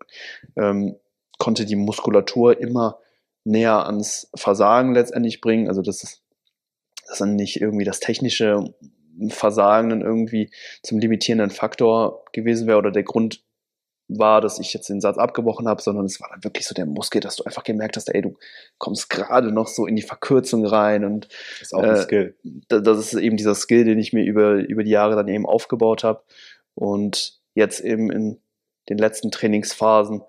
ähm, 0.57 0.97
konnte 1.39 1.65
die 1.65 1.77
Muskulatur 1.77 2.61
immer 2.61 2.99
näher 3.43 3.87
ans 3.87 4.31
Versagen 4.35 4.93
letztendlich 4.93 5.41
bringen. 5.41 5.69
Also 5.69 5.81
das 5.81 6.03
ist, 6.03 6.23
das 7.09 7.19
dann 7.19 7.37
nicht 7.37 7.59
irgendwie 7.59 7.85
das 7.85 8.01
technische 8.01 8.75
Versagen 9.29 9.89
dann 9.89 10.03
irgendwie 10.03 10.51
zum 10.83 10.99
limitierenden 10.99 11.51
Faktor 11.51 12.27
gewesen 12.33 12.67
wäre 12.67 12.79
oder 12.79 12.91
der 12.91 13.03
Grund 13.03 13.43
war, 14.09 14.41
dass 14.41 14.59
ich 14.59 14.73
jetzt 14.75 14.89
den 14.89 15.01
Satz 15.01 15.17
abgebrochen 15.17 15.67
habe, 15.67 15.81
sondern 15.81 16.05
es 16.05 16.21
war 16.21 16.29
dann 16.31 16.45
wirklich 16.45 16.67
so 16.67 16.75
der 16.75 16.87
Muskel, 16.87 17.21
dass 17.21 17.37
du 17.37 17.45
einfach 17.45 17.65
gemerkt 17.65 17.97
hast, 17.97 18.15
ey, 18.15 18.23
du 18.23 18.37
kommst 18.79 19.09
gerade 19.09 19.51
noch 19.51 19.67
so 19.67 19.87
in 19.87 19.97
die 19.97 20.03
Verkürzung 20.03 20.67
rein 20.67 21.05
und 21.05 21.29
das 21.59 21.69
ist 21.69 21.75
auch 21.75 21.83
ein 21.83 21.95
äh, 21.95 22.03
Skill. 22.03 22.35
Das 22.69 22.99
ist 22.99 23.15
eben 23.15 23.37
dieser 23.37 23.55
Skill, 23.55 23.85
den 23.85 23.99
ich 23.99 24.13
mir 24.13 24.25
über, 24.25 24.57
über 24.57 24.85
die 24.85 24.91
Jahre 24.91 25.17
dann 25.17 25.29
eben 25.29 25.47
aufgebaut 25.47 26.05
habe 26.05 26.23
und 26.75 27.41
jetzt 27.55 27.81
eben 27.81 28.11
in 28.11 28.41
den 28.89 28.99
letzten 28.99 29.31
Trainingsphasen 29.31 30.23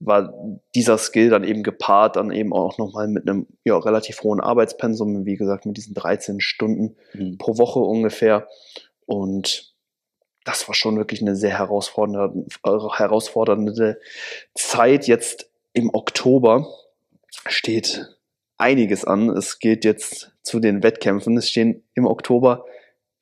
war 0.00 0.32
dieser 0.74 0.96
Skill 0.96 1.28
dann 1.28 1.44
eben 1.44 1.62
gepaart, 1.62 2.16
dann 2.16 2.30
eben 2.30 2.54
auch 2.54 2.78
nochmal 2.78 3.06
mit 3.06 3.28
einem 3.28 3.46
ja, 3.64 3.76
relativ 3.76 4.22
hohen 4.22 4.40
Arbeitspensum, 4.40 5.26
wie 5.26 5.36
gesagt, 5.36 5.66
mit 5.66 5.76
diesen 5.76 5.94
13 5.94 6.40
Stunden 6.40 6.96
mhm. 7.12 7.36
pro 7.36 7.58
Woche 7.58 7.80
ungefähr. 7.80 8.48
Und 9.04 9.69
das 10.44 10.66
war 10.68 10.74
schon 10.74 10.96
wirklich 10.96 11.20
eine 11.20 11.36
sehr 11.36 11.58
herausfordernde, 11.58 12.46
herausfordernde 12.64 14.00
Zeit. 14.54 15.06
Jetzt 15.06 15.50
im 15.72 15.92
Oktober 15.92 16.66
steht 17.46 18.06
einiges 18.56 19.04
an. 19.04 19.30
Es 19.30 19.58
geht 19.58 19.84
jetzt 19.84 20.32
zu 20.42 20.60
den 20.60 20.82
Wettkämpfen. 20.82 21.36
Es 21.36 21.48
stehen 21.48 21.82
im 21.94 22.06
Oktober 22.06 22.64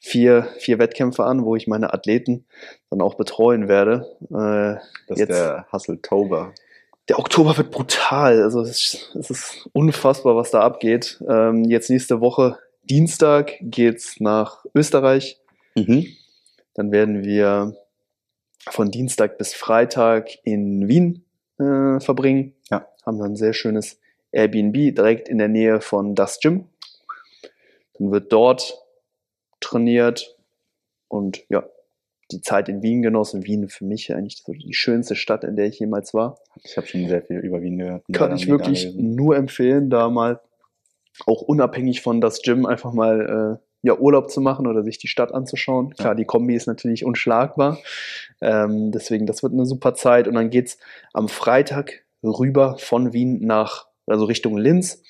vier, 0.00 0.48
vier 0.58 0.78
Wettkämpfe 0.78 1.24
an, 1.24 1.44
wo 1.44 1.56
ich 1.56 1.66
meine 1.66 1.92
Athleten 1.92 2.46
dann 2.90 3.00
auch 3.00 3.14
betreuen 3.14 3.68
werde. 3.68 4.06
Äh, 4.30 4.80
das 5.08 5.18
jetzt, 5.18 5.30
ist 5.30 5.38
der 5.38 5.66
Hustle-Tober. 5.72 6.54
Der 7.08 7.18
Oktober 7.18 7.56
wird 7.56 7.70
brutal. 7.70 8.42
Also 8.42 8.60
es 8.60 8.70
ist, 8.70 9.16
es 9.18 9.30
ist 9.30 9.68
unfassbar, 9.72 10.36
was 10.36 10.50
da 10.50 10.60
abgeht. 10.60 11.22
Ähm, 11.28 11.64
jetzt 11.64 11.90
nächste 11.90 12.20
Woche 12.20 12.58
Dienstag 12.84 13.54
geht's 13.60 14.20
nach 14.20 14.64
Österreich. 14.74 15.38
Mhm. 15.74 16.06
Dann 16.78 16.92
werden 16.92 17.24
wir 17.24 17.76
von 18.70 18.92
Dienstag 18.92 19.36
bis 19.36 19.52
Freitag 19.52 20.28
in 20.44 20.86
Wien 20.86 21.24
äh, 21.58 21.98
verbringen. 21.98 22.54
Ja. 22.70 22.86
Haben 23.04 23.18
dann 23.18 23.32
ein 23.32 23.36
sehr 23.36 23.52
schönes 23.52 23.98
Airbnb 24.30 24.94
direkt 24.94 25.28
in 25.28 25.38
der 25.38 25.48
Nähe 25.48 25.80
von 25.80 26.14
das 26.14 26.38
Gym. 26.38 26.68
Dann 27.94 28.12
wird 28.12 28.32
dort 28.32 28.80
trainiert 29.58 30.36
und 31.08 31.42
ja, 31.48 31.68
die 32.30 32.42
Zeit 32.42 32.68
in 32.68 32.80
Wien 32.80 33.02
genossen. 33.02 33.44
Wien 33.44 33.68
für 33.68 33.84
mich 33.84 34.14
eigentlich 34.14 34.44
so 34.46 34.52
die 34.52 34.72
schönste 34.72 35.16
Stadt, 35.16 35.42
in 35.42 35.56
der 35.56 35.66
ich 35.66 35.80
jemals 35.80 36.14
war. 36.14 36.38
Ich 36.62 36.76
habe 36.76 36.86
schon 36.86 37.08
sehr 37.08 37.22
viel 37.22 37.38
über 37.38 37.60
Wien 37.60 37.78
gehört. 37.78 38.04
Kann 38.12 38.36
ich 38.36 38.46
wirklich 38.46 38.94
nur 38.94 39.36
empfehlen, 39.36 39.90
da 39.90 40.08
mal 40.10 40.40
auch 41.26 41.42
unabhängig 41.42 42.02
von 42.02 42.20
das 42.20 42.40
Gym 42.40 42.66
einfach 42.66 42.92
mal 42.92 43.58
äh, 43.60 43.67
ja, 43.82 43.96
Urlaub 43.96 44.30
zu 44.30 44.40
machen 44.40 44.66
oder 44.66 44.82
sich 44.82 44.98
die 44.98 45.08
Stadt 45.08 45.32
anzuschauen. 45.32 45.94
Klar, 45.94 46.14
die 46.14 46.24
Kombi 46.24 46.54
ist 46.54 46.66
natürlich 46.66 47.04
unschlagbar. 47.04 47.78
Ähm, 48.40 48.90
deswegen, 48.90 49.26
das 49.26 49.42
wird 49.42 49.52
eine 49.52 49.66
super 49.66 49.94
Zeit. 49.94 50.26
Und 50.26 50.34
dann 50.34 50.50
geht's 50.50 50.78
am 51.12 51.28
Freitag 51.28 52.04
rüber 52.22 52.76
von 52.78 53.12
Wien 53.12 53.40
nach, 53.46 53.86
also 54.06 54.24
Richtung 54.24 54.56
Linz. 54.58 55.02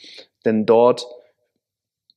Denn 0.45 0.67
dort 0.67 1.07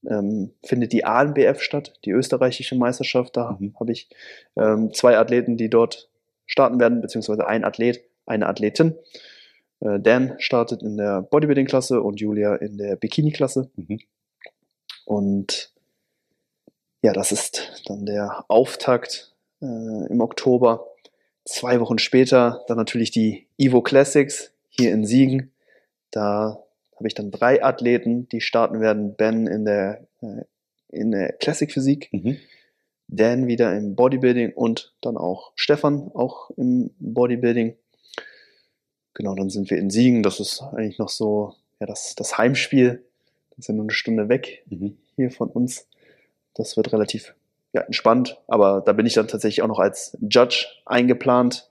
ähm, 0.09 0.51
findet 0.63 0.91
die 0.93 1.05
ANBF 1.05 1.61
statt, 1.61 1.93
die 2.05 2.11
österreichische 2.11 2.75
Meisterschaft. 2.75 3.37
Da 3.37 3.57
mhm. 3.59 3.75
habe 3.79 3.91
ich 3.91 4.09
ähm, 4.57 4.93
zwei 4.93 5.17
Athleten, 5.17 5.57
die 5.57 5.69
dort 5.69 6.09
starten 6.45 6.79
werden, 6.79 7.01
beziehungsweise 7.01 7.47
ein 7.47 7.63
Athlet, 7.63 8.03
eine 8.25 8.47
Athletin. 8.47 8.95
Äh, 9.79 9.99
Dan 9.99 10.35
startet 10.39 10.83
in 10.83 10.97
der 10.97 11.21
Bodybuilding-Klasse 11.21 12.01
und 12.01 12.19
Julia 12.19 12.55
in 12.55 12.77
der 12.77 12.97
Bikini-Klasse. 12.97 13.69
Mhm. 13.75 13.99
Und 15.05 15.71
ja, 17.01 17.13
das 17.13 17.31
ist 17.31 17.83
dann 17.85 18.05
der 18.05 18.45
Auftakt 18.47 19.33
äh, 19.61 19.65
im 19.65 20.21
Oktober. 20.21 20.87
Zwei 21.45 21.79
Wochen 21.79 21.97
später 21.97 22.63
dann 22.67 22.77
natürlich 22.77 23.11
die 23.11 23.47
Evo 23.57 23.81
Classics 23.81 24.51
hier 24.69 24.91
in 24.91 25.05
Siegen. 25.05 25.51
Da 26.11 26.63
habe 26.95 27.07
ich 27.07 27.15
dann 27.15 27.31
drei 27.31 27.63
Athleten, 27.63 28.29
die 28.29 28.41
starten 28.41 28.79
werden. 28.79 29.15
Ben 29.15 29.47
in 29.47 29.65
der, 29.65 30.05
äh, 30.21 30.43
in 30.89 31.11
der 31.11 31.33
Classic 31.33 31.71
Physik, 31.71 32.09
mhm. 32.11 32.37
Dan 33.13 33.47
wieder 33.47 33.75
im 33.75 33.95
Bodybuilding 33.95 34.53
und 34.53 34.93
dann 35.01 35.17
auch 35.17 35.51
Stefan 35.55 36.11
auch 36.13 36.49
im 36.51 36.91
Bodybuilding. 36.99 37.75
Genau, 39.15 39.35
dann 39.35 39.49
sind 39.49 39.69
wir 39.69 39.77
in 39.77 39.89
Siegen. 39.89 40.23
Das 40.23 40.39
ist 40.39 40.61
eigentlich 40.61 40.97
noch 40.97 41.09
so 41.09 41.55
ja, 41.81 41.87
das, 41.87 42.15
das 42.15 42.37
Heimspiel. 42.37 43.03
Das 43.49 43.59
ist 43.59 43.67
ja 43.67 43.73
nur 43.73 43.83
eine 43.83 43.91
Stunde 43.91 44.29
weg 44.29 44.63
mhm. 44.69 44.97
hier 45.17 45.29
von 45.29 45.49
uns. 45.49 45.87
Das 46.55 46.77
wird 46.77 46.91
relativ 46.93 47.33
ja, 47.73 47.81
entspannt, 47.81 48.37
aber 48.47 48.81
da 48.85 48.93
bin 48.93 49.05
ich 49.05 49.13
dann 49.13 49.27
tatsächlich 49.27 49.61
auch 49.61 49.67
noch 49.67 49.79
als 49.79 50.17
Judge 50.21 50.67
eingeplant. 50.85 51.69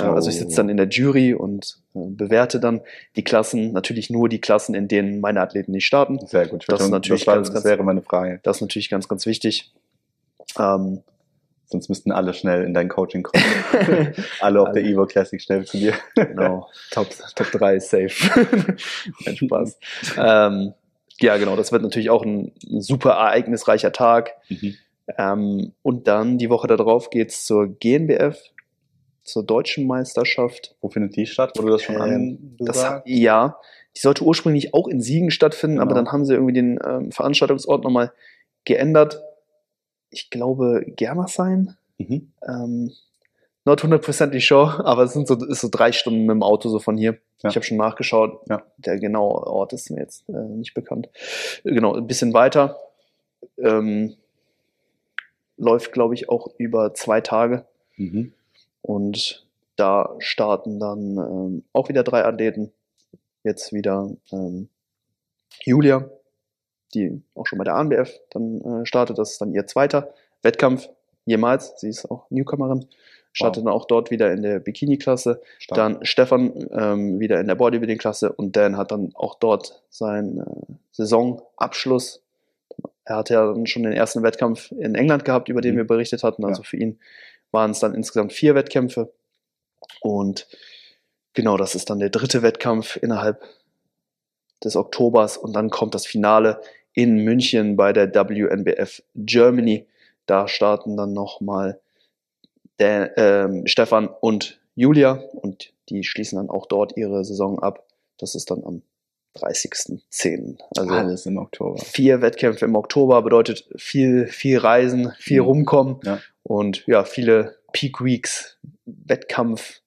Oh. 0.00 0.04
Also 0.04 0.30
ich 0.30 0.38
sitze 0.38 0.56
dann 0.56 0.68
in 0.68 0.76
der 0.76 0.88
Jury 0.88 1.34
und 1.34 1.78
äh, 1.94 2.06
bewerte 2.10 2.60
dann 2.60 2.82
die 3.16 3.24
Klassen, 3.24 3.72
natürlich 3.72 4.10
nur 4.10 4.28
die 4.28 4.40
Klassen, 4.40 4.74
in 4.74 4.88
denen 4.88 5.20
meine 5.20 5.40
Athleten 5.40 5.72
nicht 5.72 5.86
starten. 5.86 6.18
Sehr 6.26 6.46
gut. 6.46 6.64
Das, 6.68 6.82
ist 6.82 6.90
natürlich 6.90 7.24
das, 7.24 7.34
ganz, 7.34 7.52
das 7.52 7.64
wäre 7.64 7.82
meine 7.82 8.02
Frage. 8.02 8.40
Das 8.42 8.58
ist 8.58 8.60
natürlich 8.60 8.90
ganz, 8.90 9.08
ganz 9.08 9.26
wichtig. 9.26 9.72
Ähm, 10.58 11.02
Sonst 11.70 11.88
müssten 11.88 12.10
alle 12.10 12.34
schnell 12.34 12.64
in 12.64 12.74
dein 12.74 12.88
Coaching 12.88 13.22
kommen. 13.22 13.44
alle 14.40 14.60
auf 14.60 14.72
der 14.72 14.82
Evo 14.82 15.06
Classic 15.06 15.40
schnell 15.40 15.64
zu 15.64 15.78
dir. 15.78 15.94
genau. 16.16 16.68
Top, 16.90 17.06
Top 17.36 17.52
3 17.52 17.76
ist 17.76 17.90
safe. 17.90 18.08
Kein 19.24 19.36
Spaß. 19.36 19.78
ähm, 20.18 20.74
ja, 21.20 21.36
genau. 21.36 21.56
Das 21.56 21.72
wird 21.72 21.82
natürlich 21.82 22.10
auch 22.10 22.24
ein, 22.24 22.52
ein 22.68 22.80
super 22.80 23.10
ereignisreicher 23.12 23.92
Tag. 23.92 24.32
Mhm. 24.48 24.74
Ähm, 25.18 25.72
und 25.82 26.08
dann 26.08 26.38
die 26.38 26.50
Woche 26.50 26.66
darauf 26.66 27.10
geht's 27.10 27.44
zur 27.44 27.68
GNBF, 27.68 28.38
zur 29.24 29.44
deutschen 29.44 29.86
Meisterschaft. 29.86 30.76
Wo 30.80 30.88
findet 30.88 31.16
die 31.16 31.26
statt? 31.26 31.52
Wurde 31.56 31.72
das 31.72 31.82
schon 31.82 31.96
ähm, 31.96 32.56
angesagt? 32.58 33.08
ja, 33.08 33.58
die 33.96 34.00
sollte 34.00 34.24
ursprünglich 34.24 34.72
auch 34.72 34.88
in 34.88 35.00
Siegen 35.00 35.30
stattfinden, 35.30 35.76
genau. 35.76 35.86
aber 35.86 35.94
dann 35.94 36.12
haben 36.12 36.24
sie 36.24 36.34
irgendwie 36.34 36.54
den 36.54 36.78
ähm, 36.84 37.12
Veranstaltungsort 37.12 37.82
nochmal 37.84 38.12
geändert. 38.64 39.20
Ich 40.10 40.30
glaube, 40.30 40.84
Germersheim. 40.96 41.74
Mhm. 41.98 42.32
Ähm, 42.46 42.92
not 43.64 43.82
hundertprozentig 43.82 44.46
sure, 44.46 44.84
aber 44.84 45.02
es 45.04 45.12
sind 45.12 45.28
so, 45.28 45.34
ist 45.46 45.60
so 45.60 45.68
drei 45.70 45.92
Stunden 45.92 46.22
mit 46.22 46.30
dem 46.30 46.42
Auto 46.42 46.68
so 46.68 46.78
von 46.78 46.96
hier. 46.96 47.18
Ja. 47.42 47.50
Ich 47.50 47.56
habe 47.56 47.64
schon 47.64 47.76
nachgeschaut. 47.76 48.40
Ja. 48.48 48.62
Der 48.78 48.98
genaue 48.98 49.46
Ort 49.46 49.72
ist 49.72 49.90
mir 49.90 50.00
jetzt 50.00 50.28
äh, 50.28 50.32
nicht 50.32 50.74
bekannt. 50.74 51.08
Genau, 51.64 51.94
ein 51.94 52.06
bisschen 52.06 52.32
weiter. 52.32 52.78
Ähm, 53.58 54.16
läuft, 55.56 55.92
glaube 55.92 56.14
ich, 56.14 56.28
auch 56.28 56.48
über 56.58 56.94
zwei 56.94 57.20
Tage. 57.20 57.66
Mhm. 57.96 58.32
Und 58.82 59.46
da 59.76 60.14
starten 60.18 60.80
dann 60.80 61.16
ähm, 61.16 61.64
auch 61.72 61.88
wieder 61.88 62.02
drei 62.02 62.24
Athleten. 62.24 62.72
Jetzt 63.44 63.72
wieder 63.72 64.10
ähm, 64.32 64.68
Julia, 65.64 66.10
die 66.94 67.22
auch 67.34 67.46
schon 67.46 67.58
bei 67.58 67.64
der 67.64 67.76
ANBF 67.76 68.12
dann 68.30 68.60
äh, 68.60 68.86
startet. 68.86 69.18
Das 69.18 69.32
ist 69.32 69.40
dann 69.40 69.52
ihr 69.52 69.66
zweiter 69.66 70.12
Wettkampf 70.42 70.88
jemals. 71.24 71.74
Sie 71.78 71.88
ist 71.88 72.10
auch 72.10 72.30
Newcomerin. 72.30 72.86
Startet 73.32 73.64
wow. 73.64 73.70
dann 73.70 73.80
auch 73.80 73.86
dort 73.86 74.10
wieder 74.10 74.32
in 74.32 74.42
der 74.42 74.58
Bikini-Klasse. 74.58 75.40
Dann 75.68 76.04
Stefan 76.04 76.68
ähm, 76.72 77.20
wieder 77.20 77.40
in 77.40 77.46
der 77.46 77.54
Bodybuilding-Klasse 77.54 78.32
und 78.32 78.56
Dan 78.56 78.76
hat 78.76 78.90
dann 78.90 79.12
auch 79.14 79.36
dort 79.36 79.82
seinen 79.88 80.40
äh, 80.40 80.74
Saisonabschluss. 80.92 82.22
Er 83.04 83.16
hatte 83.16 83.34
ja 83.34 83.46
dann 83.46 83.66
schon 83.66 83.84
den 83.84 83.92
ersten 83.92 84.22
Wettkampf 84.22 84.72
in 84.72 84.94
England 84.94 85.24
gehabt, 85.24 85.48
über 85.48 85.60
den 85.60 85.74
mhm. 85.74 85.78
wir 85.78 85.86
berichtet 85.86 86.24
hatten. 86.24 86.44
Also 86.44 86.62
ja. 86.62 86.68
für 86.68 86.76
ihn 86.76 86.98
waren 87.52 87.70
es 87.70 87.78
dann 87.78 87.94
insgesamt 87.94 88.32
vier 88.32 88.54
Wettkämpfe. 88.54 89.12
Und 90.00 90.48
genau, 91.34 91.56
das 91.56 91.74
ist 91.74 91.90
dann 91.90 92.00
der 92.00 92.10
dritte 92.10 92.42
Wettkampf 92.42 92.96
innerhalb 92.96 93.44
des 94.62 94.76
Oktobers 94.76 95.36
und 95.36 95.54
dann 95.54 95.70
kommt 95.70 95.94
das 95.94 96.06
Finale 96.06 96.60
in 96.92 97.16
München 97.18 97.76
bei 97.76 97.92
der 97.92 98.12
WNBF 98.12 99.02
Germany. 99.14 99.86
Da 100.26 100.48
starten 100.48 100.96
dann 100.96 101.12
nochmal 101.12 101.80
der, 102.80 103.16
ähm, 103.16 103.66
Stefan 103.66 104.08
und 104.08 104.60
Julia 104.74 105.22
und 105.32 105.72
die 105.88 106.02
schließen 106.04 106.36
dann 106.36 106.50
auch 106.50 106.66
dort 106.66 106.96
ihre 106.96 107.24
Saison 107.24 107.58
ab. 107.62 107.86
Das 108.18 108.34
ist 108.34 108.50
dann 108.50 108.64
am 108.64 108.82
30.10. 109.36 110.58
Also 110.76 110.90
alles 110.92 111.26
im 111.26 111.38
Oktober. 111.38 111.78
Vier 111.78 112.20
Wettkämpfe 112.20 112.64
im 112.64 112.74
Oktober 112.74 113.22
bedeutet 113.22 113.68
viel, 113.76 114.26
viel 114.26 114.58
Reisen, 114.58 115.12
viel 115.18 115.42
mhm. 115.42 115.46
rumkommen 115.46 116.00
ja. 116.04 116.20
und 116.42 116.84
ja, 116.86 117.04
viele 117.04 117.56
Peak 117.72 118.02
Weeks, 118.02 118.58
Wettkampf, 118.84 119.80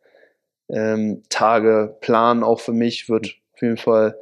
ähm, 0.70 1.24
Tage, 1.30 1.98
Plan 2.00 2.44
auch 2.44 2.60
für 2.60 2.72
mich 2.72 3.10
wird 3.10 3.36
auf 3.54 3.62
jeden 3.62 3.78
Fall 3.78 4.18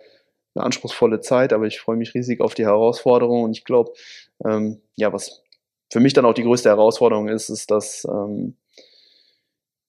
eine 0.56 0.66
anspruchsvolle 0.66 1.22
Zeit, 1.22 1.54
aber 1.54 1.66
ich 1.66 1.80
freue 1.80 1.96
mich 1.96 2.14
riesig 2.14 2.42
auf 2.42 2.56
die 2.56 2.66
Herausforderung 2.66 3.44
und 3.44 3.58
ich 3.58 3.64
glaube, 3.64 3.94
ähm, 4.44 4.82
ja, 4.96 5.14
was 5.14 5.44
für 5.92 6.00
mich 6.00 6.14
dann 6.14 6.26
auch 6.26 6.34
die 6.34 6.44
größte 6.44 6.70
Herausforderung 6.70 7.28
ist, 7.28 7.50
ist, 7.50 7.70
dass 7.70 8.06
ähm, 8.06 8.56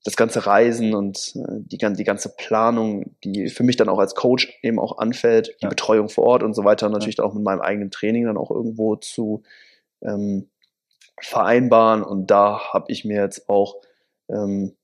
das 0.05 0.17
ganze 0.17 0.47
Reisen 0.47 0.95
und 0.95 1.35
äh, 1.37 1.61
die, 1.61 1.79
die 1.79 2.05
ganze 2.05 2.35
Planung, 2.37 3.15
die 3.23 3.49
für 3.49 3.63
mich 3.63 3.77
dann 3.77 3.89
auch 3.89 3.99
als 3.99 4.15
Coach 4.15 4.59
eben 4.63 4.79
auch 4.79 4.99
anfällt, 4.99 5.57
die 5.61 5.65
ja. 5.65 5.69
Betreuung 5.69 6.09
vor 6.09 6.25
Ort 6.25 6.43
und 6.43 6.55
so 6.55 6.65
weiter, 6.65 6.87
und 6.87 6.93
natürlich 6.93 7.19
ja. 7.19 7.25
auch 7.25 7.35
mit 7.35 7.45
meinem 7.45 7.61
eigenen 7.61 7.91
Training 7.91 8.25
dann 8.25 8.37
auch 8.37 8.51
irgendwo 8.51 8.97
zu 8.97 9.43
ähm, 10.03 10.51
vereinbaren. 11.21 12.03
Und 12.03 12.31
da 12.31 12.73
habe 12.73 12.91
ich 12.91 13.05
mir 13.05 13.23
jetzt 13.23 13.49
auch 13.49 13.77
ähm, 14.29 14.77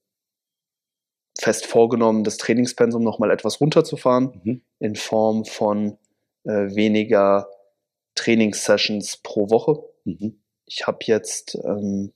fest 1.37 1.65
vorgenommen, 1.65 2.23
das 2.23 2.37
Trainingspensum 2.37 3.03
nochmal 3.03 3.31
etwas 3.31 3.59
runterzufahren 3.59 4.41
mhm. 4.43 4.61
in 4.79 4.95
Form 4.95 5.45
von 5.45 5.97
äh, 6.43 6.75
weniger 6.75 7.49
Trainingssessions 8.15 9.17
pro 9.17 9.49
Woche. 9.49 9.83
Mhm. 10.05 10.41
Ich 10.65 10.87
habe 10.87 10.99
jetzt 11.01 11.55
ähm, 11.63 12.13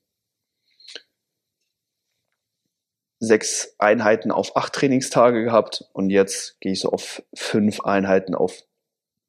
sechs 3.23 3.75
Einheiten 3.77 4.31
auf 4.31 4.55
acht 4.55 4.73
Trainingstage 4.73 5.43
gehabt 5.43 5.85
und 5.93 6.09
jetzt 6.09 6.59
gehe 6.59 6.73
ich 6.73 6.81
so 6.81 6.89
auf 6.89 7.23
fünf 7.33 7.81
Einheiten 7.81 8.35
auf 8.35 8.63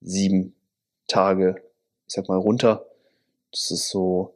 sieben 0.01 0.55
Tage, 1.07 1.57
ich 2.07 2.15
sag 2.15 2.29
mal, 2.29 2.39
runter. 2.39 2.87
Das 3.53 3.71
ist 3.71 3.89
so, 3.89 4.35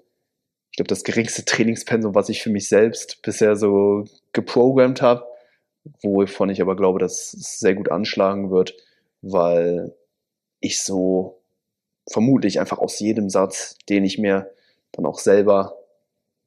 ich 0.70 0.76
glaube, 0.76 0.88
das 0.88 1.04
geringste 1.04 1.44
Trainingspensum, 1.44 2.14
was 2.14 2.28
ich 2.28 2.42
für 2.42 2.50
mich 2.50 2.68
selbst 2.68 3.20
bisher 3.22 3.56
so 3.56 4.04
geprogrammt 4.32 5.02
habe, 5.02 5.26
wovon 6.02 6.50
ich 6.50 6.62
aber 6.62 6.76
glaube, 6.76 6.98
dass 6.98 7.34
es 7.34 7.58
sehr 7.58 7.74
gut 7.74 7.90
anschlagen 7.90 8.50
wird, 8.50 8.76
weil 9.22 9.94
ich 10.60 10.82
so 10.82 11.40
vermutlich 12.08 12.60
einfach 12.60 12.78
aus 12.78 12.98
jedem 13.00 13.28
Satz, 13.28 13.76
den 13.88 14.04
ich 14.04 14.18
mir 14.18 14.50
dann 14.92 15.06
auch 15.06 15.18
selber 15.18 15.77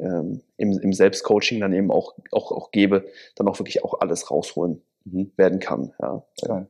ähm, 0.01 0.41
im, 0.57 0.79
im 0.79 0.93
Selbstcoaching 0.93 1.59
dann 1.59 1.73
eben 1.73 1.91
auch, 1.91 2.15
auch, 2.31 2.51
auch 2.51 2.71
gebe, 2.71 3.05
dann 3.35 3.47
auch 3.47 3.59
wirklich 3.59 3.83
auch 3.83 3.99
alles 3.99 4.31
rausholen 4.31 4.81
mhm. 5.05 5.31
werden 5.37 5.59
kann. 5.59 5.93
Ja. 6.01 6.23
ja. 6.41 6.67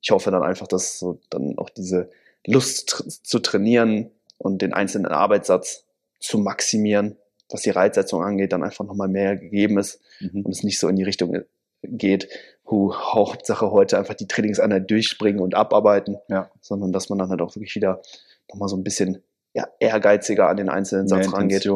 Ich 0.00 0.10
hoffe 0.10 0.30
dann 0.30 0.42
einfach, 0.42 0.66
dass 0.66 0.98
so 0.98 1.18
dann 1.30 1.58
auch 1.58 1.70
diese 1.70 2.10
Lust 2.46 2.88
tr 2.88 3.06
zu 3.06 3.38
trainieren 3.40 4.10
und 4.38 4.62
den 4.62 4.72
einzelnen 4.72 5.06
Arbeitssatz 5.06 5.84
zu 6.20 6.38
maximieren, 6.38 7.16
was 7.50 7.62
die 7.62 7.70
Reitsetzung 7.70 8.22
angeht, 8.22 8.52
dann 8.52 8.62
einfach 8.62 8.84
nochmal 8.84 9.08
mehr 9.08 9.36
gegeben 9.36 9.78
ist 9.78 10.00
mhm. 10.20 10.42
und 10.42 10.52
es 10.52 10.62
nicht 10.62 10.78
so 10.78 10.88
in 10.88 10.96
die 10.96 11.02
Richtung 11.02 11.42
geht, 11.82 12.28
hu, 12.70 12.94
Hauptsache 12.94 13.70
heute 13.70 13.98
einfach 13.98 14.14
die 14.14 14.28
Trainingseinheit 14.28 14.90
durchspringen 14.90 15.40
und 15.40 15.54
abarbeiten, 15.54 16.18
ja. 16.28 16.50
sondern 16.60 16.92
dass 16.92 17.08
man 17.08 17.18
dann 17.18 17.30
halt 17.30 17.40
auch 17.40 17.54
wirklich 17.56 17.74
wieder 17.74 18.00
nochmal 18.48 18.68
so 18.68 18.76
ein 18.76 18.84
bisschen 18.84 19.22
ja, 19.52 19.66
ehrgeiziger 19.80 20.48
an 20.48 20.56
den 20.56 20.68
einzelnen 20.68 21.08
Satz 21.08 21.32
rangeht. 21.32 21.66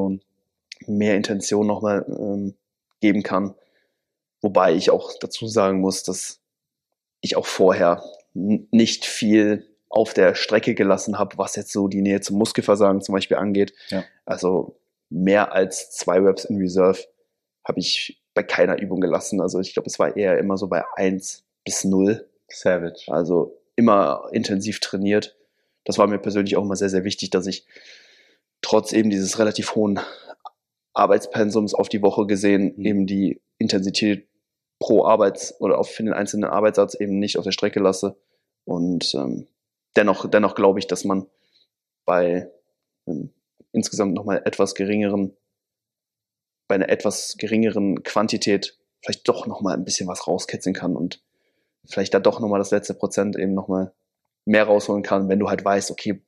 Mehr 0.86 1.16
Intention 1.16 1.66
nochmal 1.66 2.04
ähm, 2.08 2.54
geben 3.00 3.22
kann. 3.22 3.54
Wobei 4.40 4.74
ich 4.74 4.90
auch 4.90 5.12
dazu 5.20 5.46
sagen 5.46 5.80
muss, 5.80 6.02
dass 6.02 6.40
ich 7.20 7.36
auch 7.36 7.46
vorher 7.46 8.04
nicht 8.34 9.04
viel 9.06 9.66
auf 9.88 10.12
der 10.12 10.34
Strecke 10.34 10.74
gelassen 10.74 11.18
habe, 11.18 11.38
was 11.38 11.56
jetzt 11.56 11.72
so 11.72 11.88
die 11.88 12.02
Nähe 12.02 12.20
zum 12.20 12.36
Muskelversagen 12.36 13.00
zum 13.00 13.14
Beispiel 13.14 13.36
angeht. 13.36 13.72
Ja. 13.88 14.04
Also 14.24 14.78
mehr 15.08 15.52
als 15.52 15.92
zwei 15.92 16.18
Reps 16.18 16.44
in 16.44 16.58
Reserve 16.58 16.98
habe 17.66 17.80
ich 17.80 18.22
bei 18.34 18.42
keiner 18.42 18.80
Übung 18.80 19.00
gelassen. 19.00 19.40
Also 19.40 19.60
ich 19.60 19.72
glaube, 19.72 19.88
es 19.88 19.98
war 19.98 20.16
eher 20.16 20.38
immer 20.38 20.58
so 20.58 20.66
bei 20.66 20.84
eins 20.96 21.44
bis 21.64 21.84
null. 21.84 22.28
Savage. 22.48 23.04
Also 23.06 23.56
immer 23.76 24.28
intensiv 24.32 24.80
trainiert. 24.80 25.36
Das 25.84 25.98
war 25.98 26.06
mir 26.06 26.18
persönlich 26.18 26.56
auch 26.56 26.64
immer 26.64 26.76
sehr, 26.76 26.90
sehr 26.90 27.04
wichtig, 27.04 27.30
dass 27.30 27.46
ich 27.46 27.66
trotz 28.62 28.92
eben 28.92 29.10
dieses 29.10 29.38
relativ 29.38 29.74
hohen 29.74 30.00
Arbeitspensums 30.94 31.74
auf 31.74 31.88
die 31.88 32.02
Woche 32.02 32.26
gesehen 32.26 32.72
mhm. 32.76 32.84
eben 32.84 33.06
die 33.06 33.42
Intensität 33.58 34.28
pro 34.78 35.04
Arbeits- 35.04 35.60
oder 35.60 35.78
auf 35.78 35.90
für 35.90 36.02
den 36.02 36.12
einzelnen 36.12 36.44
Arbeitssatz 36.44 36.94
eben 36.94 37.18
nicht 37.18 37.36
auf 37.36 37.44
der 37.44 37.52
Strecke 37.52 37.80
lasse. 37.80 38.16
Und 38.64 39.14
ähm, 39.14 39.46
dennoch, 39.96 40.28
dennoch 40.28 40.54
glaube 40.54 40.78
ich, 40.78 40.86
dass 40.86 41.04
man 41.04 41.26
bei 42.04 42.50
ähm, 43.06 43.32
insgesamt 43.72 44.14
nochmal 44.14 44.42
etwas 44.44 44.74
geringeren, 44.74 45.36
bei 46.68 46.76
einer 46.76 46.88
etwas 46.88 47.36
geringeren 47.38 48.02
Quantität 48.02 48.78
vielleicht 49.02 49.28
doch 49.28 49.46
nochmal 49.46 49.74
ein 49.74 49.84
bisschen 49.84 50.08
was 50.08 50.26
rauskitzeln 50.26 50.74
kann 50.74 50.96
und 50.96 51.22
vielleicht 51.84 52.14
da 52.14 52.20
doch 52.20 52.40
nochmal 52.40 52.58
das 52.58 52.70
letzte 52.70 52.94
Prozent 52.94 53.36
eben 53.36 53.52
nochmal 53.52 53.92
mehr 54.46 54.64
rausholen 54.64 55.02
kann, 55.02 55.28
wenn 55.28 55.38
du 55.38 55.48
halt 55.48 55.64
weißt, 55.64 55.90
okay, 55.90 56.22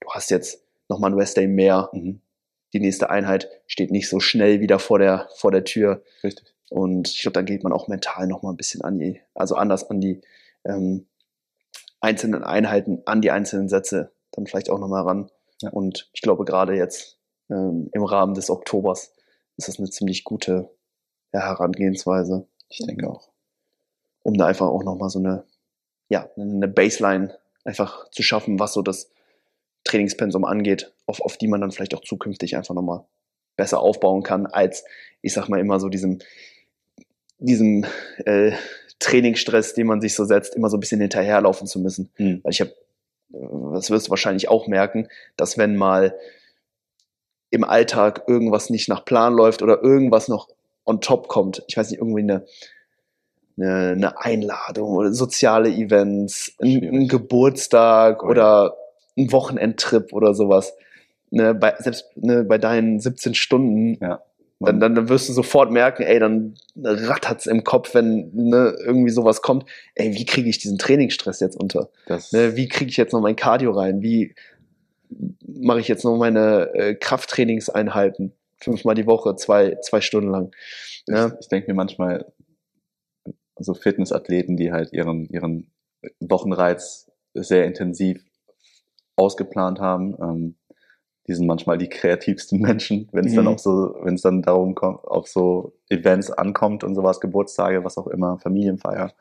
du 0.00 0.10
hast 0.10 0.30
jetzt 0.30 0.62
nochmal 0.88 1.10
ein 1.10 1.18
Rest 1.18 1.36
Day 1.36 1.46
mehr, 1.46 1.88
mhm 1.92 2.20
die 2.72 2.80
nächste 2.80 3.10
Einheit 3.10 3.48
steht 3.66 3.90
nicht 3.90 4.08
so 4.08 4.20
schnell 4.20 4.60
wieder 4.60 4.78
vor 4.78 4.98
der, 4.98 5.28
vor 5.36 5.50
der 5.50 5.64
Tür. 5.64 6.02
Richtig. 6.22 6.54
Und 6.70 7.08
ich 7.08 7.22
glaube, 7.22 7.32
dann 7.32 7.46
geht 7.46 7.64
man 7.64 7.72
auch 7.72 7.88
mental 7.88 8.26
nochmal 8.26 8.52
ein 8.52 8.56
bisschen 8.56 8.82
an 8.82 8.98
die, 8.98 9.20
also 9.34 9.54
anders 9.54 9.88
an 9.88 10.00
die 10.00 10.20
ähm, 10.64 11.06
einzelnen 12.00 12.44
Einheiten, 12.44 13.02
an 13.06 13.22
die 13.22 13.30
einzelnen 13.30 13.68
Sätze 13.68 14.12
dann 14.32 14.46
vielleicht 14.46 14.70
auch 14.70 14.78
nochmal 14.78 15.02
ran. 15.02 15.30
Ja. 15.62 15.70
Und 15.70 16.10
ich 16.12 16.20
glaube, 16.20 16.44
gerade 16.44 16.74
jetzt 16.74 17.18
ähm, 17.50 17.88
im 17.92 18.04
Rahmen 18.04 18.34
des 18.34 18.50
Oktobers 18.50 19.14
ist 19.56 19.68
das 19.68 19.78
eine 19.78 19.90
ziemlich 19.90 20.24
gute 20.24 20.70
ja, 21.32 21.40
Herangehensweise. 21.40 22.46
Ich 22.68 22.84
denke 22.86 23.08
auch. 23.08 23.30
Um 24.22 24.34
da 24.34 24.46
einfach 24.46 24.66
auch 24.66 24.84
nochmal 24.84 25.08
so 25.08 25.18
eine, 25.18 25.44
ja, 26.08 26.28
eine 26.36 26.68
Baseline 26.68 27.38
einfach 27.64 28.10
zu 28.10 28.22
schaffen, 28.22 28.58
was 28.58 28.74
so 28.74 28.82
das 28.82 29.10
Trainingspensum 29.88 30.44
angeht, 30.44 30.92
auf, 31.06 31.20
auf 31.20 31.36
die 31.36 31.48
man 31.48 31.60
dann 31.60 31.72
vielleicht 31.72 31.94
auch 31.94 32.02
zukünftig 32.02 32.56
einfach 32.56 32.74
nochmal 32.74 33.04
besser 33.56 33.80
aufbauen 33.80 34.22
kann, 34.22 34.46
als 34.46 34.84
ich 35.20 35.32
sag 35.32 35.48
mal 35.48 35.58
immer 35.58 35.80
so 35.80 35.88
diesem, 35.88 36.20
diesem 37.38 37.84
äh, 38.24 38.52
Trainingsstress, 39.00 39.74
den 39.74 39.86
man 39.86 40.00
sich 40.00 40.14
so 40.14 40.24
setzt, 40.24 40.54
immer 40.54 40.70
so 40.70 40.76
ein 40.76 40.80
bisschen 40.80 41.00
hinterherlaufen 41.00 41.66
zu 41.66 41.80
müssen. 41.80 42.10
Mhm. 42.18 42.40
Weil 42.42 42.52
ich 42.52 42.60
habe, 42.60 42.72
das 43.74 43.90
wirst 43.90 44.06
du 44.06 44.10
wahrscheinlich 44.10 44.48
auch 44.48 44.66
merken, 44.66 45.08
dass 45.36 45.58
wenn 45.58 45.76
mal 45.76 46.14
im 47.50 47.64
Alltag 47.64 48.24
irgendwas 48.26 48.70
nicht 48.70 48.88
nach 48.88 49.04
Plan 49.04 49.34
läuft 49.34 49.62
oder 49.62 49.82
irgendwas 49.82 50.28
noch 50.28 50.48
on 50.84 51.00
top 51.00 51.28
kommt, 51.28 51.64
ich 51.66 51.76
weiß 51.76 51.90
nicht, 51.90 52.00
irgendwie 52.00 52.22
eine, 52.22 52.46
eine, 53.56 53.92
eine 53.92 54.20
Einladung 54.20 54.90
oder 54.92 55.12
soziale 55.12 55.70
Events, 55.70 56.54
ein, 56.60 56.82
ein. 56.82 57.08
Geburtstag 57.08 58.22
oder 58.22 58.76
ein 59.18 59.32
Wochenendtrip 59.32 60.12
oder 60.12 60.34
sowas. 60.34 60.74
Ne, 61.30 61.54
bei, 61.54 61.74
selbst 61.78 62.06
ne, 62.16 62.44
bei 62.44 62.56
deinen 62.58 63.00
17 63.00 63.34
Stunden, 63.34 63.98
Ja. 64.02 64.22
dann, 64.60 64.80
dann, 64.80 64.94
dann 64.94 65.08
wirst 65.10 65.28
du 65.28 65.34
sofort 65.34 65.70
merken, 65.70 66.02
ey, 66.02 66.18
dann 66.18 66.54
rattert's 66.76 67.46
im 67.46 67.64
Kopf, 67.64 67.94
wenn 67.94 68.30
ne, 68.32 68.74
irgendwie 68.82 69.10
sowas 69.10 69.42
kommt. 69.42 69.66
Ey, 69.94 70.14
wie 70.14 70.24
kriege 70.24 70.48
ich 70.48 70.58
diesen 70.58 70.78
Trainingsstress 70.78 71.40
jetzt 71.40 71.56
unter? 71.60 71.90
das, 72.06 72.32
Ne, 72.32 72.56
wie 72.56 72.68
kriege 72.68 72.90
ich 72.90 72.96
jetzt 72.96 73.12
noch 73.12 73.20
mein 73.20 73.36
Cardio 73.36 73.72
rein? 73.72 74.00
Wie 74.02 74.34
mache 75.46 75.80
ich 75.80 75.88
jetzt 75.88 76.04
noch 76.04 76.16
meine 76.16 76.70
äh, 76.74 76.94
Krafttrainingseinheiten? 76.94 78.32
Fünfmal 78.60 78.94
die 78.94 79.06
Woche, 79.06 79.36
zwei, 79.36 79.76
zwei 79.82 80.00
Stunden 80.00 80.30
lang. 80.30 80.50
Ne? 81.06 81.32
Ich, 81.34 81.40
ich 81.44 81.48
denke 81.48 81.68
mir 81.70 81.74
manchmal, 81.74 82.32
so 83.58 83.74
Fitnessathleten, 83.74 84.56
die 84.56 84.72
halt 84.72 84.92
ihren, 84.92 85.26
ihren 85.28 85.70
Wochenreiz 86.20 87.10
sehr 87.34 87.64
intensiv 87.66 88.24
ausgeplant 89.18 89.80
haben, 89.80 90.16
ähm, 90.20 90.56
die 91.28 91.34
sind 91.34 91.46
manchmal 91.46 91.78
die 91.78 91.88
kreativsten 91.88 92.60
Menschen, 92.62 93.08
wenn 93.12 93.26
es 93.26 93.34
dann 93.34 93.46
Mhm. 93.46 93.54
auch 93.54 93.58
so, 93.58 93.96
wenn 94.02 94.14
es 94.14 94.22
dann 94.22 94.42
darum 94.42 94.74
kommt, 94.74 95.04
auf 95.04 95.28
so 95.28 95.74
Events 95.88 96.30
ankommt 96.30 96.84
und 96.84 96.94
sowas, 96.94 97.20
Geburtstage, 97.20 97.84
was 97.84 97.98
auch 97.98 98.06
immer, 98.08 98.38
Familienfeier 98.38 99.12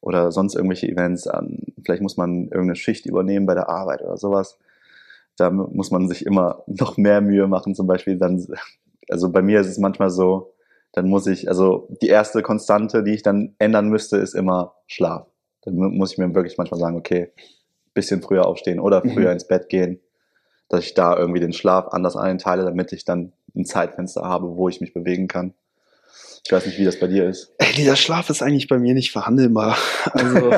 oder 0.00 0.32
sonst 0.32 0.54
irgendwelche 0.56 0.88
Events 0.88 1.26
an. 1.26 1.58
Vielleicht 1.84 2.02
muss 2.02 2.16
man 2.16 2.44
irgendeine 2.44 2.76
Schicht 2.76 3.06
übernehmen 3.06 3.46
bei 3.46 3.54
der 3.54 3.68
Arbeit 3.68 4.02
oder 4.02 4.16
sowas. 4.16 4.58
Da 5.36 5.50
mu- 5.50 5.68
muss 5.72 5.90
man 5.90 6.08
sich 6.08 6.26
immer 6.26 6.62
noch 6.66 6.96
mehr 6.96 7.20
Mühe 7.20 7.46
machen, 7.46 7.74
zum 7.74 7.86
Beispiel 7.86 8.18
dann, 8.18 8.46
also 9.08 9.30
bei 9.30 9.42
mir 9.42 9.60
ist 9.60 9.68
es 9.68 9.78
manchmal 9.78 10.10
so, 10.10 10.54
dann 10.92 11.08
muss 11.08 11.26
ich, 11.26 11.48
also 11.48 11.88
die 12.02 12.08
erste 12.08 12.42
Konstante, 12.42 13.04
die 13.04 13.14
ich 13.14 13.22
dann 13.22 13.54
ändern 13.58 13.88
müsste, 13.88 14.16
ist 14.18 14.34
immer 14.34 14.74
Schlaf. 14.86 15.26
Dann 15.62 15.76
mu- 15.76 15.90
muss 15.90 16.12
ich 16.12 16.18
mir 16.18 16.34
wirklich 16.34 16.58
manchmal 16.58 16.80
sagen, 16.80 16.96
okay, 16.96 17.32
bisschen 17.94 18.22
früher 18.22 18.46
aufstehen 18.46 18.80
oder 18.80 19.02
früher 19.02 19.26
Mhm. 19.28 19.32
ins 19.32 19.46
Bett 19.48 19.68
gehen, 19.68 20.00
dass 20.68 20.84
ich 20.84 20.94
da 20.94 21.16
irgendwie 21.16 21.40
den 21.40 21.52
Schlaf 21.52 21.88
anders 21.88 22.16
einteile, 22.16 22.64
damit 22.64 22.92
ich 22.92 23.04
dann 23.04 23.32
ein 23.56 23.64
Zeitfenster 23.64 24.22
habe, 24.22 24.56
wo 24.56 24.68
ich 24.68 24.80
mich 24.80 24.94
bewegen 24.94 25.26
kann. 25.28 25.54
Ich 26.44 26.52
weiß 26.52 26.66
nicht, 26.66 26.78
wie 26.78 26.84
das 26.84 26.98
bei 26.98 27.06
dir 27.06 27.28
ist. 27.28 27.52
Ey, 27.58 27.72
dieser 27.74 27.96
Schlaf 27.96 28.30
ist 28.30 28.42
eigentlich 28.42 28.66
bei 28.68 28.78
mir 28.78 28.94
nicht 28.94 29.12
verhandelbar. 29.12 29.76
Also, 30.12 30.52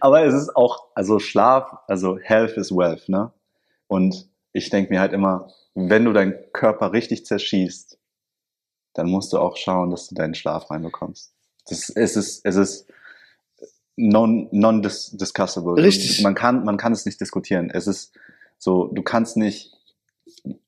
Aber 0.00 0.24
es 0.24 0.34
ist 0.34 0.54
auch, 0.56 0.86
also 0.94 1.18
Schlaf, 1.18 1.70
also 1.88 2.18
Health 2.18 2.56
is 2.56 2.70
Wealth, 2.70 3.08
ne? 3.08 3.32
Und 3.88 4.28
ich 4.52 4.70
denke 4.70 4.92
mir 4.92 5.00
halt 5.00 5.12
immer, 5.12 5.50
wenn 5.74 6.04
du 6.04 6.12
deinen 6.12 6.34
Körper 6.52 6.92
richtig 6.92 7.26
zerschießt, 7.26 7.98
dann 8.94 9.08
musst 9.10 9.32
du 9.32 9.38
auch 9.38 9.56
schauen, 9.56 9.90
dass 9.90 10.08
du 10.08 10.14
deinen 10.14 10.34
Schlaf 10.34 10.70
reinbekommst. 10.70 11.32
Das, 11.68 11.90
es 11.90 12.16
ist, 12.16 12.40
es 12.44 12.56
ist 12.56 12.86
non, 13.96 14.48
non 14.52 14.82
dis 14.82 15.10
discussable. 15.16 15.82
Richtig. 15.82 16.22
Man 16.22 16.34
kann, 16.34 16.64
man 16.64 16.76
kann 16.76 16.92
es 16.92 17.06
nicht 17.06 17.20
diskutieren. 17.20 17.70
Es 17.72 17.86
ist 17.86 18.14
so, 18.58 18.86
du 18.88 19.02
kannst 19.02 19.36
nicht 19.36 19.72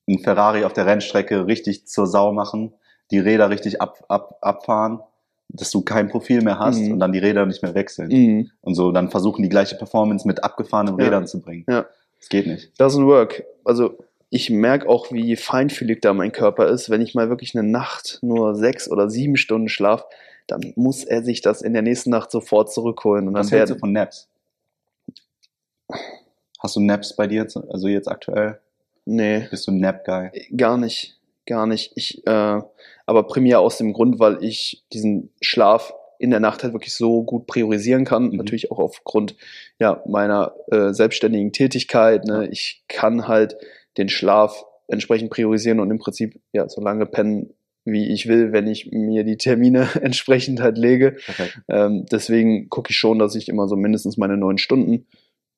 ein 0.07 0.19
Ferrari 0.19 0.63
auf 0.65 0.73
der 0.73 0.85
Rennstrecke 0.85 1.45
richtig 1.47 1.87
zur 1.87 2.07
Sau 2.07 2.31
machen, 2.33 2.73
die 3.11 3.19
Räder 3.19 3.49
richtig 3.49 3.81
ab, 3.81 4.03
ab, 4.07 4.37
abfahren, 4.41 4.99
dass 5.47 5.71
du 5.71 5.81
kein 5.81 6.09
Profil 6.09 6.41
mehr 6.41 6.59
hast 6.59 6.79
Mhm. 6.79 6.91
und 6.93 6.99
dann 6.99 7.11
die 7.11 7.19
Räder 7.19 7.45
nicht 7.45 7.63
mehr 7.63 7.73
wechseln 7.73 8.09
mhm. 8.09 8.51
und 8.61 8.75
so 8.75 8.91
dann 8.91 9.09
versuchen 9.09 9.41
die 9.41 9.49
gleiche 9.49 9.75
Performance 9.75 10.27
mit 10.27 10.43
abgefahrenen 10.43 10.97
Ja. 10.99 11.05
Rädern 11.05 11.27
zu 11.27 11.41
bringen. 11.41 11.65
Ja. 11.67 11.85
Das 12.19 12.29
geht 12.29 12.47
nicht. 12.47 12.71
doesn't 12.79 13.05
work. 13.07 13.43
Also 13.63 13.97
ich 14.29 14.49
merke 14.49 14.87
auch, 14.87 15.11
wie 15.11 15.35
feinfühlig 15.35 16.01
da 16.01 16.13
mein 16.13 16.31
Körper 16.31 16.67
ist. 16.67 16.89
Wenn 16.91 17.01
ich 17.01 17.15
mal 17.15 17.29
wirklich 17.29 17.57
eine 17.57 17.67
Nacht 17.67 18.19
nur 18.21 18.53
sechs 18.55 18.91
oder 18.91 19.09
sieben 19.09 19.37
Stunden 19.37 19.69
schlaf, 19.69 20.03
dann 20.51 20.73
muss 20.75 21.03
er 21.03 21.23
sich 21.23 21.41
das 21.41 21.61
in 21.61 21.73
der 21.73 21.81
nächsten 21.81 22.09
Nacht 22.09 22.31
sofort 22.31 22.71
zurückholen. 22.71 23.27
Und 23.27 23.33
dann 23.33 23.43
Was 23.43 23.51
hältst 23.51 23.73
du 23.73 23.79
von 23.79 23.91
Naps? 23.91 24.27
Hast 26.59 26.75
du 26.75 26.81
Naps 26.81 27.15
bei 27.15 27.27
dir, 27.27 27.47
also 27.69 27.87
jetzt 27.87 28.07
aktuell? 28.07 28.59
nee, 29.05 29.47
Bist 29.49 29.67
du 29.67 29.71
ein 29.71 29.79
Nap-Guy? 29.79 30.29
gar 30.55 30.77
nicht, 30.77 31.19
gar 31.45 31.65
nicht. 31.65 31.93
Ich, 31.95 32.25
äh, 32.27 32.61
aber 33.05 33.23
primär 33.23 33.59
aus 33.59 33.77
dem 33.77 33.93
Grund, 33.93 34.19
weil 34.19 34.43
ich 34.43 34.83
diesen 34.93 35.31
Schlaf 35.41 35.93
in 36.19 36.31
der 36.31 36.41
Nacht 36.41 36.63
halt 36.63 36.73
wirklich 36.73 36.93
so 36.93 37.23
gut 37.23 37.47
priorisieren 37.47 38.05
kann. 38.05 38.29
Mhm. 38.29 38.35
Natürlich 38.35 38.71
auch 38.71 38.79
aufgrund 38.79 39.35
ja, 39.79 40.03
meiner 40.05 40.53
äh, 40.69 40.93
selbstständigen 40.93 41.53
Tätigkeit. 41.53 42.25
Ne? 42.25 42.47
Ich 42.51 42.83
kann 42.87 43.27
halt 43.27 43.55
den 43.97 44.09
Schlaf 44.09 44.65
entsprechend 44.87 45.31
priorisieren 45.31 45.79
und 45.79 45.89
im 45.89 45.97
Prinzip 45.97 46.39
ja 46.51 46.67
so 46.67 46.81
lange 46.81 47.05
pennen, 47.05 47.53
wie 47.91 48.11
ich 48.11 48.27
will, 48.27 48.51
wenn 48.51 48.67
ich 48.67 48.91
mir 48.91 49.23
die 49.23 49.37
Termine 49.37 49.89
entsprechend 50.01 50.61
halt 50.61 50.77
lege. 50.77 51.17
Ähm, 51.67 52.05
deswegen 52.11 52.69
gucke 52.69 52.91
ich 52.91 52.97
schon, 52.97 53.19
dass 53.19 53.35
ich 53.35 53.49
immer 53.49 53.67
so 53.67 53.75
mindestens 53.75 54.17
meine 54.17 54.37
neun 54.37 54.57
Stunden 54.57 55.07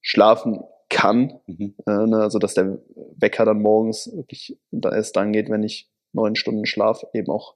schlafen 0.01 0.63
kann. 0.89 1.39
Mhm. 1.47 1.75
Äh, 1.88 2.07
ne, 2.07 2.17
also 2.17 2.39
dass 2.39 2.53
der 2.53 2.79
Wecker 3.15 3.45
dann 3.45 3.61
morgens 3.61 4.11
wirklich 4.13 4.57
da 4.71 4.91
erst 4.93 5.15
dann 5.15 5.32
geht, 5.32 5.49
wenn 5.49 5.63
ich 5.63 5.89
neun 6.13 6.36
Stunden 6.36 6.65
Schlaf 6.65 7.05
eben 7.13 7.32
auch 7.32 7.55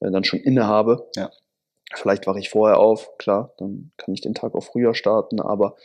äh, 0.00 0.10
dann 0.10 0.24
schon 0.24 0.40
inne 0.40 0.66
habe. 0.66 1.08
Ja. 1.16 1.30
Vielleicht 1.94 2.26
wache 2.26 2.40
ich 2.40 2.50
vorher 2.50 2.78
auf, 2.78 3.16
klar, 3.18 3.52
dann 3.58 3.92
kann 3.96 4.14
ich 4.14 4.20
den 4.20 4.34
Tag 4.34 4.54
auch 4.54 4.64
früher 4.64 4.94
starten, 4.94 5.40
aber 5.40 5.76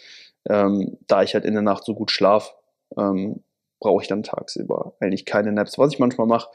ähm, 0.50 0.98
da 1.08 1.22
ich 1.22 1.36
halt 1.36 1.46
in 1.46 1.54
der 1.54 1.62
Nacht 1.62 1.86
so 1.86 1.94
gut 1.94 2.10
schlaf, 2.10 2.56
ähm, 2.98 3.44
brauche 3.80 4.02
ich 4.02 4.08
dann 4.08 4.24
tagsüber 4.24 4.94
eigentlich 5.00 5.26
keine 5.26 5.52
Naps. 5.52 5.78
Was 5.78 5.94
ich 5.94 6.00
manchmal 6.00 6.28
mache, 6.28 6.50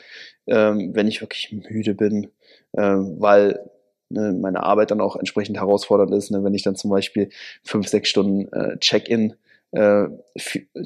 ähm, 0.47 0.91
wenn 0.95 1.09
ich 1.09 1.21
wirklich 1.21 1.53
müde 1.53 1.95
bin, 1.95 2.31
ähm, 2.77 3.17
weil 3.19 3.71
ne, 4.11 4.33
meine 4.33 4.63
Arbeit 4.63 4.91
dann 4.91 5.01
auch 5.01 5.17
entsprechend 5.17 5.57
herausfordernd 5.59 6.13
ist, 6.13 6.31
ne, 6.31 6.45
wenn 6.45 6.55
ich 6.55 6.63
dann 6.63 6.77
zum 6.77 6.91
Beispiel 6.91 7.31
fünf, 7.63 7.89
sechs 7.89 8.09
Stunden 8.11 8.53
äh, 8.53 8.79
Check-in 8.79 9.35
äh, 9.73 10.07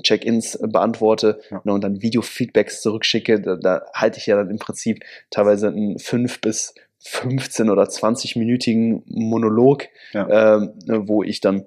Check-ins 0.02 0.58
beantworte 0.62 1.40
Ja. 1.50 1.60
ne, 1.64 1.72
und 1.72 1.84
dann 1.84 2.00
Video-Feedbacks 2.02 2.80
zurückschicke, 2.82 3.40
da, 3.40 3.56
da 3.56 3.86
halte 3.92 4.18
ich 4.18 4.26
ja 4.26 4.36
dann 4.36 4.50
im 4.50 4.58
Prinzip 4.58 5.04
teilweise 5.30 5.68
einen 5.68 5.98
fünf 5.98 6.40
bis 6.40 6.74
15 7.00 7.70
oder 7.70 7.84
20-minütigen 7.84 9.02
Monolog, 9.06 9.84
Ja. 10.12 10.56
ähm, 10.56 10.72
ne, 10.86 11.06
wo 11.08 11.22
ich 11.22 11.40
dann 11.40 11.66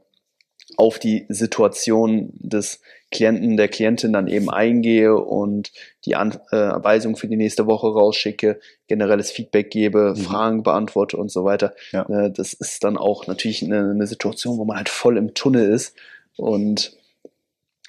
auf 0.82 0.98
die 0.98 1.26
Situation 1.30 2.32
des 2.40 2.82
Klienten, 3.12 3.56
der 3.56 3.68
Klientin 3.68 4.14
dann 4.14 4.28
eben 4.28 4.50
eingehe 4.50 5.16
und 5.16 5.72
die 6.06 6.16
Anweisung 6.16 7.16
für 7.18 7.28
die 7.28 7.36
nächste 7.36 7.68
Woche 7.68 7.88
rausschicke, 7.88 8.60
generelles 8.88 9.30
Feedback 9.32 9.70
gebe, 9.70 10.14
Mhm. 10.18 10.22
Fragen 10.22 10.64
beantworte 10.64 11.18
und 11.18 11.30
so 11.32 11.44
weiter. 11.46 11.74
Ja. 11.92 12.04
Äh, 12.10 12.32
Das 12.32 12.54
ist 12.54 12.84
dann 12.84 12.98
auch 12.98 13.28
natürlich 13.28 13.64
eine, 13.64 13.92
eine 13.92 14.08
Situation, 14.08 14.58
wo 14.58 14.66
man 14.66 14.78
halt 14.78 14.90
voll 14.90 15.18
im 15.18 15.34
Tunnel 15.36 15.70
ist 15.72 15.96
und 16.38 16.98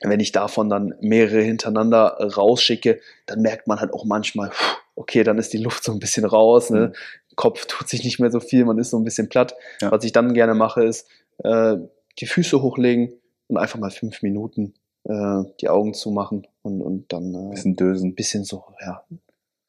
wenn 0.02 0.20
ich 0.20 0.32
davon 0.32 0.68
dann 0.68 0.94
mehrere 1.00 1.40
hintereinander 1.42 2.18
rausschicke, 2.36 2.98
dann 3.26 3.40
merkt 3.40 3.68
man 3.68 3.80
halt 3.80 3.92
auch 3.94 4.04
manchmal, 4.04 4.50
okay, 4.96 5.22
dann 5.22 5.38
ist 5.38 5.52
die 5.52 5.62
Luft 5.62 5.84
so 5.84 5.92
ein 5.92 6.00
bisschen 6.00 6.24
raus, 6.24 6.70
ne? 6.70 6.88
Mhm. 6.88 6.92
Kopf 7.36 7.64
tut 7.66 7.88
sich 7.88 8.04
nicht 8.04 8.18
mehr 8.18 8.30
so 8.32 8.40
viel, 8.40 8.64
man 8.66 8.78
ist 8.78 8.90
so 8.90 8.98
ein 8.98 9.04
bisschen 9.04 9.28
platt. 9.30 9.54
Ja. 9.80 9.90
Was 9.92 10.04
ich 10.04 10.12
dann 10.12 10.34
gerne 10.34 10.54
mache, 10.54 10.82
ist 10.84 11.06
äh, 11.44 11.76
die 12.18 12.26
Füße 12.26 12.62
hochlegen 12.62 13.12
und 13.48 13.56
einfach 13.56 13.78
mal 13.78 13.90
fünf 13.90 14.22
Minuten 14.22 14.74
äh, 15.04 15.42
die 15.60 15.68
Augen 15.68 15.94
zumachen 15.94 16.46
und, 16.62 16.80
und 16.80 17.12
dann 17.12 17.34
äh, 17.34 17.38
ein 17.38 17.50
Bisschen 17.50 17.76
dösen, 17.76 18.14
bisschen 18.14 18.44
so, 18.44 18.64
ja, 18.80 19.04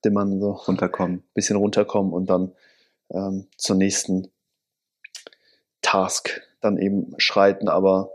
dimmern, 0.05 0.39
so 0.39 0.51
ein 0.51 0.57
runterkommen. 0.67 1.23
bisschen 1.33 1.57
runterkommen 1.57 2.13
und 2.13 2.29
dann 2.29 2.51
ähm, 3.09 3.47
zur 3.57 3.75
nächsten 3.75 4.29
Task 5.81 6.41
dann 6.61 6.77
eben 6.77 7.13
schreiten, 7.17 7.67
aber 7.67 8.09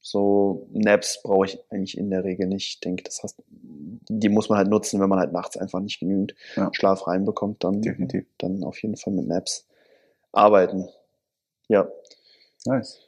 so 0.00 0.68
Naps 0.72 1.22
brauche 1.22 1.46
ich 1.46 1.58
eigentlich 1.70 1.96
in 1.96 2.10
der 2.10 2.24
Regel 2.24 2.46
nicht. 2.46 2.68
Ich 2.68 2.80
denke, 2.80 3.04
das 3.04 3.22
heißt, 3.22 3.42
die 3.48 4.28
muss 4.28 4.50
man 4.50 4.58
halt 4.58 4.68
nutzen, 4.68 5.00
wenn 5.00 5.08
man 5.08 5.18
halt 5.18 5.32
nachts 5.32 5.56
einfach 5.56 5.80
nicht 5.80 5.98
genügend 5.98 6.34
Ja. 6.56 6.68
Schlaf 6.74 7.06
reinbekommt, 7.06 7.64
dann, 7.64 7.80
Definitiv. 7.80 8.26
dann 8.36 8.64
auf 8.64 8.82
jeden 8.82 8.96
Fall 8.96 9.14
mit 9.14 9.26
Naps 9.26 9.66
arbeiten. 10.32 10.88
Ja, 11.68 11.88
Nice. 12.66 13.03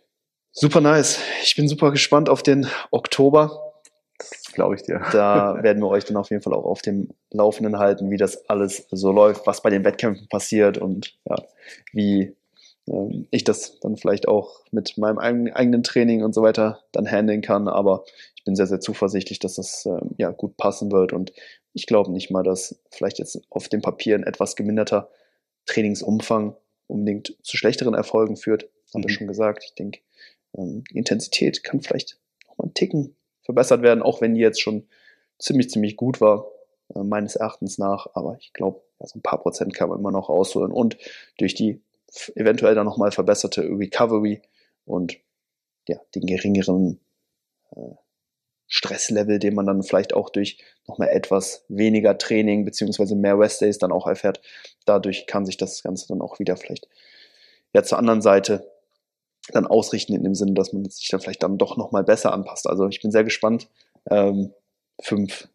Super 0.58 0.80
nice. 0.80 1.18
Ich 1.42 1.54
bin 1.56 1.68
super 1.68 1.90
gespannt 1.92 2.28
auf 2.28 2.42
den 2.42 2.66
Oktober. 2.90 3.74
Das 4.18 4.52
glaube 4.54 4.74
ich 4.74 4.82
dir. 4.82 5.02
Da 5.12 5.58
werden 5.62 5.82
wir 5.82 5.88
euch 5.88 6.04
dann 6.04 6.16
auf 6.16 6.30
jeden 6.30 6.42
Fall 6.42 6.54
auch 6.54 6.64
auf 6.64 6.82
dem 6.82 7.10
Laufenden 7.30 7.78
halten, 7.78 8.10
wie 8.10 8.16
das 8.16 8.48
alles 8.48 8.86
so 8.90 9.12
läuft, 9.12 9.46
was 9.46 9.62
bei 9.62 9.70
den 9.70 9.84
Wettkämpfen 9.84 10.28
passiert 10.28 10.78
und 10.78 11.14
ja, 11.28 11.36
wie 11.92 12.34
ähm, 12.88 13.26
ich 13.30 13.44
das 13.44 13.78
dann 13.80 13.96
vielleicht 13.96 14.26
auch 14.28 14.62
mit 14.70 14.96
meinem 14.96 15.18
eigen- 15.18 15.52
eigenen 15.52 15.82
Training 15.82 16.24
und 16.24 16.34
so 16.34 16.42
weiter 16.42 16.82
dann 16.92 17.06
handeln 17.06 17.42
kann. 17.42 17.68
Aber 17.68 18.04
ich 18.36 18.44
bin 18.44 18.56
sehr, 18.56 18.66
sehr 18.66 18.80
zuversichtlich, 18.80 19.38
dass 19.38 19.56
das 19.56 19.84
ähm, 19.86 20.14
ja 20.16 20.30
gut 20.30 20.56
passen 20.56 20.90
wird 20.90 21.12
und 21.12 21.32
ich 21.74 21.86
glaube 21.86 22.10
nicht 22.10 22.30
mal, 22.30 22.42
dass 22.42 22.80
vielleicht 22.90 23.18
jetzt 23.18 23.38
auf 23.50 23.68
dem 23.68 23.82
Papier 23.82 24.14
ein 24.14 24.22
etwas 24.22 24.56
geminderter 24.56 25.10
Trainingsumfang 25.66 26.56
unbedingt 26.86 27.36
zu 27.42 27.56
schlechteren 27.58 27.92
Erfolgen 27.92 28.36
führt. 28.36 28.70
Haben 28.94 29.02
wir 29.02 29.10
Mhm. 29.10 29.14
schon 29.14 29.26
gesagt. 29.26 29.64
Ich 29.64 29.74
denke, 29.74 30.00
die 30.56 30.96
Intensität 30.96 31.62
kann 31.62 31.80
vielleicht 31.80 32.18
noch 32.48 32.58
mal 32.58 32.64
einen 32.64 32.74
Ticken 32.74 33.16
verbessert 33.42 33.82
werden, 33.82 34.02
auch 34.02 34.20
wenn 34.20 34.34
die 34.34 34.40
jetzt 34.40 34.60
schon 34.60 34.88
ziemlich, 35.38 35.70
ziemlich 35.70 35.96
gut 35.96 36.20
war, 36.20 36.46
äh, 36.94 37.02
meines 37.02 37.36
Erachtens 37.36 37.78
nach. 37.78 38.08
Aber 38.14 38.36
ich 38.40 38.52
glaube, 38.52 38.82
ja, 39.00 39.06
so 39.06 39.18
ein 39.18 39.22
paar 39.22 39.40
Prozent 39.40 39.74
kann 39.74 39.88
man 39.88 39.98
immer 39.98 40.12
noch 40.12 40.28
rausholen. 40.28 40.72
Und 40.72 40.96
durch 41.38 41.54
die 41.54 41.82
eventuell 42.34 42.74
dann 42.74 42.86
nochmal 42.86 43.12
verbesserte 43.12 43.62
Recovery 43.62 44.40
und 44.84 45.18
ja, 45.88 45.98
den 46.14 46.26
geringeren 46.26 47.00
äh, 47.72 47.94
Stresslevel, 48.68 49.38
den 49.38 49.54
man 49.54 49.66
dann 49.66 49.82
vielleicht 49.82 50.14
auch 50.14 50.30
durch 50.30 50.58
nochmal 50.86 51.10
etwas 51.10 51.64
weniger 51.68 52.18
Training 52.18 52.64
beziehungsweise 52.64 53.14
mehr 53.14 53.38
Restdays 53.38 53.78
dann 53.78 53.92
auch 53.92 54.06
erfährt. 54.06 54.40
Dadurch 54.86 55.26
kann 55.26 55.46
sich 55.46 55.56
das 55.56 55.82
Ganze 55.82 56.08
dann 56.08 56.20
auch 56.20 56.38
wieder 56.38 56.56
vielleicht 56.56 56.88
ja 57.72 57.82
zur 57.82 57.98
anderen 57.98 58.22
Seite 58.22 58.68
dann 59.52 59.66
ausrichten 59.66 60.14
in 60.14 60.24
dem 60.24 60.34
Sinne, 60.34 60.54
dass 60.54 60.72
man 60.72 60.84
sich 60.84 61.08
dann 61.08 61.20
vielleicht 61.20 61.42
dann 61.42 61.58
doch 61.58 61.76
nochmal 61.76 62.04
besser 62.04 62.32
anpasst. 62.32 62.66
Also 62.66 62.88
ich 62.88 63.00
bin 63.00 63.10
sehr 63.10 63.24
gespannt. 63.24 63.68
Ähm, 64.10 64.52
fünf 65.00 65.48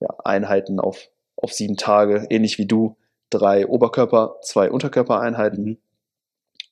ja, 0.00 0.08
Einheiten 0.24 0.80
auf, 0.80 1.08
auf 1.36 1.52
sieben 1.52 1.76
Tage, 1.76 2.26
ähnlich 2.30 2.58
wie 2.58 2.66
du. 2.66 2.96
Drei 3.30 3.66
Oberkörper, 3.66 4.36
zwei 4.42 4.70
Unterkörpereinheiten. 4.70 5.64
Mhm. 5.64 5.78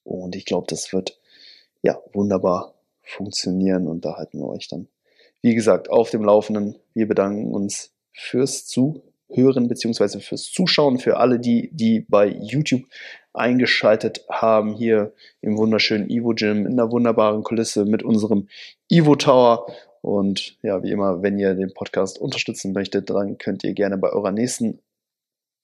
Und 0.05 0.37
ich 0.37 0.45
glaube, 0.45 0.66
das 0.68 0.93
wird 0.93 1.18
ja 1.83 1.99
wunderbar 2.12 2.75
funktionieren 3.03 3.89
und 3.89 4.05
da 4.05 4.16
halten 4.16 4.39
wir 4.39 4.49
euch 4.49 4.68
dann, 4.68 4.89
wie 5.43 5.55
gesagt, 5.55 5.91
auf 5.91 6.11
dem 6.11 6.25
Laufenden. 6.25 6.79
Wir 6.95 7.09
bedanken 7.09 7.53
uns 7.53 7.93
fürs 8.12 8.66
Zuhören 8.66 9.12
beziehungsweise 9.68 10.20
fürs 10.20 10.51
Zuschauen, 10.51 10.99
für 10.99 11.16
alle, 11.16 11.39
die, 11.39 11.70
die 11.72 12.01
bei 12.09 12.26
YouTube 12.26 12.83
eingeschaltet 13.33 14.24
haben, 14.30 14.74
hier 14.74 15.12
im 15.41 15.57
wunderschönen 15.57 16.11
Evo 16.11 16.35
Gym, 16.35 16.66
in 16.66 16.72
einer 16.72 16.91
wunderbaren 16.91 17.43
Kulisse 17.43 17.85
mit 17.85 18.03
unserem 18.03 18.49
Evo 18.89 19.16
Tower. 19.16 19.66
Und 20.03 20.59
ja, 20.62 20.83
wie 20.83 20.91
immer, 20.91 21.22
wenn 21.22 21.39
ihr 21.39 21.55
den 21.55 21.72
Podcast 21.72 22.18
unterstützen 22.18 22.72
möchtet, 22.72 23.09
dann 23.11 23.39
könnt 23.39 23.64
ihr 23.64 23.72
gerne 23.72 23.97
bei 23.97 24.11
eurer 24.11 24.33
nächsten 24.33 24.80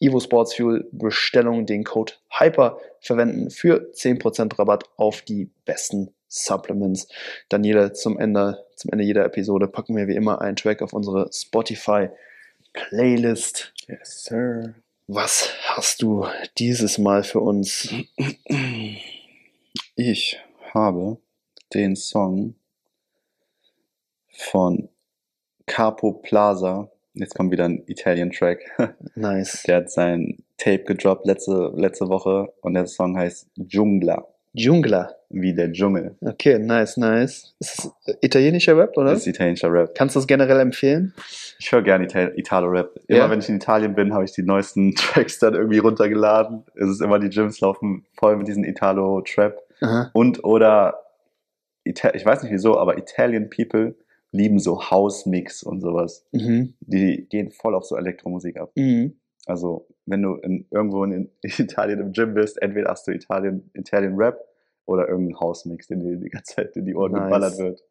Evo 0.01 0.21
Sports 0.21 0.55
Fuel 0.55 0.89
Bestellung 0.93 1.67
den 1.67 1.85
Code 1.85 2.13
HYPER 2.31 2.79
verwenden 3.01 3.51
für 3.51 3.91
10% 3.93 4.59
Rabatt 4.59 4.85
auf 4.97 5.23
die 5.23 5.51
besten 5.65 6.15
Supplements. 6.29 7.09
Daniele, 7.49 7.93
zum 7.93 8.19
Ende, 8.19 8.65
zum 8.77 8.93
Ende 8.93 9.05
jeder 9.05 9.25
Episode 9.25 9.67
packen 9.67 9.97
wir 9.97 10.07
wie 10.07 10.15
immer 10.15 10.41
einen 10.41 10.57
Track 10.57 10.83
auf 10.83 10.93
unsere 10.93 11.29
Spotify 11.33 12.09
Playlist. 12.79 13.73
Yes, 13.89 14.25
sir. 14.25 14.75
Was 15.09 15.53
hast 15.65 16.03
du 16.03 16.27
dieses 16.59 16.99
Mal 16.99 17.25
für 17.25 17.41
uns? 17.41 17.93
Ich 19.97 20.39
habe 20.73 21.19
den 21.75 21.97
Song 21.97 22.55
von 24.31 24.89
Capo 25.67 26.13
Plaza. 26.13 26.91
Jetzt 27.15 27.35
kommt 27.35 27.51
wieder 27.51 27.65
ein 27.65 27.83
Italian 27.87 28.31
Track. 28.31 28.61
Nice. 29.17 29.65
Der 29.65 29.79
hat 29.79 29.91
sein 29.91 30.45
Tape 30.57 30.85
gedroppt 30.85 31.27
letzte, 31.27 31.73
letzte 31.75 32.09
Woche 32.09 32.53
und 32.61 32.75
der 32.75 32.87
Song 32.87 33.17
heißt 33.17 33.49
Jungla, 33.57 34.27
Jungla. 34.53 35.18
Wie 35.31 35.55
der 35.55 35.73
Dschungel. 35.73 36.17
Okay, 36.21 36.59
nice, 36.59 36.97
nice. 36.97 37.55
Ist 37.59 37.91
äh, 38.07 38.15
italienischer 38.23 38.77
Rap, 38.77 38.97
oder? 38.97 39.11
Das 39.11 39.21
ist 39.21 39.27
italienischer 39.27 39.73
Rap. 39.73 39.95
Kannst 39.95 40.17
du 40.17 40.21
es 40.21 40.27
generell 40.27 40.61
empfehlen? 40.61 41.15
Ich 41.59 41.71
höre 41.71 41.83
gerne 41.83 42.05
Ital 42.05 42.33
Italo-Rap. 42.37 42.99
Immer 43.09 43.19
Ja? 43.19 43.31
wenn 43.31 43.41
ich 43.41 43.49
in 43.49 43.57
Italien 43.57 43.95
bin, 43.95 44.15
habe 44.15 44.25
ich 44.25 44.33
die 44.33 44.43
neuesten 44.43 44.95
Tracks 44.97 45.39
dann 45.39 45.55
irgendwie 45.55 45.79
runtergeladen. 45.79 46.65
Es 46.75 46.89
ist 46.89 47.03
immer, 47.03 47.19
die 47.19 47.29
Gyms 47.29 47.61
laufen 47.61 48.07
voll 48.19 48.37
mit 48.37 48.49
diesen 48.49 48.65
Italo-Trap. 48.65 49.61
Und 50.13 50.45
oder, 50.45 50.99
Ita 51.85 52.15
ich 52.15 52.25
weiß 52.25 52.43
nicht 52.43 52.53
wieso, 52.53 52.79
aber 52.79 52.99
Italian 52.99 53.49
People 53.51 53.95
lieben 54.33 54.59
so 54.59 54.91
House-Mix 54.91 55.63
und 55.63 55.81
sowas. 55.81 56.27
Mhm. 56.33 56.75
Die 56.81 57.27
gehen 57.29 57.51
voll 57.51 57.75
auf 57.75 57.85
so 57.85 57.97
Elektromusik 57.97 58.59
ab. 58.59 58.73
Mhm. 58.75 59.19
Also, 59.47 59.87
wenn 60.05 60.23
du 60.23 60.35
in, 60.37 60.67
irgendwo 60.71 61.05
in 61.05 61.31
Italien 61.43 62.01
im 62.01 62.13
Gym 62.13 62.35
bist, 62.35 62.61
entweder 62.61 62.91
hast 62.91 63.07
du 63.07 63.13
Italien, 63.13 63.71
Italien 63.75 64.17
Rap 64.17 64.39
oder 64.89 65.09
irgendeinen 65.09 65.39
House-Mix, 65.41 65.87
den 65.89 66.01
dir 66.01 66.17
die 66.17 66.31
ganze 66.31 66.57
Zeit 66.57 66.77
in 66.77 66.87
die 66.87 66.95
Ohren 66.95 67.13
Nice. 67.13 67.25
geballert 67.25 67.59
wird. 67.59 67.85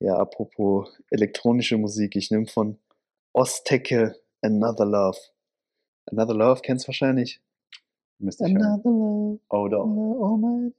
Ja, 0.00 0.16
apropos 0.16 0.88
elektronische 1.10 1.78
Musik, 1.78 2.16
ich 2.16 2.30
nehme 2.30 2.46
von 2.46 2.78
Ostecke 3.32 4.16
Another 4.42 4.84
Love. 4.84 5.18
Another 6.06 6.34
Love 6.34 6.60
kennst 6.62 6.84
du 6.84 6.88
wahrscheinlich. 6.88 7.40
Müsste 8.18 8.46
ich 8.46 8.54
hören. 8.54 8.80
Love. 8.82 9.40
Oh, 9.48 9.68
doch. 9.68 9.86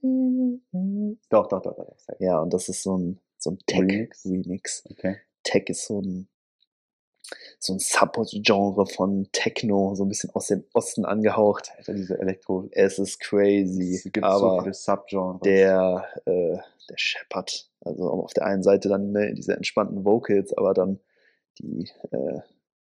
dears. 0.02 1.18
Doch, 1.30 1.48
doch, 1.48 1.62
doch, 1.62 1.76
doch. 1.76 1.86
doch. 1.86 2.20
Ja, 2.20 2.39
und 2.39 2.54
das 2.54 2.68
ist 2.68 2.84
so 2.84 2.98
ein, 2.98 3.20
so 3.38 3.52
ein 3.52 3.58
Remix? 3.72 4.24
Tech-Remix. 4.24 4.84
Okay. 4.91 5.18
Tech 5.43 5.70
ist 5.70 5.86
so 5.86 6.02
ein, 6.02 6.28
so 7.59 7.73
ein 7.73 7.80
Subgenre 7.80 8.86
von 8.88 9.28
Techno, 9.32 9.95
so 9.95 10.05
ein 10.05 10.09
bisschen 10.09 10.30
aus 10.32 10.47
dem 10.47 10.63
Osten 10.73 11.05
angehaucht. 11.05 11.71
Alter, 11.78 11.93
diese 11.93 12.19
Elektro. 12.19 12.67
Es 12.71 12.99
ist 12.99 13.19
crazy, 13.19 13.95
Es 13.95 14.03
gibt 14.03 14.17
so 14.17 14.23
aber 14.23 14.73
Subgenres. 14.73 15.41
der, 15.43 16.07
äh, 16.25 16.57
der 16.89 16.97
scheppert. 16.97 17.69
Also 17.82 18.09
auf 18.09 18.34
der 18.34 18.45
einen 18.45 18.63
Seite 18.63 18.89
dann 18.89 19.11
ne, 19.11 19.34
diese 19.34 19.53
entspannten 19.53 20.03
Vocals, 20.05 20.53
aber 20.57 20.73
dann 20.73 20.99
die, 21.59 21.89
äh, 22.11 22.39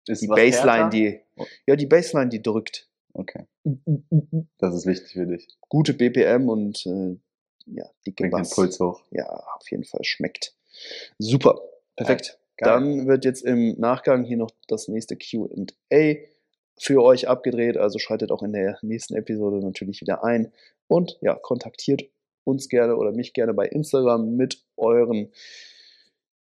ist 0.07 0.21
die 0.21 0.27
Bassline, 0.27 0.51
härter? 0.77 0.89
die, 0.89 1.19
Oh. 1.37 1.45
ja, 1.67 1.75
die 1.75 1.85
Bassline, 1.85 2.29
die 2.29 2.41
drückt. 2.41 2.89
Okay. 3.13 3.45
Das 4.57 4.75
ist 4.75 4.85
wichtig 4.85 5.13
für 5.13 5.25
dich. 5.25 5.47
Gute 5.69 5.93
BPM 5.93 6.49
und 6.49 6.85
äh, 6.85 7.17
ja, 7.65 7.85
dicke 8.05 8.23
Bringt 8.23 8.33
den. 8.33 8.49
Puls 8.55 8.79
hoch. 8.79 9.01
Ja, 9.11 9.25
auf 9.29 9.69
jeden 9.71 9.83
Fall 9.83 10.03
schmeckt. 10.03 10.53
Super, 11.17 11.59
perfekt. 11.95 12.39
Geil. 12.59 12.73
Dann 12.73 13.07
wird 13.07 13.23
jetzt 13.23 13.41
im 13.45 13.79
Nachgang 13.79 14.25
hier 14.25 14.35
noch 14.35 14.51
das 14.67 14.89
nächste 14.89 15.15
QA 15.15 16.15
für 16.77 17.01
euch 17.01 17.29
abgedreht. 17.29 17.77
Also 17.77 17.99
schaltet 17.99 18.31
auch 18.31 18.43
in 18.43 18.51
der 18.51 18.77
nächsten 18.81 19.15
Episode 19.15 19.65
natürlich 19.65 20.01
wieder 20.01 20.25
ein. 20.25 20.51
Und 20.87 21.17
ja, 21.21 21.35
kontaktiert 21.35 22.03
uns 22.43 22.67
gerne 22.67 22.97
oder 22.97 23.13
mich 23.13 23.31
gerne 23.31 23.53
bei 23.53 23.65
Instagram 23.65 24.35
mit 24.35 24.61
euren 24.75 25.31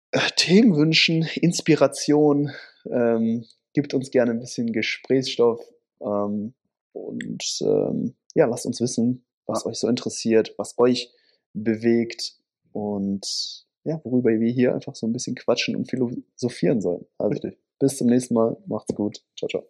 äh, 0.09 0.19
Themenwünschen, 0.35 1.27
Inspiration. 1.35 2.51
Ähm, 2.89 3.45
gibt 3.73 3.93
uns 3.93 4.09
gerne 4.09 4.31
ein 4.31 4.39
bisschen 4.39 4.73
Gesprächsstoff. 4.73 5.61
Ähm, 6.01 6.55
und 6.93 7.59
ähm, 7.61 8.15
ja, 8.33 8.47
lasst 8.47 8.65
uns 8.65 8.81
wissen, 8.81 9.23
was 9.45 9.67
euch 9.67 9.77
so 9.77 9.87
interessiert, 9.87 10.55
was 10.57 10.79
euch 10.79 11.11
bewegt 11.53 12.37
und 12.71 13.66
ja, 13.87 14.01
worüber 14.03 14.29
wir 14.29 14.51
hier 14.51 14.75
einfach 14.75 14.95
so 14.95 15.07
ein 15.07 15.13
bisschen 15.13 15.35
quatschen 15.35 15.75
und 15.75 15.89
philosophieren 15.89 16.81
sollen. 16.81 17.05
Also 17.17 17.31
Richtig. 17.31 17.57
bis 17.79 17.97
zum 17.97 18.07
nächsten 18.07 18.33
Mal. 18.33 18.57
Macht's 18.67 18.93
gut. 18.93 19.23
Ciao, 19.35 19.47
ciao. 19.47 19.67